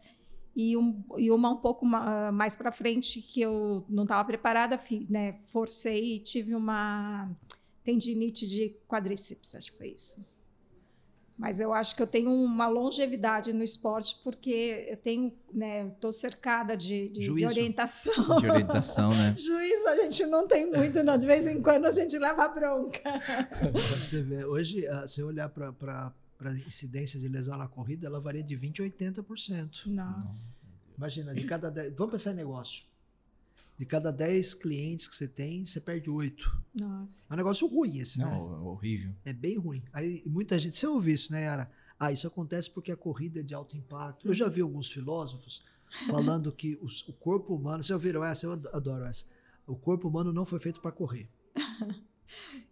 e, 0.55 0.77
um, 0.77 1.03
e 1.17 1.31
uma 1.31 1.49
um 1.49 1.57
pouco 1.57 1.83
ma- 1.83 2.31
mais 2.31 2.55
para 2.55 2.71
frente 2.71 3.19
que 3.19 3.41
eu 3.41 3.83
não 3.89 4.03
estava 4.03 4.23
preparada, 4.23 4.79
né, 5.09 5.33
forcei 5.51 6.17
e 6.17 6.19
tive 6.19 6.53
uma 6.53 7.31
tendinite 7.83 8.47
de 8.47 8.75
quadríceps, 8.87 9.55
acho 9.55 9.71
que 9.71 9.77
foi 9.77 9.87
isso. 9.89 10.23
Mas 11.37 11.59
eu 11.59 11.73
acho 11.73 11.95
que 11.95 12.03
eu 12.03 12.05
tenho 12.07 12.31
uma 12.31 12.67
longevidade 12.67 13.51
no 13.51 13.63
esporte 13.63 14.15
porque 14.23 14.85
eu 14.87 14.95
tenho, 14.97 15.33
né, 15.51 15.87
estou 15.87 16.13
cercada 16.13 16.77
de, 16.77 17.09
de- 17.09 17.33
de 17.33 17.45
orientação. 17.45 18.13
De 18.39 18.47
orientação, 18.47 19.09
né? 19.09 19.33
Juiz 19.39 19.83
a 19.87 19.95
gente 19.95 20.23
não 20.27 20.47
tem 20.47 20.69
muito, 20.71 21.01
não. 21.03 21.17
De 21.17 21.25
vez 21.25 21.47
em 21.47 21.59
quando 21.59 21.85
a 21.87 21.91
gente 21.91 22.15
leva 22.19 22.47
bronca. 22.47 23.01
Você 23.97 24.21
vê, 24.21 24.45
hoje, 24.45 24.85
ah, 24.87 25.07
se 25.07 25.23
olhar 25.23 25.49
para 25.49 26.13
a 26.41 26.51
incidência 26.67 27.19
de 27.19 27.27
lesão 27.27 27.57
na 27.57 27.67
corrida, 27.67 28.05
ela 28.05 28.19
varia 28.19 28.43
de 28.43 28.55
20% 28.55 28.79
a 29.17 29.23
80%. 29.23 29.87
Nossa. 29.87 30.47
Imagina, 30.95 31.33
de 31.33 31.43
cada 31.45 31.71
10, 31.71 31.95
vamos 31.95 32.11
pensar 32.11 32.33
em 32.33 32.35
negócio. 32.35 32.83
De 33.77 33.85
cada 33.85 34.11
10 34.11 34.53
clientes 34.53 35.07
que 35.07 35.15
você 35.15 35.27
tem, 35.27 35.65
você 35.65 35.81
perde 35.81 36.09
8. 36.09 36.61
Nossa. 36.79 37.25
É 37.29 37.33
um 37.33 37.37
negócio 37.37 37.67
ruim 37.67 37.97
esse, 37.97 38.19
né? 38.19 38.25
Não, 38.25 38.53
é 38.53 38.59
horrível. 38.59 39.13
É 39.25 39.33
bem 39.33 39.57
ruim. 39.57 39.83
Aí 39.91 40.21
muita 40.25 40.59
gente, 40.59 40.77
você 40.77 40.85
ouviu 40.85 41.15
isso, 41.15 41.31
né, 41.31 41.45
Yara? 41.45 41.71
Ah, 41.99 42.11
isso 42.11 42.27
acontece 42.27 42.69
porque 42.69 42.91
a 42.91 42.97
corrida 42.97 43.39
é 43.39 43.43
de 43.43 43.53
alto 43.55 43.75
impacto. 43.75 44.27
Eu 44.27 44.33
já 44.33 44.47
vi 44.47 44.61
alguns 44.61 44.91
filósofos 44.91 45.63
falando 46.07 46.51
que 46.51 46.77
os- 46.81 47.07
o 47.07 47.13
corpo 47.13 47.55
humano, 47.55 47.81
vocês 47.81 47.91
ouviram 47.91 48.23
essa? 48.23 48.45
Eu 48.45 48.51
ad- 48.53 48.67
adoro 48.71 49.05
essa. 49.05 49.25
O 49.65 49.75
corpo 49.75 50.07
humano 50.07 50.31
não 50.31 50.45
foi 50.45 50.59
feito 50.59 50.79
para 50.79 50.91
correr. 50.91 51.27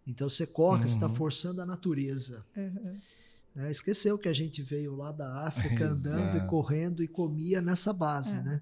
Então 0.07 0.29
você 0.29 0.47
corre, 0.47 0.87
você 0.87 0.93
está 0.95 1.07
Uhum. 1.07 1.15
forçando 1.15 1.61
a 1.61 1.65
natureza. 1.65 2.45
Uhum. 2.55 2.97
né? 3.53 3.69
Esqueceu 3.69 4.17
que 4.17 4.29
a 4.29 4.33
gente 4.33 4.61
veio 4.61 4.95
lá 4.95 5.11
da 5.11 5.41
África 5.45 5.87
andando 5.89 6.37
e 6.37 6.47
correndo 6.47 7.03
e 7.03 7.07
comia 7.07 7.61
nessa 7.61 7.91
base, 7.91 8.35
É. 8.37 8.41
né? 8.43 8.61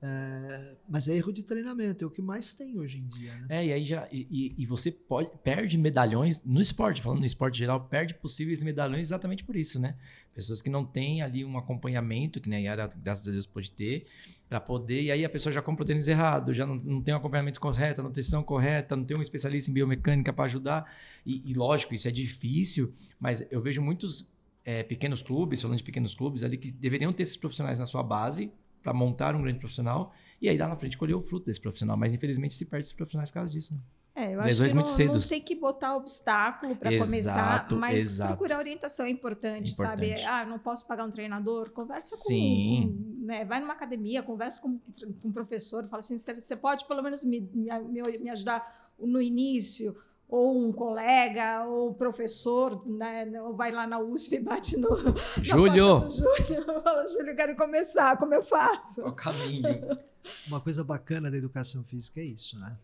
É, 0.00 0.76
mas 0.88 1.08
é 1.08 1.16
erro 1.16 1.32
de 1.32 1.42
treinamento, 1.42 2.04
é 2.04 2.06
o 2.06 2.10
que 2.10 2.22
mais 2.22 2.52
tem 2.52 2.78
hoje 2.78 2.98
em 2.98 3.06
dia, 3.08 3.34
né? 3.34 3.46
É, 3.48 3.66
e 3.66 3.72
aí 3.72 3.84
já. 3.84 4.06
E, 4.12 4.54
e- 4.56 4.64
você 4.66 4.92
pode, 4.92 5.28
perde 5.42 5.76
medalhões 5.76 6.40
no 6.44 6.60
esporte, 6.60 7.02
falando 7.02 7.18
no 7.18 7.26
esporte 7.26 7.58
geral, 7.58 7.80
perde 7.80 8.14
possíveis 8.14 8.62
medalhões 8.62 9.08
exatamente 9.08 9.42
por 9.42 9.56
isso, 9.56 9.80
né? 9.80 9.96
Pessoas 10.32 10.62
que 10.62 10.70
não 10.70 10.84
têm 10.84 11.20
ali 11.20 11.44
um 11.44 11.58
acompanhamento, 11.58 12.40
que 12.40 12.48
nem 12.48 12.60
a 12.60 12.70
Yara, 12.70 12.90
graças 13.02 13.26
a 13.26 13.32
Deus, 13.32 13.44
pode 13.44 13.72
ter, 13.72 14.06
para 14.48 14.60
poder. 14.60 15.02
E 15.02 15.10
aí 15.10 15.24
a 15.24 15.28
pessoa 15.28 15.52
já 15.52 15.60
compra 15.60 15.82
o 15.82 15.86
tênis 15.86 16.06
errado, 16.06 16.54
já 16.54 16.64
não, 16.64 16.76
não 16.76 17.02
tem 17.02 17.12
um 17.12 17.16
acompanhamento 17.16 17.58
correto, 17.58 18.00
a 18.00 18.04
nutrição 18.04 18.44
correta, 18.44 18.94
não 18.94 19.04
tem 19.04 19.16
um 19.16 19.22
especialista 19.22 19.68
em 19.68 19.74
biomecânica 19.74 20.32
para 20.32 20.44
ajudar. 20.44 20.94
E, 21.26 21.50
e 21.50 21.54
lógico, 21.54 21.92
isso 21.92 22.06
é 22.06 22.12
difícil, 22.12 22.94
mas 23.18 23.44
eu 23.50 23.60
vejo 23.60 23.82
muitos 23.82 24.28
é, 24.64 24.84
pequenos 24.84 25.22
clubes, 25.22 25.60
falando 25.60 25.78
de 25.78 25.82
pequenos 25.82 26.14
clubes, 26.14 26.44
ali 26.44 26.56
que 26.56 26.70
deveriam 26.70 27.12
ter 27.12 27.24
esses 27.24 27.36
profissionais 27.36 27.80
na 27.80 27.86
sua 27.86 28.04
base 28.04 28.52
para 28.82 28.92
montar 28.94 29.34
um 29.36 29.42
grande 29.42 29.58
profissional. 29.58 30.12
E 30.40 30.48
aí 30.48 30.56
lá 30.56 30.68
na 30.68 30.76
frente 30.76 30.96
colher 30.96 31.14
o 31.14 31.22
fruto 31.22 31.46
desse 31.46 31.60
profissional. 31.60 31.96
Mas 31.96 32.12
infelizmente 32.12 32.54
se 32.54 32.64
perde 32.64 32.84
esses 32.86 32.92
profissionais 32.92 33.30
por 33.30 33.34
causa 33.34 33.52
disso. 33.52 33.74
né? 33.74 33.80
É, 34.14 34.34
eu 34.34 34.38
acho 34.40 34.46
Lesões 34.48 34.72
que 34.72 34.76
não, 34.76 34.82
muito 34.82 34.96
cedos. 34.96 35.22
não 35.22 35.28
tem 35.28 35.40
que 35.40 35.54
botar 35.54 35.94
obstáculo 35.94 36.74
para 36.74 36.90
começar, 36.98 37.68
mas 37.76 38.00
exato. 38.00 38.30
procurar 38.30 38.58
orientação 38.58 39.06
é 39.06 39.10
importante, 39.10 39.72
sabe? 39.72 40.06
Importante. 40.08 40.26
Ah, 40.26 40.44
não 40.44 40.58
posso 40.58 40.84
pagar 40.88 41.04
um 41.04 41.10
treinador, 41.10 41.70
conversa 41.70 42.16
com, 42.16 42.24
Sim. 42.28 43.16
né, 43.20 43.44
vai 43.44 43.60
numa 43.60 43.74
academia, 43.74 44.20
conversa 44.20 44.60
com, 44.60 44.76
com 45.22 45.28
um 45.28 45.32
professor, 45.32 45.86
fala 45.86 46.00
assim, 46.00 46.18
você 46.18 46.56
pode 46.56 46.84
pelo 46.86 47.00
menos 47.00 47.24
me, 47.24 47.40
me, 47.54 47.70
me- 47.82 48.18
me 48.18 48.30
ajudar 48.30 48.90
no 48.98 49.22
início, 49.22 49.96
ou 50.28 50.68
um 50.68 50.70
colega, 50.70 51.64
ou 51.64 51.90
um 51.90 51.94
professor, 51.94 52.86
né, 52.86 53.26
ou 53.40 53.54
vai 53.54 53.72
lá 53.72 53.86
na 53.86 53.98
USP 53.98 54.36
e 54.36 54.40
bate 54.40 54.76
no. 54.76 54.88
Júlio! 55.42 56.00
Júlio, 56.10 56.64
fala, 56.84 57.06
Júlio, 57.06 57.34
quero 57.34 57.56
começar, 57.56 58.16
como 58.18 58.34
eu 58.34 58.42
faço? 58.42 59.06
O 59.06 59.12
caminho. 59.12 59.98
Uma 60.46 60.60
coisa 60.60 60.84
bacana 60.84 61.30
da 61.30 61.36
educação 61.38 61.82
física 61.82 62.20
é 62.20 62.24
isso, 62.24 62.58
né? 62.58 62.76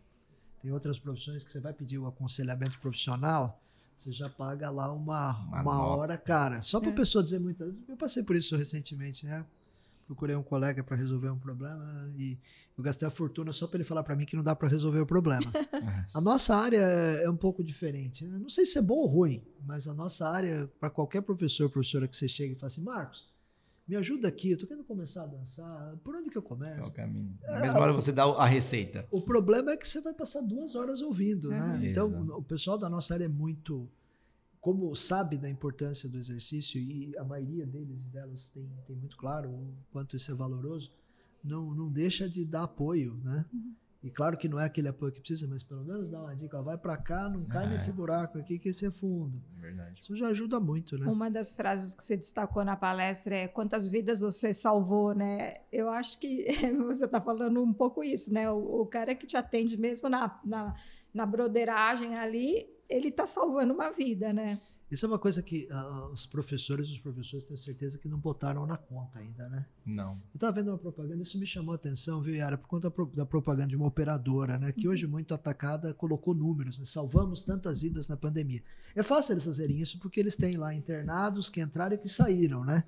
Tem 0.63 0.73
outras 0.73 0.99
profissões 0.99 1.45
que 1.45 1.53
você 1.53 1.61
vai 1.61 1.75
pedir 1.75 1.99
o 1.99 2.07
aconselhamento 2.07 2.79
profissional, 2.81 3.61
você 3.95 4.11
já 4.11 4.31
paga 4.31 4.71
lá 4.71 4.91
uma, 4.91 5.39
uma, 5.47 5.61
uma 5.61 5.85
hora, 5.85 6.17
cara. 6.17 6.63
Só 6.63 6.81
para 6.81 6.89
a 6.89 6.93
é. 6.93 6.97
pessoa 6.97 7.23
dizer 7.23 7.39
muitas 7.39 7.75
Eu 7.87 7.97
passei 7.97 8.23
por 8.23 8.35
isso 8.35 8.57
recentemente, 8.57 9.27
né? 9.27 9.45
Procurei 10.07 10.37
um 10.37 10.43
colega 10.43 10.83
para 10.83 10.97
resolver 10.97 11.31
um 11.31 11.39
problema 11.39 12.13
e 12.17 12.39
eu 12.77 12.85
gastei 12.85 13.07
a 13.07 13.11
fortuna 13.11 13.53
só 13.53 13.67
para 13.67 13.79
ele 13.79 13.85
falar 13.85 14.03
para 14.03 14.15
mim 14.15 14.25
que 14.25 14.37
não 14.37 14.43
dá 14.43 14.55
para 14.55 14.69
resolver 14.69 15.01
o 15.01 15.07
problema. 15.07 15.51
a 16.15 16.21
nossa 16.21 16.55
área 16.55 16.79
é 16.79 17.29
um 17.29 17.37
pouco 17.37 17.63
diferente. 17.63 18.27
Né? 18.27 18.39
Não 18.39 18.49
sei 18.49 18.67
se 18.67 18.79
é 18.79 18.83
bom 18.83 18.95
ou 18.95 19.07
ruim, 19.07 19.43
mas 19.65 19.89
a 19.89 19.95
nossa 19.95 20.29
área, 20.29 20.71
para 20.79 20.91
qualquer 20.91 21.23
professor, 21.23 21.71
professora 21.71 22.07
que 22.07 22.17
você 22.17 22.29
chega 22.29 22.53
e 22.53 22.57
fala 22.57 22.67
assim, 22.67 22.83
Marcos, 22.83 23.33
me 23.87 23.97
ajuda 23.97 24.29
aqui, 24.29 24.51
eu 24.53 24.59
tô 24.59 24.67
querendo 24.67 24.85
começar 24.85 25.25
a 25.25 25.27
dançar, 25.27 25.97
por 26.03 26.15
onde 26.17 26.31
que 26.31 26.39
eu 26.39 26.43
começo? 26.43 26.81
Qual 26.81 26.89
o 26.89 26.93
caminho? 26.93 27.39
Na 27.43 27.61
mesma 27.61 27.81
hora 27.81 27.93
você 27.93 28.13
dá 28.13 28.25
a 28.25 28.47
receita. 28.47 29.07
O 29.11 29.21
problema 29.21 29.73
é 29.73 29.77
que 29.77 29.87
você 29.87 30.01
vai 30.01 30.15
passar 30.15 30.41
duas 30.41 30.75
horas 30.75 31.03
ouvindo, 31.03 31.51
né? 31.51 31.81
Então, 31.83 32.09
o 32.39 32.43
pessoal 32.43 32.79
da 32.79 32.89
nossa 32.89 33.13
área 33.13 33.25
é 33.25 33.29
muito 33.29 33.89
como 34.65 34.97
sabe 34.97 35.37
da 35.37 35.51
importância 35.51 36.09
do 36.09 36.17
exercício 36.17 36.81
e 36.81 37.15
a 37.19 37.23
maioria 37.23 37.67
deles 37.67 38.07
e 38.07 38.09
delas 38.09 38.49
tem, 38.49 38.67
tem 38.87 38.97
muito 38.97 39.15
claro 39.15 39.51
o 39.51 39.75
quanto 39.93 40.17
isso 40.17 40.33
é 40.33 40.35
valoroso, 40.35 40.91
não, 41.45 41.75
não 41.75 41.93
deixa 41.93 42.27
de 42.27 42.47
dar 42.47 42.63
apoio, 42.63 43.13
né? 43.23 43.45
Uhum. 43.53 43.75
E 44.03 44.11
claro 44.11 44.39
que 44.39 44.49
não 44.49 44.59
é 44.59 44.65
aquele 44.65 44.89
apoio 44.89 45.13
que 45.13 45.21
precisa, 45.21 45.47
mas 45.47 45.63
pelo 45.63 45.85
menos 45.85 46.09
dá 46.09 46.19
uma 46.19 46.35
dica, 46.35 46.59
ó, 46.59 46.63
vai 46.63 46.79
para 46.79 46.97
cá, 46.97 47.29
não 47.29 47.45
cai 47.45 47.67
é. 47.67 47.69
nesse 47.69 47.93
buraco 47.93 48.39
aqui 48.39 48.59
que 48.59 48.71
esse 48.71 48.87
é 48.87 48.91
fundo. 48.91 49.39
Verdade. 49.59 50.01
Isso 50.01 50.17
já 50.17 50.29
ajuda 50.29 50.59
muito, 50.59 50.97
né? 50.97 51.11
Uma 51.11 51.31
das 51.31 51.53
frases 51.53 51.93
que 51.93 52.03
você 52.03 52.17
destacou 52.17 52.65
na 52.65 52.75
palestra 52.75 53.35
é 53.35 53.47
quantas 53.47 53.87
vidas 53.87 54.21
você 54.21 54.55
salvou, 54.55 55.15
né? 55.15 55.61
Eu 55.71 55.91
acho 55.91 56.19
que 56.19 56.47
você 56.87 57.05
está 57.05 57.21
falando 57.21 57.63
um 57.63 57.73
pouco 57.75 58.03
isso, 58.03 58.33
né? 58.33 58.51
O, 58.51 58.81
o, 58.81 58.87
cara 58.87 59.15
que 59.15 59.27
te 59.27 59.37
atende 59.37 59.77
mesmo 59.77 60.09
na, 60.09 60.41
na, 60.43 60.75
na 61.13 61.27
broderagem 61.27 62.15
ali, 62.15 62.74
ele 62.89 63.09
está 63.09 63.27
salvando 63.27 63.75
uma 63.75 63.91
vida, 63.91 64.33
né? 64.33 64.61
Isso 64.91 65.07
é 65.07 65.09
uma 65.09 65.19
coisa 65.19 65.43
que 65.43 65.67
uh, 65.73 66.13
os 66.13 66.27
professores, 66.27 66.89
os 66.89 66.99
professores 66.99 67.45
tenho 67.45 67.59
certeza 67.59 67.99
que 67.99 68.07
não 68.07 68.19
botaram 68.19 68.67
na 68.67 68.77
conta 68.77 69.19
ainda, 69.19 69.49
né? 69.49 69.67
Não. 69.85 70.13
Eu 70.13 70.37
estava 70.37 70.53
vendo 70.53 70.69
uma 70.69 70.79
propaganda, 70.79 71.23
isso 71.23 71.39
me 71.39 71.47
chamou 71.47 71.73
a 71.73 71.75
atenção, 71.75 72.23
viu, 72.23 72.35
Yara, 72.35 72.57
por 72.57 72.69
conta 72.69 72.93
da 73.15 73.27
propaganda 73.27 73.69
de 73.69 73.77
uma 73.77 73.87
operadora, 73.87 74.59
né? 74.59 74.71
Que 74.73 74.87
uhum. 74.87 74.93
hoje 74.93 75.07
muito 75.07 75.35
atacada 75.35 75.95
colocou 75.95 76.35
números, 76.35 76.79
né? 76.79 76.85
salvamos 76.85 77.43
tantas 77.43 77.83
vidas 77.83 78.07
na 78.07 78.17
pandemia. 78.17 78.63
É 78.95 79.03
fácil 79.03 79.33
eles 79.33 79.45
fazerem 79.45 79.81
isso 79.81 79.99
porque 79.99 80.21
eles 80.21 80.37
têm 80.37 80.57
lá 80.57 80.73
internados 80.75 81.49
que 81.49 81.61
entraram 81.61 81.97
e 81.97 81.99
que 81.99 82.09
saíram, 82.09 82.65
né? 82.65 82.85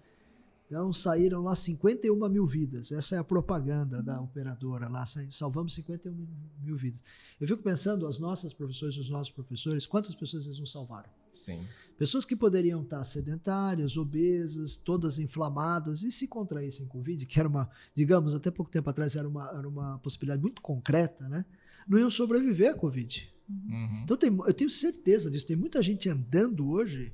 Então 0.66 0.92
saíram 0.92 1.42
lá 1.42 1.54
51 1.54 2.28
mil 2.28 2.46
vidas. 2.46 2.90
Essa 2.90 3.16
é 3.16 3.18
a 3.18 3.24
propaganda 3.24 4.02
da 4.02 4.20
operadora 4.20 4.88
lá. 4.88 5.04
Salvamos 5.30 5.74
51 5.74 6.12
mil 6.60 6.76
vidas. 6.76 7.02
Eu 7.40 7.46
fico 7.46 7.62
pensando, 7.62 8.06
as 8.06 8.18
nossas 8.18 8.52
professores, 8.52 8.96
os 8.96 9.08
nossos 9.08 9.32
professores, 9.32 9.86
quantas 9.86 10.14
pessoas 10.14 10.46
eles 10.46 10.58
não 10.58 10.66
salvaram? 10.66 11.08
Sim. 11.32 11.64
Pessoas 11.96 12.24
que 12.24 12.34
poderiam 12.34 12.82
estar 12.82 13.04
sedentárias, 13.04 13.96
obesas, 13.96 14.74
todas 14.74 15.18
inflamadas, 15.18 16.02
e 16.02 16.10
se 16.10 16.26
contraíssem 16.26 16.88
Covid, 16.88 17.24
que 17.26 17.38
era 17.38 17.48
uma, 17.48 17.70
digamos, 17.94 18.34
até 18.34 18.50
pouco 18.50 18.70
tempo 18.70 18.90
atrás 18.90 19.14
era 19.14 19.28
uma, 19.28 19.48
era 19.50 19.68
uma 19.68 19.98
possibilidade 19.98 20.42
muito 20.42 20.60
concreta, 20.60 21.28
né? 21.28 21.44
Não 21.86 21.98
iam 21.98 22.10
sobreviver 22.10 22.72
à 22.72 22.74
Covid. 22.74 23.32
Uhum. 23.48 24.00
Então 24.02 24.16
tem, 24.16 24.36
eu 24.36 24.54
tenho 24.54 24.68
certeza 24.68 25.30
disso. 25.30 25.46
Tem 25.46 25.56
muita 25.56 25.80
gente 25.80 26.08
andando 26.08 26.68
hoje 26.68 27.12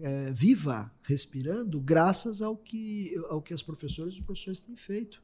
é, 0.00 0.32
viva, 0.32 0.90
respirando, 1.02 1.80
graças 1.80 2.42
ao 2.42 2.56
que, 2.56 3.14
ao 3.28 3.40
que 3.40 3.54
as 3.54 3.62
professoras 3.62 4.14
e 4.14 4.18
os 4.18 4.24
professores 4.24 4.60
têm 4.60 4.76
feito. 4.76 5.22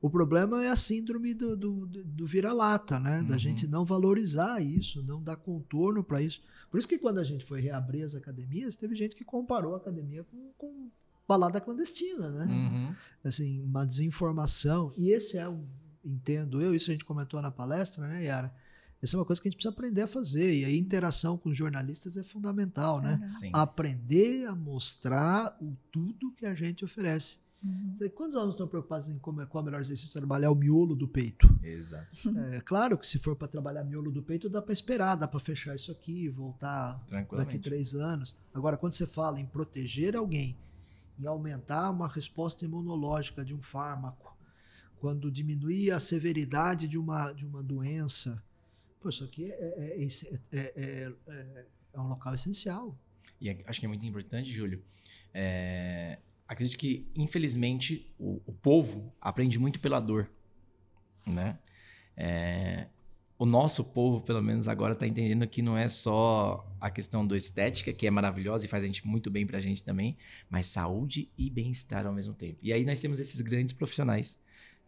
O 0.00 0.10
problema 0.10 0.62
é 0.62 0.68
a 0.68 0.76
síndrome 0.76 1.32
do, 1.32 1.56
do, 1.56 1.86
do 1.86 2.26
vira-lata, 2.26 3.00
né? 3.00 3.20
Uhum. 3.20 3.26
Da 3.26 3.38
gente 3.38 3.66
não 3.66 3.86
valorizar 3.86 4.60
isso, 4.60 5.02
não 5.02 5.22
dar 5.22 5.36
contorno 5.36 6.04
para 6.04 6.20
isso. 6.20 6.42
Por 6.70 6.78
isso 6.78 6.86
que 6.86 6.98
quando 6.98 7.18
a 7.18 7.24
gente 7.24 7.44
foi 7.44 7.60
reabrir 7.60 8.02
as 8.02 8.14
academias, 8.14 8.74
teve 8.74 8.94
gente 8.94 9.16
que 9.16 9.24
comparou 9.24 9.72
a 9.72 9.78
academia 9.78 10.22
com, 10.24 10.52
com 10.58 10.90
balada 11.26 11.58
clandestina, 11.60 12.28
né? 12.30 12.44
Uhum. 12.44 12.94
Assim, 13.24 13.62
uma 13.62 13.86
desinformação. 13.86 14.92
E 14.94 15.08
esse 15.08 15.38
é 15.38 15.48
um, 15.48 15.64
entendo 16.04 16.60
eu, 16.60 16.74
isso 16.74 16.90
a 16.90 16.92
gente 16.92 17.04
comentou 17.04 17.40
na 17.40 17.50
palestra, 17.50 18.06
né, 18.06 18.24
Yara? 18.24 18.54
Essa 19.02 19.16
é 19.16 19.18
uma 19.18 19.24
coisa 19.24 19.40
que 19.40 19.48
a 19.48 19.50
gente 19.50 19.58
precisa 19.58 19.74
aprender 19.74 20.02
a 20.02 20.06
fazer. 20.06 20.54
E 20.54 20.64
a 20.64 20.74
interação 20.74 21.36
com 21.36 21.50
os 21.50 21.56
jornalistas 21.56 22.16
é 22.16 22.22
fundamental, 22.22 23.00
né? 23.00 23.20
Uhum. 23.42 23.50
Aprender 23.52 24.46
a 24.46 24.54
mostrar 24.54 25.56
o 25.60 25.76
tudo 25.92 26.32
que 26.32 26.46
a 26.46 26.54
gente 26.54 26.84
oferece. 26.84 27.38
Uhum. 27.64 27.96
Quantos 28.14 28.36
alunos 28.36 28.54
estão 28.54 28.68
preocupados 28.68 29.08
em 29.08 29.18
como, 29.18 29.44
qual 29.46 29.60
é 29.60 29.62
o 29.62 29.64
melhor 29.64 29.80
exercício 29.80 30.12
trabalhar 30.12 30.50
o 30.50 30.54
miolo 30.54 30.94
do 30.94 31.08
peito? 31.08 31.48
Exato. 31.62 32.14
É 32.52 32.60
claro 32.60 32.98
que 32.98 33.06
se 33.06 33.18
for 33.18 33.34
para 33.34 33.48
trabalhar 33.48 33.82
miolo 33.84 34.10
do 34.10 34.22
peito, 34.22 34.50
dá 34.50 34.60
para 34.60 34.72
esperar, 34.72 35.16
dá 35.16 35.26
para 35.26 35.40
fechar 35.40 35.74
isso 35.74 35.90
aqui, 35.90 36.28
voltar 36.28 37.02
daqui 37.32 37.58
três 37.58 37.94
anos. 37.94 38.34
Agora, 38.52 38.76
quando 38.76 38.92
você 38.92 39.06
fala 39.06 39.40
em 39.40 39.46
proteger 39.46 40.14
alguém, 40.14 40.56
em 41.18 41.26
aumentar 41.26 41.90
uma 41.90 42.08
resposta 42.08 42.64
imunológica 42.64 43.44
de 43.44 43.54
um 43.54 43.62
fármaco, 43.62 44.36
quando 45.00 45.30
diminuir 45.30 45.90
a 45.90 45.98
severidade 45.98 46.86
de 46.86 46.98
uma, 46.98 47.32
de 47.32 47.46
uma 47.46 47.62
doença, 47.62 48.42
Pô, 49.04 49.10
isso 49.10 49.22
aqui 49.22 49.52
é, 49.52 50.08
é, 50.50 50.72
é, 50.78 51.12
é, 51.92 52.00
um 52.00 52.08
local 52.08 52.34
essencial. 52.34 52.98
E 53.38 53.50
acho 53.66 53.78
que 53.78 53.84
é 53.84 53.88
muito 53.88 54.02
importante, 54.06 54.50
Júlio. 54.50 54.82
acredito 56.48 56.78
que, 56.78 57.06
infelizmente, 57.14 58.10
o, 58.18 58.40
o, 58.46 58.52
povo 58.54 59.14
aprende 59.20 59.58
muito 59.58 59.78
pela 59.78 60.00
dor. 60.00 60.30
Né? 61.26 61.58
o 63.38 63.44
nosso 63.44 63.84
povo, 63.84 64.22
pelo 64.22 64.40
menos 64.42 64.68
agora, 64.68 64.94
está 64.94 65.06
entendendo 65.06 65.46
que 65.46 65.60
não 65.60 65.76
é 65.76 65.86
só 65.86 66.66
a 66.80 66.90
questão 66.90 67.26
do 67.26 67.36
estética, 67.36 67.92
que 67.92 68.06
é 68.06 68.10
maravilhosa 68.10 68.64
e 68.64 68.68
faz 68.68 68.82
a 68.82 68.86
gente 68.86 69.06
muito 69.06 69.30
bem 69.30 69.46
para 69.46 69.58
a 69.58 69.60
gente 69.60 69.84
também, 69.84 70.16
mas 70.48 70.68
saúde 70.68 71.30
e 71.36 71.50
bem-estar 71.50 72.06
ao 72.06 72.12
mesmo 72.14 72.32
tempo. 72.32 72.58
E 72.62 72.72
aí 72.72 72.86
nós 72.86 73.02
temos 73.02 73.20
esses 73.20 73.42
grandes 73.42 73.74
profissionais, 73.74 74.40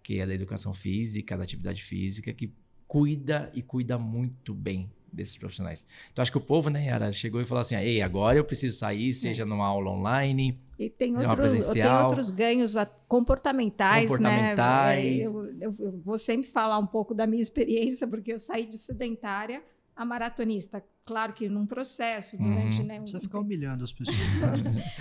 que 0.02 0.20
é 0.20 0.26
da 0.26 0.32
educação 0.32 0.72
física, 0.72 1.36
da 1.36 1.44
atividade 1.44 1.82
física, 1.82 2.32
que 2.32 2.54
cuida 2.86 3.50
e 3.54 3.62
cuida 3.62 3.98
muito 3.98 4.54
bem 4.54 4.90
desses 5.12 5.36
profissionais. 5.36 5.86
Então 6.12 6.22
acho 6.22 6.30
que 6.30 6.38
o 6.38 6.40
povo, 6.40 6.68
né, 6.68 6.86
Yara, 6.86 7.10
chegou 7.12 7.40
e 7.40 7.44
falou 7.44 7.62
assim: 7.62 7.74
"Ei, 7.76 8.02
agora 8.02 8.38
eu 8.38 8.44
preciso 8.44 8.78
sair, 8.78 9.14
seja 9.14 9.42
é. 9.42 9.46
numa 9.46 9.66
aula 9.66 9.90
online, 9.90 10.58
e 10.78 10.90
tem, 10.90 11.16
outro, 11.16 11.72
tem 11.72 11.86
outros 11.86 12.30
ganhos 12.30 12.74
comportamentais, 13.08 14.10
comportamentais. 14.10 15.16
né? 15.16 15.22
Eu, 15.24 15.44
eu, 15.58 15.74
eu, 15.78 16.00
vou 16.04 16.18
sempre 16.18 16.50
falar 16.50 16.78
um 16.78 16.86
pouco 16.86 17.14
da 17.14 17.26
minha 17.26 17.40
experiência, 17.42 18.06
porque 18.06 18.32
eu 18.32 18.38
saí 18.38 18.66
de 18.66 18.76
sedentária 18.76 19.62
a 19.96 20.04
maratonista. 20.04 20.84
Claro 21.04 21.32
que 21.32 21.48
num 21.48 21.66
processo, 21.66 22.36
durante. 22.36 22.80
Uhum. 22.80 22.86
Né, 22.86 22.96
um... 22.96 23.02
Precisa 23.02 23.20
ficar 23.20 23.38
humilhando 23.40 23.84
as 23.84 23.92
pessoas. 23.92 24.18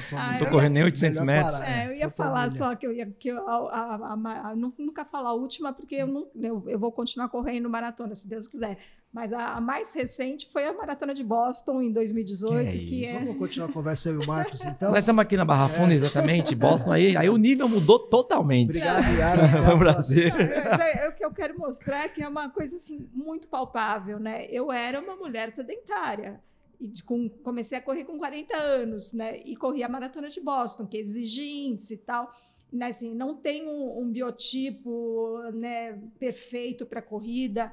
Tá? 0.10 0.34
não 0.34 0.40
tô 0.40 0.52
correndo 0.52 0.74
nem 0.74 0.84
800 0.84 1.22
metros. 1.22 1.60
É, 1.62 1.88
eu 1.88 1.96
ia 1.96 2.10
falar 2.12 2.50
só 2.52 2.76
que 2.76 2.86
eu 2.86 2.94
ia. 2.94 3.08
Que 3.08 3.30
eu, 3.30 3.48
a, 3.48 3.56
a, 3.56 3.96
a, 3.96 4.50
a, 4.52 4.56
nunca 4.56 5.04
falar 5.04 5.30
a 5.30 5.34
última, 5.34 5.74
porque 5.74 5.96
eu, 5.96 6.08
não, 6.08 6.28
eu, 6.36 6.70
eu 6.70 6.80
vou 6.80 6.92
continuar 6.92 7.28
correndo 7.30 7.70
maratona, 7.70 8.14
se 8.14 8.30
Deus 8.30 8.48
quiser. 8.48 8.78
Mas 9.16 9.32
a, 9.32 9.54
a, 9.54 9.62
mais 9.62 9.94
recente 9.94 10.46
foi 10.46 10.66
a 10.66 10.74
Maratona 10.74 11.14
de 11.14 11.24
Boston 11.24 11.82
em 11.82 11.90
2018, 11.90 12.72
que 12.72 12.78
é. 12.78 12.86
Que 12.86 13.06
é... 13.06 13.14
Vamos 13.14 13.38
continuar 13.38 13.70
a 13.70 13.72
conversa 13.72 14.10
eu 14.10 14.22
e 14.22 14.26
o 14.26 14.28
Marcos, 14.28 14.60
então? 14.68 14.92
Nós 14.92 15.06
estamos 15.06 15.22
aqui 15.22 15.38
na 15.38 15.46
Barra 15.46 15.70
Funda, 15.70 15.94
é. 15.94 15.96
exatamente, 15.96 16.54
Boston 16.54 16.92
aí, 16.92 17.16
aí 17.16 17.30
o 17.30 17.38
nível 17.38 17.70
mudou 17.70 17.98
totalmente. 17.98 18.72
Obrigado, 18.72 19.18
Yara. 19.18 19.48
Foi 19.64 19.74
um 19.74 19.80
prazer. 19.80 20.34
É, 20.36 21.08
o 21.08 21.16
que 21.16 21.24
eu 21.24 21.32
quero 21.32 21.58
mostrar 21.58 22.04
é 22.04 22.10
que 22.10 22.22
é 22.22 22.28
uma 22.28 22.50
coisa 22.50 22.76
assim, 22.76 23.08
muito 23.14 23.48
palpável, 23.48 24.20
né? 24.20 24.48
Eu 24.50 24.70
era 24.70 25.00
uma 25.00 25.16
mulher 25.16 25.50
sedentária. 25.52 26.42
E 26.78 26.86
de, 26.86 27.02
com, 27.02 27.30
comecei 27.30 27.78
a 27.78 27.82
correr 27.82 28.04
com 28.04 28.18
40 28.18 28.58
anos, 28.58 29.14
né? 29.14 29.40
E 29.46 29.56
corri 29.56 29.82
a 29.82 29.88
Maratona 29.88 30.28
de 30.28 30.42
Boston, 30.42 30.86
que 30.88 30.98
exige 30.98 31.42
índice 31.42 31.94
e 31.94 32.00
tal. 32.00 32.34
Né, 32.70 32.88
assim, 32.88 33.16
não 33.16 33.34
tem 33.34 33.66
um, 33.66 34.02
um 34.02 34.12
biotipo 34.12 35.40
né, 35.54 35.98
perfeito 36.20 36.86
para 36.86 37.02
corrida. 37.02 37.72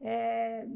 É, 0.00 0.66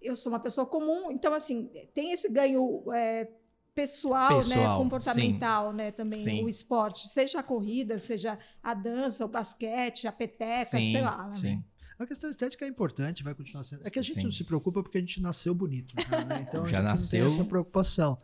eu 0.00 0.14
sou 0.14 0.32
uma 0.32 0.40
pessoa 0.40 0.66
comum, 0.66 1.10
então, 1.10 1.32
assim, 1.32 1.70
tem 1.94 2.12
esse 2.12 2.30
ganho 2.30 2.84
é, 2.92 3.30
pessoal, 3.74 4.38
né, 4.38 4.38
pessoal, 4.38 4.78
né, 4.78 4.84
comportamental, 4.84 5.70
sim. 5.70 5.76
né, 5.76 5.90
também 5.90 6.22
sim. 6.22 6.44
o 6.44 6.48
esporte, 6.48 7.08
seja 7.08 7.40
a 7.40 7.42
corrida, 7.42 7.98
seja 7.98 8.38
a 8.62 8.74
dança, 8.74 9.24
o 9.24 9.28
basquete, 9.28 10.06
a 10.06 10.12
peteca, 10.12 10.78
sim, 10.78 10.92
sei 10.92 11.00
lá. 11.00 11.30
Né? 11.42 11.62
A 11.98 12.06
questão 12.06 12.28
estética 12.28 12.64
é 12.64 12.68
importante, 12.68 13.22
vai 13.22 13.34
continuar 13.34 13.64
sendo. 13.64 13.86
É 13.86 13.90
que 13.90 13.98
a 13.98 14.02
gente 14.02 14.22
não 14.22 14.30
se 14.30 14.44
preocupa 14.44 14.82
porque 14.82 14.98
a 14.98 15.00
gente 15.00 15.20
nasceu 15.20 15.54
bonito. 15.54 15.94
Né? 15.96 16.04
Então 16.48 16.66
Já 16.66 16.78
a 16.78 16.80
gente 16.82 16.90
nasceu... 16.90 17.20
não 17.20 17.28
tem 17.28 17.36
essa 17.36 17.48
preocupação. 17.48 18.18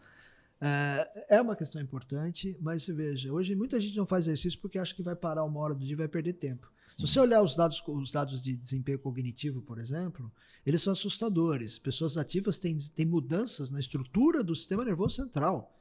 É, 0.61 1.37
é 1.37 1.41
uma 1.41 1.57
questão 1.57 1.81
importante, 1.81 2.57
mas 2.61 2.87
veja, 2.87 3.33
hoje 3.33 3.55
muita 3.55 3.81
gente 3.81 3.97
não 3.97 4.05
faz 4.05 4.27
exercício 4.27 4.61
porque 4.61 4.79
acha 4.79 4.95
que 4.95 5.03
vai 5.03 5.17
parar 5.17 5.45
uma 5.45 5.59
hora 5.61 5.75
do 5.75 5.85
dia 5.85 5.93
e 5.93 5.97
vai 5.97 6.09
perder 6.09 6.35
tempo. 6.35 6.71
Se 6.91 7.01
você 7.01 7.21
olhar 7.21 7.43
os 7.43 7.55
dados, 7.55 7.83
os 7.87 8.13
dados 8.13 8.43
de 8.43 8.57
desempenho 8.57 8.99
cognitivo, 8.99 9.63
por 9.63 9.79
exemplo, 9.79 10.31
eles 10.67 10.83
são 10.83 10.93
assustadores. 10.93 11.79
Pessoas 11.79 12.19
ativas 12.19 12.59
têm, 12.59 12.77
têm 12.95 13.07
mudanças 13.07 13.71
na 13.71 13.81
estrutura 13.81 14.43
do 14.43 14.55
sistema 14.55 14.85
nervoso 14.85 15.17
central, 15.17 15.81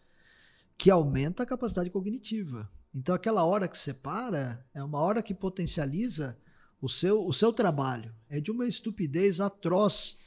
que 0.77 0.89
aumenta 0.89 1.43
a 1.43 1.45
capacidade 1.45 1.89
cognitiva. 1.89 2.69
Então, 2.93 3.13
aquela 3.13 3.43
hora 3.43 3.67
que 3.67 3.77
você 3.77 3.93
para 3.93 4.65
é 4.73 4.83
uma 4.83 4.99
hora 4.99 5.21
que 5.21 5.33
potencializa 5.33 6.37
o 6.81 6.87
seu, 6.87 7.25
o 7.25 7.33
seu 7.33 7.51
trabalho. 7.51 8.13
É 8.29 8.39
de 8.39 8.51
uma 8.51 8.67
estupidez 8.67 9.41
atroz 9.41 10.17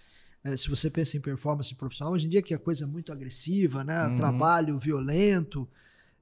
é, 0.44 0.56
se 0.56 0.68
você 0.68 0.90
pensa 0.90 1.16
em 1.16 1.20
performance 1.20 1.72
profissional, 1.74 2.12
hoje 2.12 2.26
em 2.26 2.28
dia 2.28 2.42
que 2.42 2.52
a 2.52 2.58
coisa 2.58 2.84
é 2.84 2.86
muito 2.86 3.12
agressiva, 3.12 3.84
né? 3.84 4.06
Uhum. 4.06 4.16
Trabalho 4.16 4.78
violento, 4.78 5.68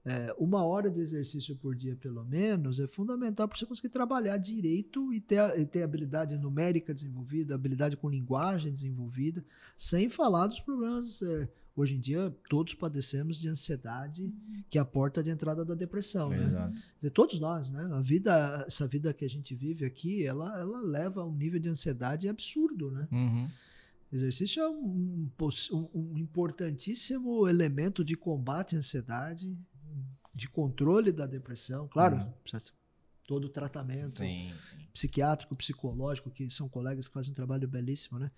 é, 0.04 0.34
uma 0.38 0.64
hora 0.64 0.90
de 0.90 0.98
exercício 1.00 1.54
por 1.56 1.74
dia, 1.74 1.94
pelo 1.94 2.24
menos, 2.24 2.80
é 2.80 2.86
fundamental 2.86 3.46
para 3.46 3.58
você 3.58 3.66
conseguir 3.66 3.90
trabalhar 3.90 4.38
direito 4.38 5.12
e 5.12 5.20
ter, 5.20 5.58
e 5.58 5.66
ter 5.66 5.82
habilidade 5.82 6.38
numérica 6.38 6.94
desenvolvida, 6.94 7.54
habilidade 7.54 7.96
com 7.96 8.08
linguagem 8.08 8.72
desenvolvida, 8.72 9.44
sem 9.76 10.08
falar 10.08 10.46
dos 10.46 10.60
problemas. 10.60 11.20
É, 11.20 11.46
hoje 11.76 11.96
em 11.96 12.00
dia, 12.00 12.34
todos 12.48 12.74
padecemos 12.74 13.38
de 13.38 13.48
ansiedade, 13.48 14.32
que 14.70 14.78
é 14.78 14.80
a 14.80 14.86
porta 14.86 15.22
de 15.22 15.30
entrada 15.30 15.64
da 15.66 15.74
depressão. 15.74 16.30
né? 16.30 16.46
Exato. 16.46 16.82
Dizer, 16.96 17.10
todos 17.10 17.38
nós, 17.38 17.70
né? 17.70 17.86
A 17.92 18.00
vida, 18.00 18.64
essa 18.66 18.86
vida 18.86 19.12
que 19.12 19.24
a 19.24 19.30
gente 19.30 19.54
vive 19.54 19.84
aqui, 19.84 20.24
ela, 20.24 20.58
ela 20.58 20.80
leva 20.80 21.20
a 21.20 21.26
um 21.26 21.34
nível 21.34 21.60
de 21.60 21.68
ansiedade 21.68 22.26
absurdo, 22.26 22.90
né? 22.90 23.06
Uhum. 23.12 23.48
Exercício 24.12 24.60
é 24.60 24.68
um, 24.68 25.28
um, 25.72 25.88
um, 25.94 26.18
importantíssimo 26.18 27.46
elemento 27.46 28.04
de 28.04 28.16
combate 28.16 28.74
à 28.74 28.78
ansiedade, 28.78 29.56
de 30.34 30.48
controle 30.48 31.12
da 31.12 31.26
depressão. 31.26 31.88
Claro, 31.88 32.16
uhum. 32.16 32.58
todo 33.26 33.44
o 33.44 33.48
tratamento 33.48 34.08
sim, 34.08 34.52
sim. 34.60 34.76
psiquiátrico, 34.92 35.54
psicológico, 35.56 36.30
que 36.30 36.48
são 36.50 36.68
colegas 36.68 37.08
que 37.08 37.14
fazem 37.14 37.32
um 37.32 37.34
trabalho 37.34 37.66
belíssimo, 37.68 38.18
né? 38.18 38.30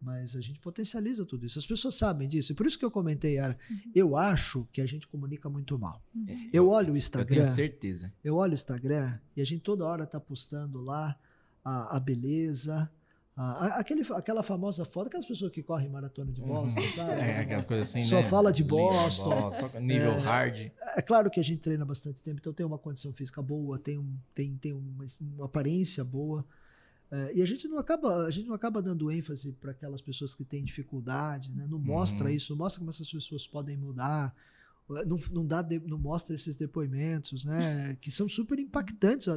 Mas 0.00 0.34
a 0.34 0.40
gente 0.40 0.58
potencializa 0.58 1.24
tudo 1.24 1.46
isso. 1.46 1.60
As 1.60 1.66
pessoas 1.66 1.94
sabem 1.94 2.28
disso. 2.28 2.50
E 2.50 2.54
por 2.56 2.66
isso 2.66 2.76
que 2.76 2.84
eu 2.84 2.90
comentei, 2.90 3.38
Ara, 3.38 3.56
uhum. 3.70 3.92
eu 3.94 4.16
acho 4.16 4.66
que 4.72 4.80
a 4.80 4.86
gente 4.86 5.06
comunica 5.06 5.48
muito 5.48 5.78
mal. 5.78 6.02
Uhum. 6.12 6.50
Eu 6.52 6.68
olho 6.68 6.94
o 6.94 6.96
Instagram. 6.96 7.36
Eu 7.36 7.44
tenho 7.44 7.54
certeza. 7.54 8.12
Eu 8.24 8.34
olho 8.34 8.50
o 8.50 8.54
Instagram 8.54 9.16
e 9.36 9.40
a 9.40 9.44
gente 9.44 9.60
toda 9.60 9.84
hora 9.84 10.02
está 10.02 10.18
postando 10.18 10.80
lá 10.80 11.16
a, 11.64 11.96
a 11.96 12.00
beleza, 12.00 12.90
ah, 13.34 13.78
aquele, 13.78 14.02
aquela 14.12 14.42
famosa 14.42 14.84
foto, 14.84 15.06
aquelas 15.06 15.24
pessoas 15.24 15.50
que 15.50 15.62
correm 15.62 15.88
maratona 15.88 16.30
de 16.30 16.42
Boston, 16.42 16.80
uhum. 16.80 16.92
sabe? 16.92 17.12
É, 17.22 17.38
aquelas 17.38 17.64
coisas 17.64 17.88
assim, 17.88 18.02
Só 18.02 18.16
né? 18.16 18.22
fala 18.24 18.52
de 18.52 18.62
Boston. 18.62 19.30
Boston 19.30 19.80
nível 19.80 20.12
é, 20.12 20.18
hard. 20.18 20.72
É 20.96 21.02
claro 21.02 21.30
que 21.30 21.40
a 21.40 21.42
gente 21.42 21.60
treina 21.60 21.84
bastante 21.84 22.22
tempo, 22.22 22.38
então 22.40 22.52
tem 22.52 22.66
uma 22.66 22.78
condição 22.78 23.12
física 23.12 23.40
boa, 23.40 23.78
tem, 23.78 23.96
um, 23.96 24.18
tem, 24.34 24.56
tem 24.56 24.72
uma, 24.74 25.06
uma 25.20 25.46
aparência 25.46 26.04
boa. 26.04 26.44
É, 27.10 27.32
e 27.36 27.42
a 27.42 27.46
gente 27.46 27.66
não 27.66 27.78
acaba, 27.78 28.26
a 28.26 28.30
gente 28.30 28.46
não 28.46 28.54
acaba 28.54 28.82
dando 28.82 29.10
ênfase 29.10 29.52
para 29.52 29.70
aquelas 29.70 30.02
pessoas 30.02 30.34
que 30.34 30.44
têm 30.44 30.62
dificuldade, 30.62 31.50
né? 31.52 31.66
Não 31.68 31.78
mostra 31.78 32.28
uhum. 32.28 32.34
isso, 32.34 32.52
não 32.52 32.58
mostra 32.58 32.80
como 32.80 32.90
essas 32.90 33.10
pessoas 33.10 33.46
podem 33.46 33.78
mudar 33.78 34.34
não, 35.06 35.18
não, 35.30 35.46
dá 35.46 35.66
não 35.86 35.98
mostra 35.98 36.34
esses 36.34 36.56
depoimentos, 36.56 37.44
né? 37.44 37.96
Que 38.00 38.10
são 38.10 38.28
super 38.28 38.58
impactantes. 38.58 39.28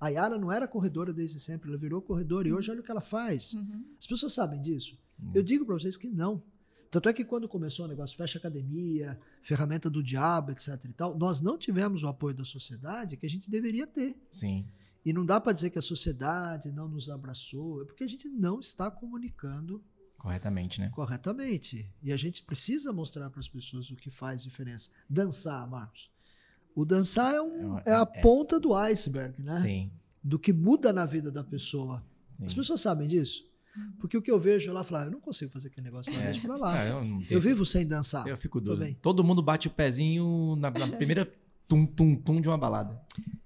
A 0.00 0.08
Yara 0.08 0.38
não 0.38 0.50
era 0.50 0.66
corredora 0.66 1.12
desde 1.12 1.38
sempre, 1.40 1.68
ela 1.68 1.78
virou 1.78 2.00
corredora 2.02 2.48
e 2.48 2.52
hoje 2.52 2.70
olha 2.70 2.80
o 2.80 2.82
que 2.82 2.90
ela 2.90 3.00
faz. 3.00 3.54
Uhum. 3.54 3.84
As 3.98 4.06
pessoas 4.06 4.32
sabem 4.32 4.60
disso. 4.60 4.98
Uhum. 5.18 5.32
Eu 5.34 5.42
digo 5.42 5.64
para 5.64 5.74
vocês 5.74 5.96
que 5.96 6.08
não. 6.08 6.42
Tanto 6.90 7.08
é 7.08 7.12
que 7.12 7.24
quando 7.24 7.48
começou 7.48 7.86
o 7.86 7.88
negócio, 7.88 8.16
fecha 8.16 8.38
academia, 8.38 9.18
ferramenta 9.42 9.88
do 9.88 10.02
diabo, 10.02 10.50
etc 10.52 10.78
e 10.84 10.92
tal, 10.92 11.16
nós 11.16 11.40
não 11.40 11.56
tivemos 11.56 12.02
o 12.02 12.08
apoio 12.08 12.34
da 12.34 12.44
sociedade 12.44 13.16
que 13.16 13.24
a 13.24 13.30
gente 13.30 13.50
deveria 13.50 13.86
ter. 13.86 14.14
Sim. 14.30 14.66
E 15.04 15.12
não 15.12 15.24
dá 15.24 15.40
para 15.40 15.52
dizer 15.52 15.70
que 15.70 15.78
a 15.78 15.82
sociedade 15.82 16.70
não 16.70 16.88
nos 16.88 17.08
abraçou, 17.08 17.82
é 17.82 17.84
porque 17.86 18.04
a 18.04 18.06
gente 18.06 18.28
não 18.28 18.60
está 18.60 18.90
comunicando 18.90 19.82
Corretamente, 20.22 20.80
né? 20.80 20.88
Corretamente. 20.90 21.84
E 22.00 22.12
a 22.12 22.16
gente 22.16 22.42
precisa 22.42 22.92
mostrar 22.92 23.28
para 23.28 23.40
as 23.40 23.48
pessoas 23.48 23.90
o 23.90 23.96
que 23.96 24.08
faz 24.08 24.40
diferença. 24.40 24.88
Dançar, 25.10 25.68
Marcos. 25.68 26.08
O 26.76 26.84
dançar 26.84 27.34
é, 27.34 27.42
um, 27.42 27.76
é, 27.78 27.82
é 27.86 27.92
a 27.92 28.08
é. 28.14 28.20
ponta 28.20 28.60
do 28.60 28.72
iceberg, 28.72 29.34
né? 29.42 29.60
Sim. 29.60 29.90
Do 30.22 30.38
que 30.38 30.52
muda 30.52 30.92
na 30.92 31.04
vida 31.04 31.28
da 31.28 31.42
pessoa. 31.42 32.04
Sim. 32.38 32.44
As 32.44 32.54
pessoas 32.54 32.80
sabem 32.80 33.08
disso? 33.08 33.44
Porque 33.98 34.16
o 34.16 34.22
que 34.22 34.30
eu 34.30 34.38
vejo 34.38 34.72
lá, 34.72 34.84
falar, 34.84 35.06
eu 35.06 35.10
não 35.10 35.20
consigo 35.20 35.50
fazer 35.50 35.68
aquele 35.68 35.86
negócio 35.86 36.12
lá, 36.12 36.20
é. 36.20 36.24
deixa 36.26 36.40
pra 36.40 36.56
lá. 36.56 36.80
Ah, 36.80 36.86
eu, 36.86 37.22
eu 37.28 37.40
vivo 37.40 37.66
sem 37.66 37.84
dançar. 37.84 38.24
Eu 38.28 38.36
fico 38.36 38.60
doido. 38.60 38.96
Todo 39.02 39.24
mundo 39.24 39.42
bate 39.42 39.66
o 39.66 39.70
pezinho 39.70 40.54
na, 40.56 40.70
na 40.70 40.88
primeira 40.88 41.28
tum, 41.66 41.84
tum, 41.84 42.14
tum 42.14 42.40
de 42.40 42.48
uma 42.48 42.58
balada. 42.58 43.00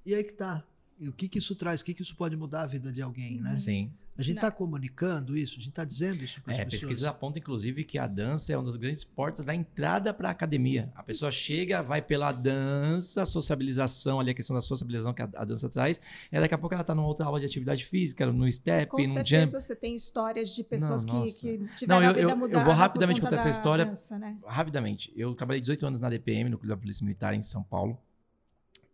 E 0.04 0.14
aí 0.14 0.22
que 0.22 0.34
tá. 0.34 0.62
E 0.98 1.08
o 1.08 1.12
que 1.12 1.26
que 1.26 1.38
isso 1.38 1.54
traz? 1.54 1.80
O 1.80 1.84
que 1.84 1.94
que 1.94 2.02
isso 2.02 2.14
pode 2.14 2.36
mudar 2.36 2.62
a 2.62 2.66
vida 2.66 2.92
de 2.92 3.00
alguém, 3.00 3.40
né? 3.40 3.56
Sim. 3.56 3.90
A 4.18 4.22
gente 4.22 4.36
está 4.36 4.50
comunicando 4.50 5.36
isso? 5.36 5.54
A 5.54 5.56
gente 5.56 5.68
está 5.68 5.84
dizendo 5.84 6.24
isso 6.24 6.40
para 6.40 6.54
as 6.54 6.58
é, 6.58 6.64
pessoas? 6.64 6.82
Pesquisas 6.82 7.04
apontam, 7.04 7.38
inclusive, 7.38 7.84
que 7.84 7.98
a 7.98 8.06
dança 8.06 8.52
é 8.52 8.56
uma 8.56 8.64
das 8.64 8.76
grandes 8.76 9.04
portas 9.04 9.44
da 9.44 9.54
entrada 9.54 10.14
para 10.14 10.28
a 10.28 10.30
academia. 10.30 10.90
A 10.94 11.02
pessoa 11.02 11.30
chega, 11.30 11.82
vai 11.82 12.00
pela 12.00 12.32
dança, 12.32 13.26
sociabilização, 13.26 14.18
ali 14.18 14.30
a 14.30 14.34
questão 14.34 14.56
da 14.56 14.62
sociabilização 14.62 15.12
que 15.12 15.20
a, 15.20 15.28
a 15.34 15.44
dança 15.44 15.68
traz, 15.68 16.00
e 16.32 16.40
daqui 16.40 16.54
a 16.54 16.58
pouco 16.58 16.74
ela 16.74 16.80
está 16.80 16.94
numa 16.94 17.06
outra 17.06 17.26
aula 17.26 17.38
de 17.38 17.46
atividade 17.46 17.84
física, 17.84 18.26
no 18.26 18.50
step, 18.50 18.90
Com 18.90 18.98
no 18.98 19.06
certeza 19.06 19.52
jump. 19.52 19.62
você 19.62 19.76
tem 19.76 19.94
histórias 19.94 20.54
de 20.54 20.64
pessoas 20.64 21.04
não, 21.04 21.22
que, 21.22 21.32
que 21.32 21.68
tiveram 21.74 22.00
não, 22.00 22.06
eu, 22.06 22.10
a 22.10 22.12
vida 22.14 22.32
eu, 22.32 22.36
mudada 22.36 22.60
Eu 22.60 22.64
vou 22.64 22.74
rapidamente 22.74 23.20
contar 23.20 23.36
essa 23.36 23.50
história. 23.50 23.84
Dança, 23.84 24.18
né? 24.18 24.38
Rapidamente. 24.46 25.12
Eu 25.14 25.34
trabalhei 25.34 25.60
18 25.60 25.86
anos 25.86 26.00
na 26.00 26.08
DPM, 26.08 26.48
no 26.48 26.56
Clube 26.56 26.68
da 26.68 26.76
Polícia 26.76 27.04
Militar, 27.04 27.34
em 27.34 27.42
São 27.42 27.62
Paulo. 27.62 27.98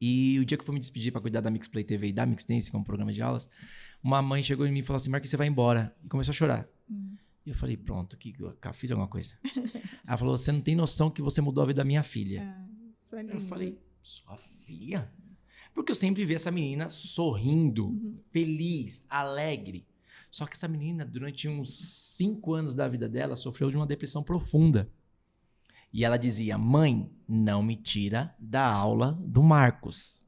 E 0.01 0.41
o 0.41 0.45
dia 0.45 0.59
que 0.59 0.63
eu 0.63 0.67
fui 0.67 0.75
me 0.75 0.81
despedir 0.81 1.13
para 1.13 1.21
cuidar 1.21 1.41
da 1.41 1.49
Mixplay 1.49 1.85
TV 1.85 2.09
e 2.09 2.13
da 2.13 2.27
Mixdance, 2.27 2.69
que 2.69 2.77
é 2.77 2.83
programa 2.83 3.13
de 3.13 3.23
aulas, 3.23 3.49
uma 4.03 4.21
mãe 4.21 4.43
chegou 4.43 4.67
em 4.67 4.73
mim 4.73 4.81
e 4.81 4.83
falou 4.83 4.97
assim: 4.97 5.11
Marcos, 5.11 5.31
você 5.31 5.37
vai 5.37 5.47
embora. 5.47 5.95
E 6.05 6.09
começou 6.09 6.33
a 6.33 6.35
chorar. 6.35 6.69
Hum. 6.91 7.17
E 7.47 7.51
eu 7.51 7.55
falei: 7.55 7.77
Pronto, 7.77 8.17
que, 8.17 8.35
fiz 8.75 8.91
alguma 8.91 9.09
coisa. 9.09 9.37
Ela 10.07 10.17
falou: 10.17 10.37
Você 10.37 10.51
não 10.51 10.61
tem 10.61 10.75
noção 10.75 11.11
que 11.11 11.23
você 11.23 11.41
mudou 11.41 11.63
a 11.63 11.67
vida 11.67 11.79
da 11.79 11.85
minha 11.85 12.03
filha. 12.03 12.43
Ah, 12.43 12.67
isso 12.99 13.17
é 13.17 13.25
eu 13.25 13.41
falei: 13.43 13.79
Sua 14.03 14.37
filha? 14.37 15.11
Porque 15.75 15.93
eu 15.93 15.97
sempre 15.97 16.25
vi 16.25 16.35
essa 16.35 16.51
menina 16.51 16.89
sorrindo, 16.89 17.87
uhum. 17.87 18.21
feliz, 18.31 19.03
alegre. 19.09 19.87
Só 20.31 20.47
que 20.47 20.55
essa 20.55 20.69
menina, 20.69 21.05
durante 21.05 21.49
uns 21.49 21.71
cinco 22.17 22.55
anos 22.55 22.75
da 22.75 22.89
vida 22.89 23.09
dela, 23.09 23.37
sofreu 23.37 23.71
de 23.71 23.77
uma 23.77 23.87
depressão 23.87 24.23
profunda. 24.23 24.91
E 25.93 26.05
ela 26.05 26.17
dizia: 26.17 26.57
Mãe, 26.57 27.11
não 27.29 27.63
me 27.63 27.77
tira 27.77 28.35
da 28.39 28.67
aula 28.67 29.13
do 29.21 29.43
Marcos. 29.43 30.22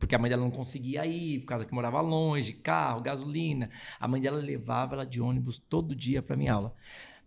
Porque 0.00 0.14
a 0.14 0.18
mãe 0.18 0.30
dela 0.30 0.42
não 0.42 0.50
conseguia 0.50 1.06
ir, 1.06 1.40
por 1.40 1.46
causa 1.46 1.64
que 1.64 1.74
morava 1.74 2.00
longe, 2.00 2.54
carro, 2.54 3.02
gasolina. 3.02 3.70
A 4.00 4.08
mãe 4.08 4.20
dela 4.20 4.38
levava 4.38 4.94
ela 4.94 5.06
de 5.06 5.20
ônibus 5.20 5.58
todo 5.58 5.94
dia 5.94 6.22
para 6.22 6.36
minha 6.36 6.54
aula. 6.54 6.74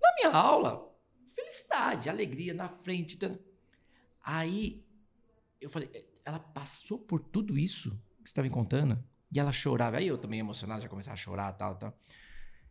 Na 0.01 0.13
minha 0.15 0.35
aula, 0.35 0.91
felicidade, 1.35 2.09
alegria 2.09 2.53
na 2.53 2.67
frente. 2.67 3.17
Aí 4.25 4.83
eu 5.61 5.69
falei, 5.69 5.89
ela 6.25 6.39
passou 6.39 6.97
por 6.97 7.19
tudo 7.19 7.57
isso 7.57 7.91
que 7.91 8.29
você 8.29 8.31
estava 8.31 8.47
me 8.47 8.53
contando? 8.53 9.01
E 9.31 9.39
ela 9.39 9.51
chorava. 9.51 9.97
Aí 9.97 10.07
eu 10.07 10.17
também 10.17 10.39
emocionado, 10.39 10.81
já 10.81 10.89
começava 10.89 11.13
a 11.13 11.17
chorar, 11.17 11.53
tal, 11.53 11.75
tal. 11.75 11.97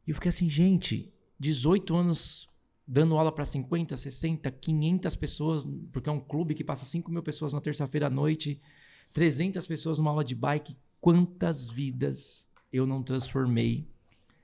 E 0.07 0.11
eu 0.11 0.15
fiquei 0.17 0.31
assim, 0.31 0.51
gente, 0.51 1.15
18 1.39 1.95
anos 1.95 2.49
dando 2.87 3.17
aula 3.17 3.33
para 3.33 3.45
50, 3.45 3.97
60, 3.97 4.51
500 4.51 5.17
pessoas, 5.17 5.69
porque 5.93 6.09
é 6.09 6.13
um 6.13 6.21
clube 6.21 6.55
que 6.55 6.65
passa 6.65 6.85
5 6.85 7.11
mil 7.11 7.23
pessoas 7.23 7.53
na 7.53 7.61
terça-feira 7.61 8.09
à 8.09 8.11
noite. 8.11 8.61
300 9.13 9.67
pessoas 9.67 9.99
numa 9.99 10.11
aula 10.11 10.25
de 10.25 10.35
bike, 10.35 10.77
quantas 11.01 11.69
vidas 11.69 12.45
eu 12.73 12.87
não 12.87 13.03
transformei? 13.03 13.87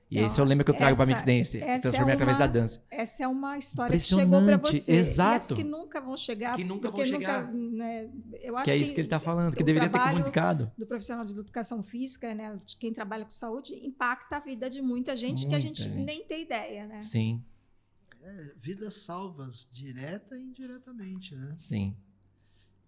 E 0.09 0.15
então, 0.15 0.25
esse 0.25 0.39
é 0.39 0.43
o 0.43 0.45
lema 0.45 0.63
que 0.63 0.71
eu 0.71 0.75
trago 0.75 0.97
para 0.97 1.05
Mix 1.05 1.21
Dance. 1.21 1.59
Transformei 1.59 2.13
é 2.13 2.13
através 2.13 2.37
da 2.37 2.47
dança. 2.47 2.83
Essa 2.89 3.25
é 3.25 3.27
uma 3.27 3.59
história 3.59 3.95
que 3.95 4.03
chegou 4.03 4.43
para 4.43 4.57
você. 4.57 4.93
Exato. 4.93 5.53
E 5.53 5.57
que 5.57 5.63
nunca 5.63 6.01
vão 6.01 6.17
chegar. 6.17 6.55
Que 6.55 6.63
nunca 6.63 6.89
vão 6.89 7.05
chegar. 7.05 7.51
Nunca, 7.53 7.77
né, 7.77 8.09
eu 8.41 8.57
acho 8.57 8.65
que 8.65 8.71
é 8.71 8.75
isso 8.75 8.91
que 8.91 9.01
ele 9.01 9.05
está 9.05 9.19
falando, 9.19 9.55
que 9.55 9.63
deveria 9.63 9.87
ter 9.87 9.99
comunicado. 9.99 10.71
Do 10.75 10.87
profissional 10.87 11.23
de 11.23 11.33
educação 11.33 11.83
física, 11.83 12.33
né, 12.33 12.59
de 12.65 12.75
quem 12.75 12.91
trabalha 12.91 13.23
com 13.23 13.29
saúde, 13.29 13.75
impacta 13.85 14.37
a 14.37 14.39
vida 14.39 14.67
de 14.67 14.81
muita 14.81 15.15
gente 15.15 15.43
muita 15.43 15.49
que 15.49 15.55
a 15.55 15.59
gente, 15.59 15.83
gente, 15.83 15.95
nem 15.95 16.25
tem 16.25 16.41
ideia, 16.41 16.87
né? 16.87 17.03
Sim. 17.03 17.43
É, 18.23 18.51
vidas 18.57 18.95
salvas, 18.95 19.67
direta 19.71 20.35
e 20.35 20.41
indiretamente, 20.41 21.35
né? 21.35 21.53
Sim. 21.55 21.95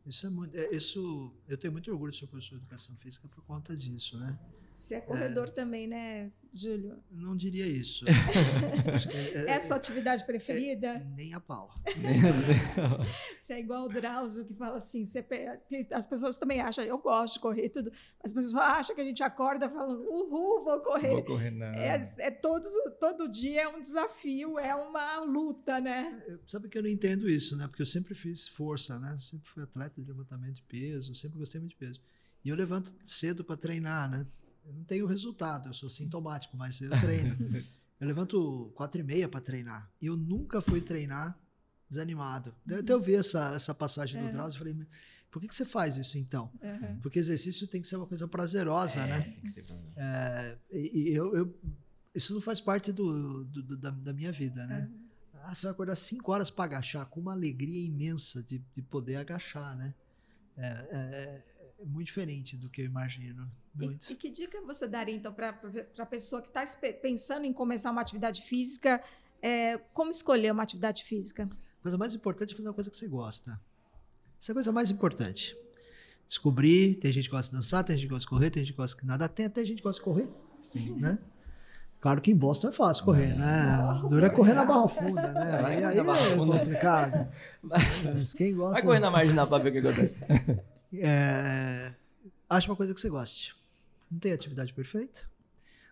Isso 0.05 0.25
é 0.25 0.29
muito. 0.29 0.55
É, 0.55 0.75
isso, 0.75 1.31
eu 1.47 1.57
tenho 1.57 1.71
muito 1.71 1.91
orgulho 1.91 2.11
de 2.11 2.17
ser 2.17 2.27
professor 2.27 2.55
de 2.57 2.63
educação 2.63 2.95
física 2.97 3.27
por 3.27 3.43
conta 3.43 3.75
disso, 3.75 4.17
né? 4.17 4.37
Você 4.73 4.95
é 4.95 5.01
corredor 5.01 5.47
é... 5.47 5.51
também, 5.51 5.87
né, 5.87 6.31
Júlio? 6.53 7.01
Não 7.09 7.35
diria 7.35 7.65
isso. 7.65 8.05
é, 9.47 9.51
é, 9.51 9.59
sua 9.59 9.77
atividade 9.77 10.25
preferida? 10.25 10.87
É, 10.87 11.03
nem 11.15 11.33
a 11.33 11.39
pau. 11.39 11.73
você 13.39 13.53
é 13.53 13.59
igual 13.59 13.85
o 13.85 13.89
Drauzio 13.89 14.45
que 14.45 14.53
fala 14.53 14.75
assim: 14.75 15.05
você, 15.05 15.25
as 15.91 16.05
pessoas 16.05 16.37
também 16.37 16.59
acham, 16.59 16.83
eu 16.83 16.97
gosto 16.97 17.35
de 17.35 17.39
correr 17.39 17.69
tudo, 17.69 17.89
mas 18.21 18.31
as 18.31 18.33
pessoas 18.33 18.55
acham 18.55 18.95
que 18.95 19.01
a 19.01 19.05
gente 19.05 19.23
acorda 19.23 19.69
falando, 19.69 20.01
uhul, 20.01 20.63
vou 20.63 20.79
correr. 20.81 21.11
Vou 21.11 21.23
correr, 21.23 21.51
não. 21.51 21.67
É, 21.67 22.01
é 22.19 22.31
todos, 22.31 22.69
todo 22.99 23.29
dia 23.29 23.61
é 23.63 23.67
um 23.69 23.79
desafio, 23.79 24.59
é 24.59 24.75
uma 24.75 25.19
luta, 25.21 25.79
né? 25.79 26.21
Sabe 26.47 26.67
que 26.67 26.77
eu 26.77 26.83
não 26.83 26.89
entendo 26.89 27.29
isso, 27.29 27.55
né? 27.55 27.67
Porque 27.67 27.81
eu 27.81 27.85
sempre 27.85 28.13
fiz 28.13 28.47
força, 28.49 28.99
né? 28.99 29.15
Sempre 29.17 29.49
fui 29.49 29.63
atleta 29.63 30.01
de 30.01 30.07
levantamento 30.07 30.55
de 30.55 30.63
peso, 30.63 31.15
sempre 31.15 31.39
gostei 31.39 31.61
muito 31.61 31.71
de 31.71 31.77
peso. 31.77 32.01
E 32.43 32.49
eu 32.49 32.55
levanto 32.55 32.93
cedo 33.05 33.43
para 33.43 33.55
treinar, 33.55 34.09
né? 34.09 34.25
Eu 34.71 34.77
não 34.77 34.83
tenho 34.85 35.05
resultado, 35.05 35.69
eu 35.69 35.73
sou 35.73 35.89
sintomático, 35.89 36.55
mas 36.55 36.79
eu 36.79 36.89
treino. 36.89 37.35
eu 37.99 38.07
levanto 38.07 38.71
quatro 38.73 39.01
e 39.01 39.03
meia 39.03 39.27
para 39.27 39.41
treinar. 39.41 39.91
E 40.01 40.05
eu 40.05 40.15
nunca 40.15 40.61
fui 40.61 40.79
treinar 40.79 41.37
desanimado. 41.89 42.55
Até 42.65 42.93
eu 42.93 43.01
vi 43.01 43.15
essa, 43.15 43.53
essa 43.53 43.73
passagem 43.73 44.21
do 44.21 44.29
é. 44.29 44.31
Drauzio 44.31 44.55
e 44.55 44.59
falei, 44.59 44.87
por 45.29 45.41
que, 45.41 45.47
que 45.49 45.55
você 45.55 45.65
faz 45.65 45.97
isso 45.97 46.17
então? 46.17 46.49
Uhum. 46.61 46.99
Porque 47.01 47.19
exercício 47.19 47.67
tem 47.67 47.81
que 47.81 47.87
ser 47.87 47.97
uma 47.97 48.07
coisa 48.07 48.27
prazerosa, 48.27 49.01
é, 49.01 49.07
né? 49.07 49.21
Tem 49.21 49.41
que 49.41 49.51
ser 49.51 49.65
é, 49.97 50.57
e, 50.71 51.09
e 51.09 51.13
eu, 51.13 51.35
eu, 51.35 51.59
isso 52.15 52.33
não 52.33 52.41
faz 52.41 52.61
parte 52.61 52.93
do, 52.93 53.43
do, 53.43 53.61
do 53.61 53.77
da, 53.77 53.89
da, 53.89 54.13
minha 54.13 54.31
vida, 54.31 54.65
né? 54.65 54.89
Uhum. 54.89 55.01
Ah, 55.43 55.53
você 55.53 55.63
vai 55.63 55.71
acordar 55.71 55.95
cinco 55.95 56.31
horas 56.31 56.49
para 56.49 56.65
agachar, 56.65 57.05
com 57.07 57.19
uma 57.19 57.33
alegria 57.33 57.85
imensa 57.85 58.41
de, 58.41 58.59
de 58.73 58.81
poder 58.81 59.17
agachar, 59.17 59.75
né? 59.75 59.93
É, 60.57 61.41
é, 61.81 61.83
é 61.83 61.85
muito 61.85 62.07
diferente 62.07 62.57
do 62.57 62.69
que 62.69 62.81
eu 62.81 62.85
imagino. 62.85 63.49
E, 63.79 63.97
e, 64.09 64.15
que 64.15 64.29
dica 64.29 64.61
você 64.61 64.87
daria, 64.87 65.15
então, 65.15 65.33
para 65.33 65.59
a 65.97 66.05
pessoa 66.05 66.41
que 66.41 66.49
está 66.49 66.63
pensando 67.01 67.45
em 67.45 67.53
começar 67.53 67.91
uma 67.91 68.01
atividade 68.01 68.43
física? 68.43 69.03
É, 69.41 69.77
como 69.93 70.11
escolher 70.11 70.51
uma 70.51 70.63
atividade 70.63 71.03
física? 71.03 71.49
A 71.79 71.81
coisa 71.81 71.97
mais 71.97 72.13
importante 72.13 72.53
é 72.53 72.57
fazer 72.57 72.69
uma 72.69 72.75
coisa 72.75 72.89
que 72.89 72.97
você 72.97 73.07
gosta. 73.07 73.59
Essa 74.39 74.51
é 74.51 74.53
a 74.53 74.55
coisa 74.55 74.71
mais 74.71 74.91
importante. 74.91 75.57
Descobrir, 76.27 76.95
tem 76.95 77.11
gente 77.11 77.25
que 77.25 77.35
gosta 77.35 77.49
de 77.49 77.57
dançar, 77.57 77.83
tem 77.83 77.97
gente 77.97 78.07
que 78.07 78.13
gosta 78.13 78.25
de 78.25 78.29
correr, 78.29 78.49
tem 78.49 78.63
gente 78.63 78.73
que 78.73 78.77
gosta 78.77 79.01
de 79.01 79.07
nadar, 79.07 79.29
tem 79.29 79.47
até 79.47 79.65
gente 79.65 79.77
que 79.77 79.83
gosta 79.83 79.99
de 79.99 80.05
correr. 80.05 80.29
Sim. 80.61 80.95
Né? 80.95 81.17
Claro 81.99 82.21
que 82.21 82.31
em 82.31 82.35
Boston 82.35 82.69
é 82.69 82.71
fácil 82.71 83.05
correr, 83.05 83.35
né? 83.35 83.77
Dura 84.09 84.27
é 84.27 84.29
correr 84.29 84.53
na 84.53 84.65
barra 84.65 84.87
funda, 84.87 85.27
né? 85.33 85.65
Aí, 85.65 85.83
aí 85.83 85.97
é 85.99 86.35
complicado. 86.35 87.27
Mas 87.61 88.33
quem 88.33 88.55
gosta... 88.55 88.73
Vai 88.73 88.81
correr 88.81 88.99
na 88.99 89.11
marginal 89.11 89.47
para 89.47 89.63
ver 89.63 89.69
o 89.69 89.71
que 89.73 89.87
acontece. 89.87 90.59
É, 90.93 91.93
acho 92.49 92.69
uma 92.69 92.75
coisa 92.75 92.93
que 92.93 92.99
você 92.99 93.09
goste. 93.09 93.55
Não 94.09 94.19
tem 94.19 94.33
atividade 94.33 94.73
perfeita, 94.73 95.21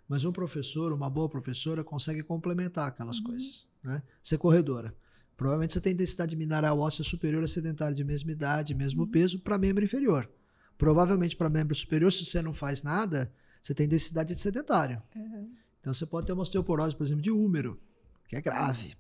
mas 0.08 0.26
um 0.26 0.32
professor, 0.32 0.92
uma 0.92 1.10
boa 1.10 1.30
professora, 1.30 1.84
consegue 1.84 2.24
complementar 2.24 2.88
aquelas 2.88 3.18
uhum. 3.20 3.26
coisas. 3.26 3.68
Né? 3.84 4.02
Ser 4.22 4.38
corredora. 4.38 4.94
Provavelmente 5.38 5.74
você 5.74 5.80
tem 5.80 5.96
densidade 5.96 6.36
mineral 6.36 6.80
óssea 6.80 7.04
superior 7.04 7.44
a 7.44 7.48
sedentário 7.48 7.96
de 7.96 8.04
mesma 8.04 8.32
idade, 8.32 8.76
mesmo 8.76 9.04
uhum. 9.04 9.12
peso, 9.12 9.40
para 9.40 9.58
membro 9.58 9.84
inferior. 9.84 10.30
Provavelmente 10.78 11.36
para 11.36 11.50
membro 11.50 11.76
superior, 11.76 12.12
se 12.12 12.26
você 12.26 12.42
não 12.42 12.54
faz 12.54 12.84
nada, 12.84 13.32
você 13.62 13.74
tem 13.74 13.88
densidade 13.88 14.36
de 14.36 14.42
sedentário. 14.42 15.02
Uhum. 15.16 15.54
Então 15.80 15.94
você 15.94 16.06
pode 16.06 16.28
ter 16.28 16.34
uma 16.34 16.42
osteoporose, 16.42 16.96
por 16.96 17.06
exemplo, 17.06 17.22
de 17.22 17.32
úmero, 17.32 17.80
que 18.28 18.36
é 18.36 18.42
grave. 18.42 18.98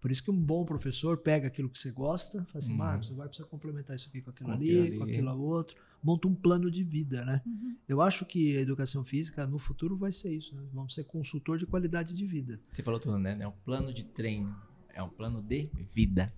Por 0.00 0.10
isso 0.10 0.22
que 0.22 0.30
um 0.30 0.40
bom 0.40 0.64
professor 0.64 1.16
pega 1.18 1.48
aquilo 1.48 1.68
que 1.68 1.78
você 1.78 1.90
gosta, 1.90 2.44
fala 2.44 2.58
assim, 2.58 2.72
uhum. 2.72 2.78
Marcos, 2.78 3.10
agora 3.10 3.28
precisa 3.28 3.48
complementar 3.48 3.96
isso 3.96 4.08
aqui 4.08 4.20
com 4.20 4.30
aquilo 4.30 4.48
com 4.50 4.54
ali, 4.54 4.78
ali, 4.78 4.98
com 4.98 5.04
aquilo 5.04 5.42
outro, 5.42 5.76
monta 6.02 6.28
um 6.28 6.34
plano 6.34 6.70
de 6.70 6.84
vida, 6.84 7.24
né? 7.24 7.42
Uhum. 7.46 7.76
Eu 7.88 8.00
acho 8.00 8.24
que 8.24 8.56
a 8.56 8.60
educação 8.60 9.04
física 9.04 9.46
no 9.46 9.58
futuro 9.58 9.96
vai 9.96 10.12
ser 10.12 10.32
isso, 10.32 10.54
né? 10.54 10.62
vamos 10.72 10.94
ser 10.94 11.04
consultor 11.04 11.58
de 11.58 11.66
qualidade 11.66 12.14
de 12.14 12.26
vida. 12.26 12.60
Você 12.70 12.82
falou 12.82 13.00
tudo, 13.00 13.18
né? 13.18 13.36
É 13.40 13.48
um 13.48 13.52
plano 13.64 13.92
de 13.92 14.04
treino, 14.04 14.54
é 14.92 15.02
um 15.02 15.08
plano 15.08 15.42
de 15.42 15.70
vida. 15.92 16.32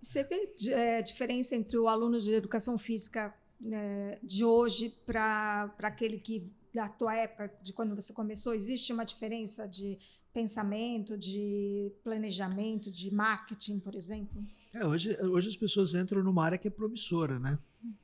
Você 0.00 0.22
vê 0.22 0.54
é, 0.68 1.00
diferença 1.00 1.56
entre 1.56 1.78
o 1.78 1.88
aluno 1.88 2.20
de 2.20 2.32
educação 2.32 2.76
física 2.76 3.34
é, 3.72 4.18
de 4.22 4.44
hoje 4.44 4.90
para 5.06 5.74
aquele 5.78 6.18
que 6.18 6.52
da 6.74 6.88
tua 6.88 7.14
época, 7.14 7.52
de 7.62 7.72
quando 7.72 7.94
você 7.94 8.12
começou? 8.12 8.52
Existe 8.52 8.92
uma 8.92 9.04
diferença 9.04 9.66
de 9.68 9.96
pensamento, 10.34 11.16
de 11.16 11.92
planejamento, 12.02 12.90
de 12.90 13.14
marketing, 13.14 13.78
por 13.78 13.94
exemplo? 13.94 14.44
É, 14.72 14.84
hoje, 14.84 15.16
hoje 15.22 15.48
as 15.48 15.56
pessoas 15.56 15.94
entram 15.94 16.22
numa 16.24 16.44
área 16.44 16.58
que 16.58 16.66
é 16.66 16.70
promissora, 16.70 17.38
né? 17.38 17.56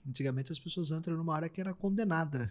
Antigamente 0.07 0.53
as 0.53 0.59
pessoas 0.59 0.93
entram 0.93 1.17
numa 1.17 1.35
área 1.35 1.49
que 1.49 1.61
era 1.61 1.75
condenada. 1.75 2.49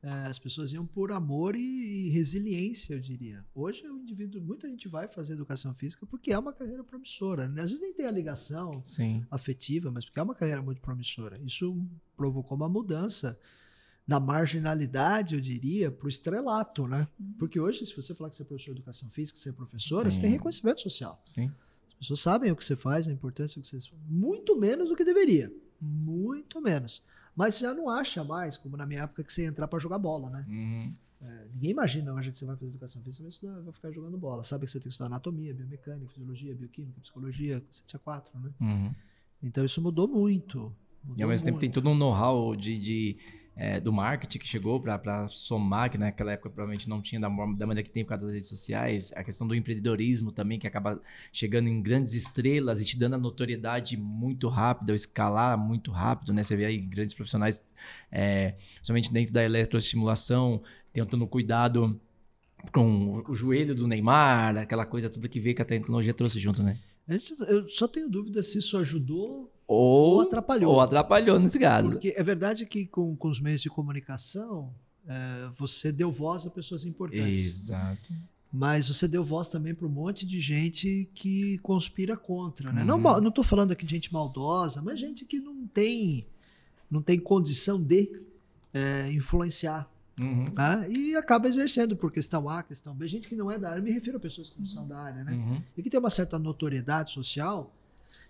É, 0.00 0.10
as 0.26 0.38
pessoas 0.38 0.72
iam 0.72 0.86
por 0.86 1.10
amor 1.10 1.56
e, 1.56 2.08
resiliência, 2.10 2.94
eu 2.94 3.00
diria. 3.00 3.44
Hoje 3.52 3.84
o 3.88 3.98
indivíduo, 3.98 4.40
muita 4.40 4.68
gente 4.68 4.86
vai 4.86 5.08
fazer 5.08 5.32
educação 5.32 5.74
física 5.74 6.06
porque 6.06 6.32
é 6.32 6.38
uma 6.38 6.52
carreira 6.52 6.84
promissora. 6.84 7.48
Né? 7.48 7.62
Às 7.62 7.70
vezes 7.70 7.82
nem 7.82 7.92
tem 7.92 8.06
a 8.06 8.10
ligação 8.12 8.80
Sim. 8.84 9.26
afetiva, 9.28 9.90
mas 9.90 10.04
porque 10.04 10.20
é 10.20 10.22
uma 10.22 10.34
carreira 10.34 10.62
muito 10.62 10.80
promissora. 10.80 11.36
Isso 11.44 11.76
provocou 12.16 12.56
uma 12.56 12.68
mudança 12.68 13.36
da 14.06 14.20
marginalidade, 14.20 15.34
eu 15.34 15.40
diria, 15.40 15.90
para 15.90 16.06
o 16.06 16.08
estrelato, 16.08 16.86
né? 16.86 17.08
Uhum. 17.18 17.34
Porque 17.38 17.58
hoje, 17.58 17.84
se 17.84 17.96
você 17.96 18.14
falar 18.14 18.30
que 18.30 18.36
você 18.36 18.42
é 18.42 18.46
professor 18.46 18.72
de 18.72 18.80
educação 18.80 19.10
física, 19.10 19.38
você 19.38 19.48
é 19.48 19.52
professora, 19.52 20.10
Sim. 20.10 20.16
você 20.16 20.22
tem 20.22 20.30
reconhecimento 20.30 20.80
social. 20.80 21.20
Sim. 21.26 21.50
As 21.88 21.94
pessoas 21.98 22.20
sabem 22.20 22.52
o 22.52 22.56
que 22.56 22.64
você 22.64 22.76
faz, 22.76 23.08
a 23.08 23.12
importância 23.12 23.60
do 23.60 23.64
que 23.64 23.68
você 23.68 23.80
faz. 23.80 23.92
Muito 24.08 24.56
menos 24.56 24.88
do 24.88 24.94
que 24.94 25.04
deveria. 25.04 25.52
Muito 25.80 26.60
menos. 26.60 27.02
Mas 27.34 27.58
já 27.58 27.74
não 27.74 27.90
acha 27.90 28.22
mais, 28.22 28.56
como 28.56 28.76
na 28.76 28.86
minha 28.86 29.02
época, 29.02 29.24
que 29.24 29.32
você 29.32 29.42
ia 29.42 29.48
entrar 29.48 29.66
para 29.66 29.78
jogar 29.78 29.98
bola, 29.98 30.30
né? 30.30 30.46
Uhum. 30.48 30.94
É, 31.20 31.46
ninguém 31.54 31.70
imagina 31.70 32.12
hoje 32.14 32.30
que 32.30 32.38
você 32.38 32.44
vai 32.44 32.56
fazer 32.56 32.70
educação 32.70 33.02
física, 33.02 33.28
você 33.28 33.46
vai, 33.46 33.72
ficar 33.72 33.90
jogando 33.90 34.16
bola. 34.16 34.42
Sabe 34.44 34.66
que 34.66 34.70
você 34.70 34.78
tem 34.78 34.84
que 34.84 34.88
estudar 34.90 35.06
anatomia, 35.06 35.52
biomecânica, 35.52 36.08
fisiologia, 36.12 36.54
bioquímica, 36.54 37.00
psicologia, 37.00 37.62
você 37.70 37.82
tinha 37.86 37.98
quatro, 37.98 38.38
né? 38.38 38.50
Uhum. 38.60 38.94
Então 39.42 39.64
isso 39.64 39.82
mudou 39.82 40.06
muito. 40.06 40.72
Mudou 41.02 41.18
e 41.18 41.22
ao 41.22 41.28
mesmo 41.28 41.44
muito. 41.44 41.54
tempo 41.54 41.60
tem 41.60 41.70
todo 41.70 41.88
um 41.88 41.94
know-how 41.94 42.54
de, 42.54 42.78
de 42.78 43.18
é, 43.56 43.80
do 43.80 43.90
marketing 43.90 44.38
que 44.38 44.46
chegou 44.46 44.78
para 44.78 45.26
somar, 45.28 45.90
que 45.90 45.96
naquela 45.96 46.32
época 46.32 46.50
provavelmente 46.50 46.88
não 46.88 47.00
tinha 47.00 47.18
da, 47.18 47.28
da 47.28 47.66
maneira 47.66 47.82
que 47.82 47.90
tem 47.90 48.04
por 48.04 48.10
causa 48.10 48.26
das 48.26 48.34
redes 48.34 48.48
sociais, 48.48 49.10
a 49.16 49.24
questão 49.24 49.48
do 49.48 49.54
empreendedorismo 49.54 50.30
também, 50.30 50.58
que 50.58 50.66
acaba 50.66 51.00
chegando 51.32 51.66
em 51.66 51.80
grandes 51.80 52.12
estrelas 52.12 52.80
e 52.80 52.84
te 52.84 52.98
dando 52.98 53.14
a 53.14 53.18
notoriedade 53.18 53.96
muito 53.96 54.48
rápida, 54.48 54.94
escalar 54.94 55.56
muito 55.56 55.90
rápido, 55.90 56.34
né? 56.34 56.42
Você 56.42 56.54
vê 56.54 56.66
aí 56.66 56.78
grandes 56.78 57.14
profissionais, 57.14 57.62
é, 58.12 58.56
principalmente 58.74 59.10
dentro 59.10 59.32
da 59.32 59.42
eletroestimulação, 59.42 60.62
tentando 60.92 61.26
cuidado 61.26 61.98
com 62.72 63.24
o 63.26 63.34
joelho 63.34 63.74
do 63.74 63.88
Neymar, 63.88 64.58
aquela 64.58 64.84
coisa 64.84 65.08
toda 65.08 65.28
que 65.28 65.40
veio 65.40 65.56
que 65.56 65.62
a 65.62 65.64
tecnologia 65.66 66.12
trouxe 66.12 66.38
junto, 66.38 66.62
né? 66.62 66.78
Eu 67.08 67.68
só 67.68 67.86
tenho 67.88 68.08
dúvida 68.08 68.42
se 68.42 68.58
isso 68.58 68.76
ajudou 68.76 69.50
ou, 69.66 70.14
ou 70.14 70.20
atrapalhou. 70.20 70.74
Ou 70.74 70.80
atrapalhou 70.80 71.38
nesse 71.38 71.58
caso. 71.58 71.90
Porque 71.90 72.14
é 72.16 72.22
verdade 72.22 72.64
que 72.66 72.86
com, 72.86 73.16
com 73.16 73.28
os 73.28 73.40
meios 73.40 73.60
de 73.60 73.68
comunicação, 73.68 74.72
é, 75.06 75.48
você 75.56 75.90
deu 75.90 76.10
voz 76.10 76.46
a 76.46 76.50
pessoas 76.50 76.84
importantes. 76.84 77.64
Exato. 77.64 78.12
Mas 78.52 78.88
você 78.88 79.08
deu 79.08 79.24
voz 79.24 79.48
também 79.48 79.74
para 79.74 79.86
um 79.86 79.90
monte 79.90 80.24
de 80.24 80.40
gente 80.40 81.08
que 81.14 81.58
conspira 81.58 82.16
contra. 82.16 82.72
Né? 82.72 82.82
Uhum. 82.82 83.20
Não 83.20 83.28
estou 83.28 83.44
falando 83.44 83.72
aqui 83.72 83.84
de 83.84 83.94
gente 83.94 84.12
maldosa, 84.12 84.80
mas 84.80 84.98
gente 84.98 85.24
que 85.24 85.40
não 85.40 85.66
tem, 85.66 86.26
não 86.90 87.02
tem 87.02 87.18
condição 87.18 87.82
de 87.82 88.08
é, 88.72 89.12
influenciar. 89.12 89.90
Uhum. 90.18 90.50
Né? 90.54 90.90
E 90.90 91.16
acaba 91.16 91.48
exercendo 91.48 91.96
por 91.96 92.10
questão 92.10 92.48
A, 92.48 92.62
questão 92.62 92.94
B. 92.94 93.06
Gente 93.08 93.28
que 93.28 93.34
não 93.34 93.50
é 93.50 93.58
da 93.58 93.70
área, 93.70 93.82
me 93.82 93.90
refiro 93.90 94.16
a 94.16 94.20
pessoas 94.20 94.48
que 94.48 94.58
não 94.58 94.66
são 94.66 94.86
da 94.88 94.98
área, 94.98 95.22
né? 95.24 95.32
Uhum. 95.32 95.62
E 95.76 95.82
que 95.82 95.90
tem 95.90 96.00
uma 96.00 96.08
certa 96.08 96.38
notoriedade 96.38 97.10
social 97.12 97.75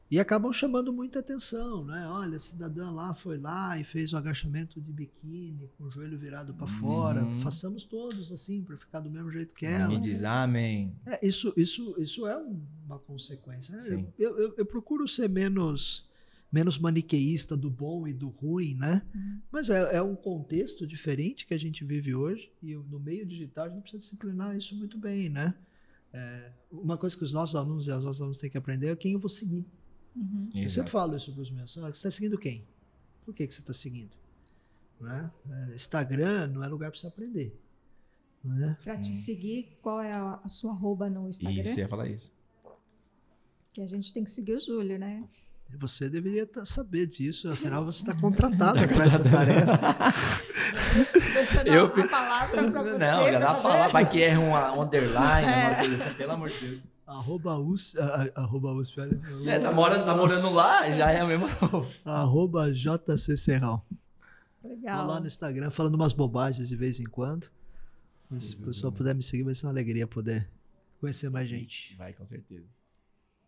e 0.09 0.21
acabam 0.21 0.53
chamando 0.53 0.93
muita 0.93 1.19
atenção, 1.19 1.85
né? 1.85 2.07
Olha, 2.09 2.37
a 2.37 2.39
cidadã 2.39 2.91
lá 2.91 3.13
foi 3.13 3.39
lá 3.39 3.79
e 3.79 3.83
fez 3.83 4.13
o 4.13 4.17
agachamento 4.17 4.81
de 4.81 4.93
biquíni 4.93 5.69
com 5.77 5.85
o 5.85 5.91
joelho 5.91 6.17
virado 6.17 6.55
para 6.55 6.67
uhum. 6.67 6.79
fora. 6.79 7.27
Façamos 7.41 7.83
todos 7.83 8.31
assim 8.31 8.63
para 8.63 8.77
ficar 8.77 9.01
do 9.01 9.11
mesmo 9.11 9.33
jeito 9.33 9.53
que 9.55 9.67
ela. 9.67 9.89
Me 9.89 9.99
diz 9.99 10.23
amém. 10.23 10.95
É, 11.05 11.27
isso, 11.27 11.53
isso, 11.57 11.97
isso 11.99 12.27
é 12.27 12.37
uma 12.87 13.01
consequência. 13.01 13.77
Né? 13.77 14.07
Eu, 14.17 14.39
eu, 14.39 14.55
eu, 14.57 14.67
procuro 14.67 15.09
ser 15.09 15.29
menos 15.29 16.07
menos 16.53 16.79
maniqueísta 16.79 17.57
do 17.57 17.69
bom 17.69 18.07
e 18.07 18.13
do 18.13 18.29
ruim, 18.29 18.75
né? 18.75 19.03
Uhum. 19.13 19.41
Mas 19.51 19.69
é, 19.69 19.97
é, 19.97 20.03
um 20.03 20.15
contexto 20.15 20.87
diferente 20.87 21.45
que 21.45 21.53
a 21.53 21.59
gente 21.59 21.85
vive 21.85 22.15
hoje 22.15 22.51
e 22.63 22.75
no 22.75 23.01
meio 23.01 23.27
digital 23.27 23.67
a 23.67 23.69
gente 23.69 23.83
precisa 23.83 24.01
disciplinar 24.01 24.57
isso 24.57 24.75
muito 24.77 24.97
bem, 24.97 25.29
né? 25.29 25.53
É, 26.13 26.53
uma 26.71 26.97
coisa 26.97 27.17
que 27.17 27.25
os 27.25 27.33
nossos 27.33 27.57
alunos 27.57 27.89
e 27.89 27.91
as 27.91 28.05
nossas 28.05 28.21
alunos 28.21 28.39
têm 28.39 28.49
que 28.49 28.57
aprender 28.57 28.89
é 28.89 28.97
quem 28.97 29.13
eu 29.13 29.19
vou 29.19 29.29
seguir. 29.29 29.67
Uhum. 30.17 30.51
Eu 30.55 30.69
sempre 30.69 30.91
falo 30.91 31.17
isso 31.17 31.33
para 31.33 31.43
os 31.43 31.51
meus 31.51 31.77
alunos. 31.77 31.99
Você 31.99 32.09
está 32.09 32.11
seguindo 32.11 32.39
quem? 32.39 32.64
Por 33.25 33.35
que, 33.35 33.47
que 33.47 33.53
você 33.53 33.61
está 33.61 33.73
seguindo? 33.73 34.11
Não 35.01 35.12
é? 35.12 35.31
é? 35.71 35.75
Instagram 35.75 36.47
não 36.49 36.64
é 36.64 36.69
lugar 36.69 36.91
para 36.91 36.99
você 36.99 37.07
aprender. 37.07 37.61
É? 38.62 38.75
Para 38.85 38.99
te 38.99 39.11
hum. 39.11 39.14
seguir, 39.14 39.77
qual 39.83 40.01
é 40.01 40.12
a, 40.12 40.41
a, 40.43 40.49
sua 40.49 40.73
arroba 40.73 41.11
no 41.11 41.29
Instagram? 41.29 41.61
Isso, 41.62 41.81
ia 41.81 41.89
falar 41.89 42.09
isso. 42.09 42.33
Que 43.75 43.81
a 43.81 43.87
gente 43.87 44.14
tem 44.14 44.25
que 44.25 44.31
seguir 44.31 44.55
o 44.55 44.61
Júlio, 44.61 44.99
né? 44.99 45.25
Você 45.81 46.09
deveria 46.09 46.47
tá- 46.47 46.64
saber 46.64 47.07
disso, 47.07 47.51
afinal 47.51 47.85
você 47.85 48.03
está 48.09 48.14
contratada 48.19 48.87
para 48.87 49.05
essa 49.05 49.23
tarefa. 49.23 49.67
Deixa 51.35 51.69
eu 51.69 51.89
dar 51.89 52.05
a 52.05 52.09
palavra 52.09 52.71
para 52.71 52.83
você. 52.83 52.99
Não, 52.99 53.25
já 53.27 53.39
dá 53.39 53.47
pra 53.47 53.55
fazer. 53.57 53.62
falar, 53.62 53.89
vai 53.89 54.09
que 54.09 54.23
erra 54.23 54.41
um 54.41 54.81
underline, 54.81 55.53
É. 55.53 55.67
uma 55.67 55.75
coisa 55.75 56.05
assim, 56.05 56.14
pelo 56.14 56.33
amor 56.33 56.51
de 56.51 56.61
Deus. 56.61 56.96
Arroba 57.07 57.57
us, 57.59 57.97
a- 57.97 58.25
a- 58.35 58.41
arroba 58.43 58.73
us, 58.73 58.97
olha. 58.99 59.21
É, 59.49 59.59
tá 59.61 59.73
morando, 59.73 60.05
tá 60.05 60.17
morando 60.17 60.53
lá, 60.55 60.91
já 60.91 61.11
é 61.11 61.21
a 61.21 61.27
mesma. 61.27 61.49
Arroba 62.05 62.73
JC 62.73 63.37
Serral. 63.37 63.87
Vou 64.63 64.73
Legal. 64.73 65.07
lá 65.07 65.21
no 65.21 65.27
Instagram 65.27 65.71
falando 65.71 65.95
umas 65.95 66.13
bobagens 66.13 66.69
de 66.69 66.77
vez 66.77 66.99
em 66.99 67.05
quando. 67.05 67.49
Mas 68.31 68.45
se 68.45 68.57
o 68.57 68.59
pessoal 68.59 68.93
puder 68.93 69.15
me 69.15 69.23
seguir, 69.23 69.45
vai 69.45 69.55
ser 69.55 69.67
uma 69.67 69.73
alegria 69.73 70.07
poder 70.07 70.49
conhecer 71.01 71.31
mais 71.31 71.49
gente. 71.49 71.95
Vai, 71.97 72.13
com 72.13 72.27
certeza. 72.27 72.65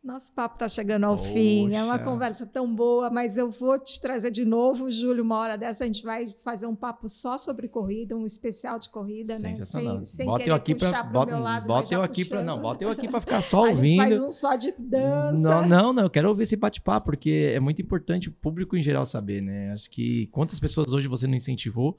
Nosso 0.02 0.32
papo 0.32 0.54
está 0.54 0.68
chegando 0.68 1.04
ao 1.04 1.18
fim. 1.18 1.74
É 1.74 1.82
uma 1.82 1.98
Poxa. 1.98 2.10
conversa 2.10 2.46
tão 2.46 2.72
boa, 2.72 3.10
mas 3.10 3.36
eu 3.36 3.50
vou 3.50 3.78
te 3.78 4.00
trazer 4.00 4.30
de 4.30 4.44
novo, 4.44 4.88
Júlio. 4.90 5.24
Uma 5.24 5.36
hora 5.38 5.58
dessa 5.58 5.82
a 5.82 5.86
gente 5.88 6.04
vai 6.04 6.28
fazer 6.28 6.66
um 6.68 6.74
papo 6.74 7.08
só 7.08 7.36
sobre 7.36 7.66
corrida, 7.68 8.16
um 8.16 8.24
especial 8.24 8.78
de 8.78 8.88
corrida, 8.90 9.36
né? 9.40 9.54
Sem, 9.56 10.04
sem 10.04 10.24
bota 10.26 10.38
querer 10.38 10.50
eu 10.52 10.54
aqui 10.54 10.74
puxar 10.74 11.02
Bota, 11.02 11.32
meu 11.32 11.40
lado, 11.40 11.66
bota 11.66 11.92
eu 11.92 12.00
aqui 12.00 12.24
puxando. 12.24 12.46
Não, 12.46 12.60
bota 12.60 12.84
eu 12.84 12.90
aqui 12.90 13.08
pra 13.08 13.20
ficar 13.20 13.42
só 13.42 13.64
A 13.64 13.74
gente 13.74 13.96
faz 13.96 14.12
ouvindo. 14.12 14.26
um 14.26 14.30
só 14.30 14.54
de 14.54 14.72
dança. 14.78 15.42
Não, 15.42 15.66
não, 15.66 15.92
não, 15.92 16.02
eu 16.04 16.10
quero 16.10 16.28
ouvir 16.28 16.44
esse 16.44 16.54
bate-papo, 16.56 17.06
porque 17.06 17.52
é 17.52 17.58
muito 17.58 17.82
importante 17.82 18.28
o 18.28 18.32
público 18.32 18.76
em 18.76 18.82
geral 18.82 19.04
saber, 19.04 19.42
né? 19.42 19.72
Acho 19.72 19.90
que 19.90 20.28
quantas 20.28 20.60
pessoas 20.60 20.92
hoje 20.92 21.08
você 21.08 21.26
não 21.26 21.34
incentivou 21.34 21.98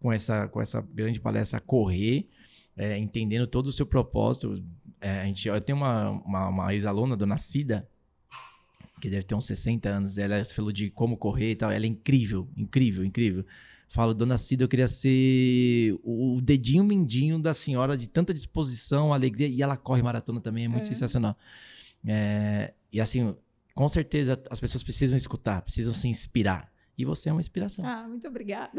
com 0.00 0.12
essa, 0.12 0.46
com 0.48 0.60
essa 0.60 0.82
grande 0.82 1.18
palestra 1.18 1.56
a 1.58 1.60
correr, 1.62 2.28
é, 2.76 2.98
entendendo 2.98 3.46
todo 3.46 3.68
o 3.68 3.72
seu 3.72 3.86
propósito. 3.86 4.62
É, 5.00 5.20
a 5.20 5.24
gente, 5.24 5.48
eu 5.48 5.60
tenho 5.60 5.78
uma, 5.78 6.10
uma, 6.10 6.48
uma 6.48 6.74
ex-aluna, 6.74 7.16
dona 7.16 7.36
Cida, 7.36 7.88
que 9.00 9.08
deve 9.08 9.22
ter 9.22 9.34
uns 9.34 9.46
60 9.46 9.88
anos, 9.88 10.18
ela 10.18 10.44
falou 10.44 10.72
de 10.72 10.90
como 10.90 11.16
correr 11.16 11.52
e 11.52 11.56
tal, 11.56 11.70
ela 11.70 11.84
é 11.84 11.88
incrível, 11.88 12.48
incrível, 12.56 13.04
incrível. 13.04 13.44
Falo, 13.88 14.12
dona 14.12 14.36
Cida, 14.36 14.64
eu 14.64 14.68
queria 14.68 14.86
ser 14.88 15.98
o 16.02 16.40
dedinho 16.42 16.84
mindinho 16.84 17.38
da 17.38 17.54
senhora 17.54 17.96
de 17.96 18.06
tanta 18.06 18.34
disposição, 18.34 19.14
alegria, 19.14 19.48
e 19.48 19.62
ela 19.62 19.76
corre 19.76 20.02
maratona 20.02 20.40
também, 20.40 20.64
é 20.64 20.68
muito 20.68 20.82
É. 20.82 20.86
sensacional. 20.86 21.36
É, 22.04 22.74
e 22.92 23.00
assim, 23.00 23.34
com 23.74 23.88
certeza 23.88 24.40
as 24.50 24.60
pessoas 24.60 24.82
precisam 24.82 25.16
escutar, 25.16 25.62
precisam 25.62 25.94
se 25.94 26.08
inspirar. 26.08 26.70
E 26.98 27.04
você 27.04 27.28
é 27.28 27.32
uma 27.32 27.40
inspiração. 27.40 27.86
Ah, 27.86 28.08
muito 28.08 28.26
obrigada. 28.26 28.72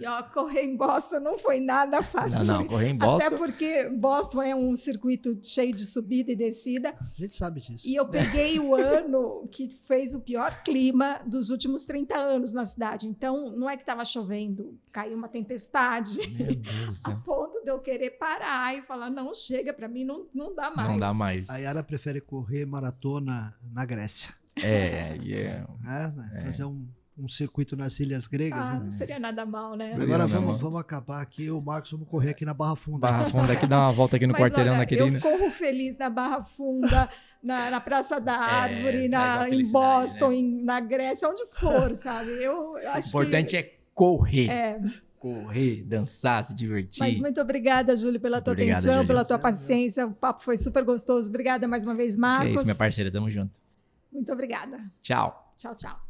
E 0.00 0.06
ó, 0.06 0.20
correr 0.24 0.64
em 0.64 0.76
Boston 0.76 1.20
não 1.20 1.38
foi 1.38 1.60
nada 1.60 2.02
fácil. 2.02 2.44
não, 2.44 2.58
não, 2.58 2.66
correr 2.66 2.88
em 2.88 2.96
Boston. 2.96 3.26
Até 3.26 3.36
porque 3.36 3.88
Boston 3.88 4.42
é 4.42 4.54
um 4.54 4.74
circuito 4.74 5.38
cheio 5.40 5.72
de 5.72 5.86
subida 5.86 6.32
e 6.32 6.36
descida. 6.36 6.92
A 7.00 7.20
gente 7.20 7.36
sabe 7.36 7.60
disso. 7.60 7.86
E 7.86 7.94
eu 7.94 8.04
peguei 8.08 8.58
o 8.58 8.74
ano 8.74 9.48
que 9.52 9.68
fez 9.86 10.12
o 10.12 10.22
pior 10.22 10.64
clima 10.64 11.20
dos 11.24 11.48
últimos 11.48 11.84
30 11.84 12.16
anos 12.16 12.52
na 12.52 12.64
cidade. 12.64 13.06
Então, 13.06 13.50
não 13.52 13.70
é 13.70 13.76
que 13.76 13.84
estava 13.84 14.04
chovendo, 14.04 14.76
caiu 14.90 15.16
uma 15.16 15.28
tempestade, 15.28 16.18
Meu 16.28 16.56
Deus 16.56 16.84
do 16.86 16.90
a 16.90 16.94
céu. 16.96 17.22
ponto 17.24 17.62
de 17.62 17.70
eu 17.70 17.78
querer 17.78 18.10
parar 18.18 18.76
e 18.76 18.82
falar: 18.82 19.08
não, 19.08 19.32
chega, 19.32 19.72
para 19.72 19.86
mim 19.86 20.04
não, 20.04 20.26
não 20.34 20.52
dá 20.52 20.70
mais. 20.70 20.88
Não 20.90 20.98
dá 20.98 21.14
mais. 21.14 21.48
A 21.48 21.58
Yara 21.58 21.84
prefere 21.84 22.20
correr 22.20 22.66
maratona 22.66 23.54
na 23.72 23.84
Grécia. 23.84 24.34
É, 24.56 25.16
e 25.18 25.34
é. 25.34 25.64
né? 25.82 26.40
Fazer 26.42 26.64
um, 26.64 26.88
um 27.18 27.28
circuito 27.28 27.74
nas 27.76 27.98
ilhas 27.98 28.26
gregas. 28.26 28.58
Ah, 28.60 28.74
né? 28.74 28.80
não 28.84 28.90
seria 28.90 29.18
nada 29.18 29.46
mal, 29.46 29.74
né? 29.74 29.90
Seria 29.90 30.04
Agora 30.04 30.26
vamos, 30.26 30.60
vamos 30.60 30.78
acabar 30.80 31.22
aqui. 31.22 31.50
O 31.50 31.60
Marcos, 31.60 31.90
vamos 31.90 32.06
correr 32.08 32.30
aqui 32.30 32.44
na 32.44 32.52
Barra 32.52 32.76
Funda. 32.76 32.98
Barra 32.98 33.30
Funda 33.30 33.52
aqui, 33.54 33.66
dá 33.66 33.80
uma 33.80 33.92
volta 33.92 34.16
aqui 34.16 34.26
no 34.26 34.32
Mas 34.34 34.42
quarteirão 34.42 34.72
olha, 34.72 34.80
da 34.80 34.86
querida. 34.86 35.16
eu 35.16 35.20
corro 35.22 35.50
feliz 35.50 35.96
na 35.96 36.10
Barra 36.10 36.42
Funda, 36.42 37.08
na, 37.42 37.70
na 37.70 37.80
Praça 37.80 38.20
da 38.20 38.34
Árvore, 38.36 39.06
É, 39.06 39.08
na, 39.08 39.46
em 39.46 39.50
felicidade, 39.50 39.72
Boston, 39.72 40.28
né? 40.30 40.36
em- 40.36 40.62
na 40.62 40.80
Grécia, 40.80 41.28
onde 41.28 41.46
for, 41.46 41.94
sabe? 41.96 42.30
Eu, 42.32 42.76
eu 42.78 42.84
O 42.84 42.88
acho 42.92 43.08
importante 43.08 43.50
que... 43.50 43.56
é 43.56 43.74
correr. 43.94 44.48
É, 44.50 44.80
Correr, 45.18 45.82
dançar, 45.82 46.44
se 46.44 46.54
divertir. 46.54 47.00
mas 47.00 47.18
muito 47.18 47.40
obrigada, 47.40 47.96
Júlio, 47.96 48.20
pela 48.20 48.40
tua 48.40 48.52
Obrigado, 48.52 48.76
atenção, 48.76 48.94
Júlio. 48.96 49.06
pela 49.08 49.24
tua 49.24 49.38
paciência. 49.38 50.06
O 50.06 50.12
papo 50.12 50.44
foi 50.44 50.56
super 50.56 50.84
gostoso. 50.84 51.28
Obrigada 51.30 51.66
mais 51.66 51.82
uma 51.82 51.94
vez, 51.96 52.14
É 52.14 52.18
Marcos. 52.18 52.54
isso, 52.56 52.64
minha 52.64 52.76
parceira. 52.76 53.10
Tamo 53.10 53.28
junto. 53.28 53.58
Muito 54.12 54.30
obrigada. 54.30 54.78
Tchau. 55.02 55.52
Tchau, 55.56 55.74
tchau. 55.74 56.05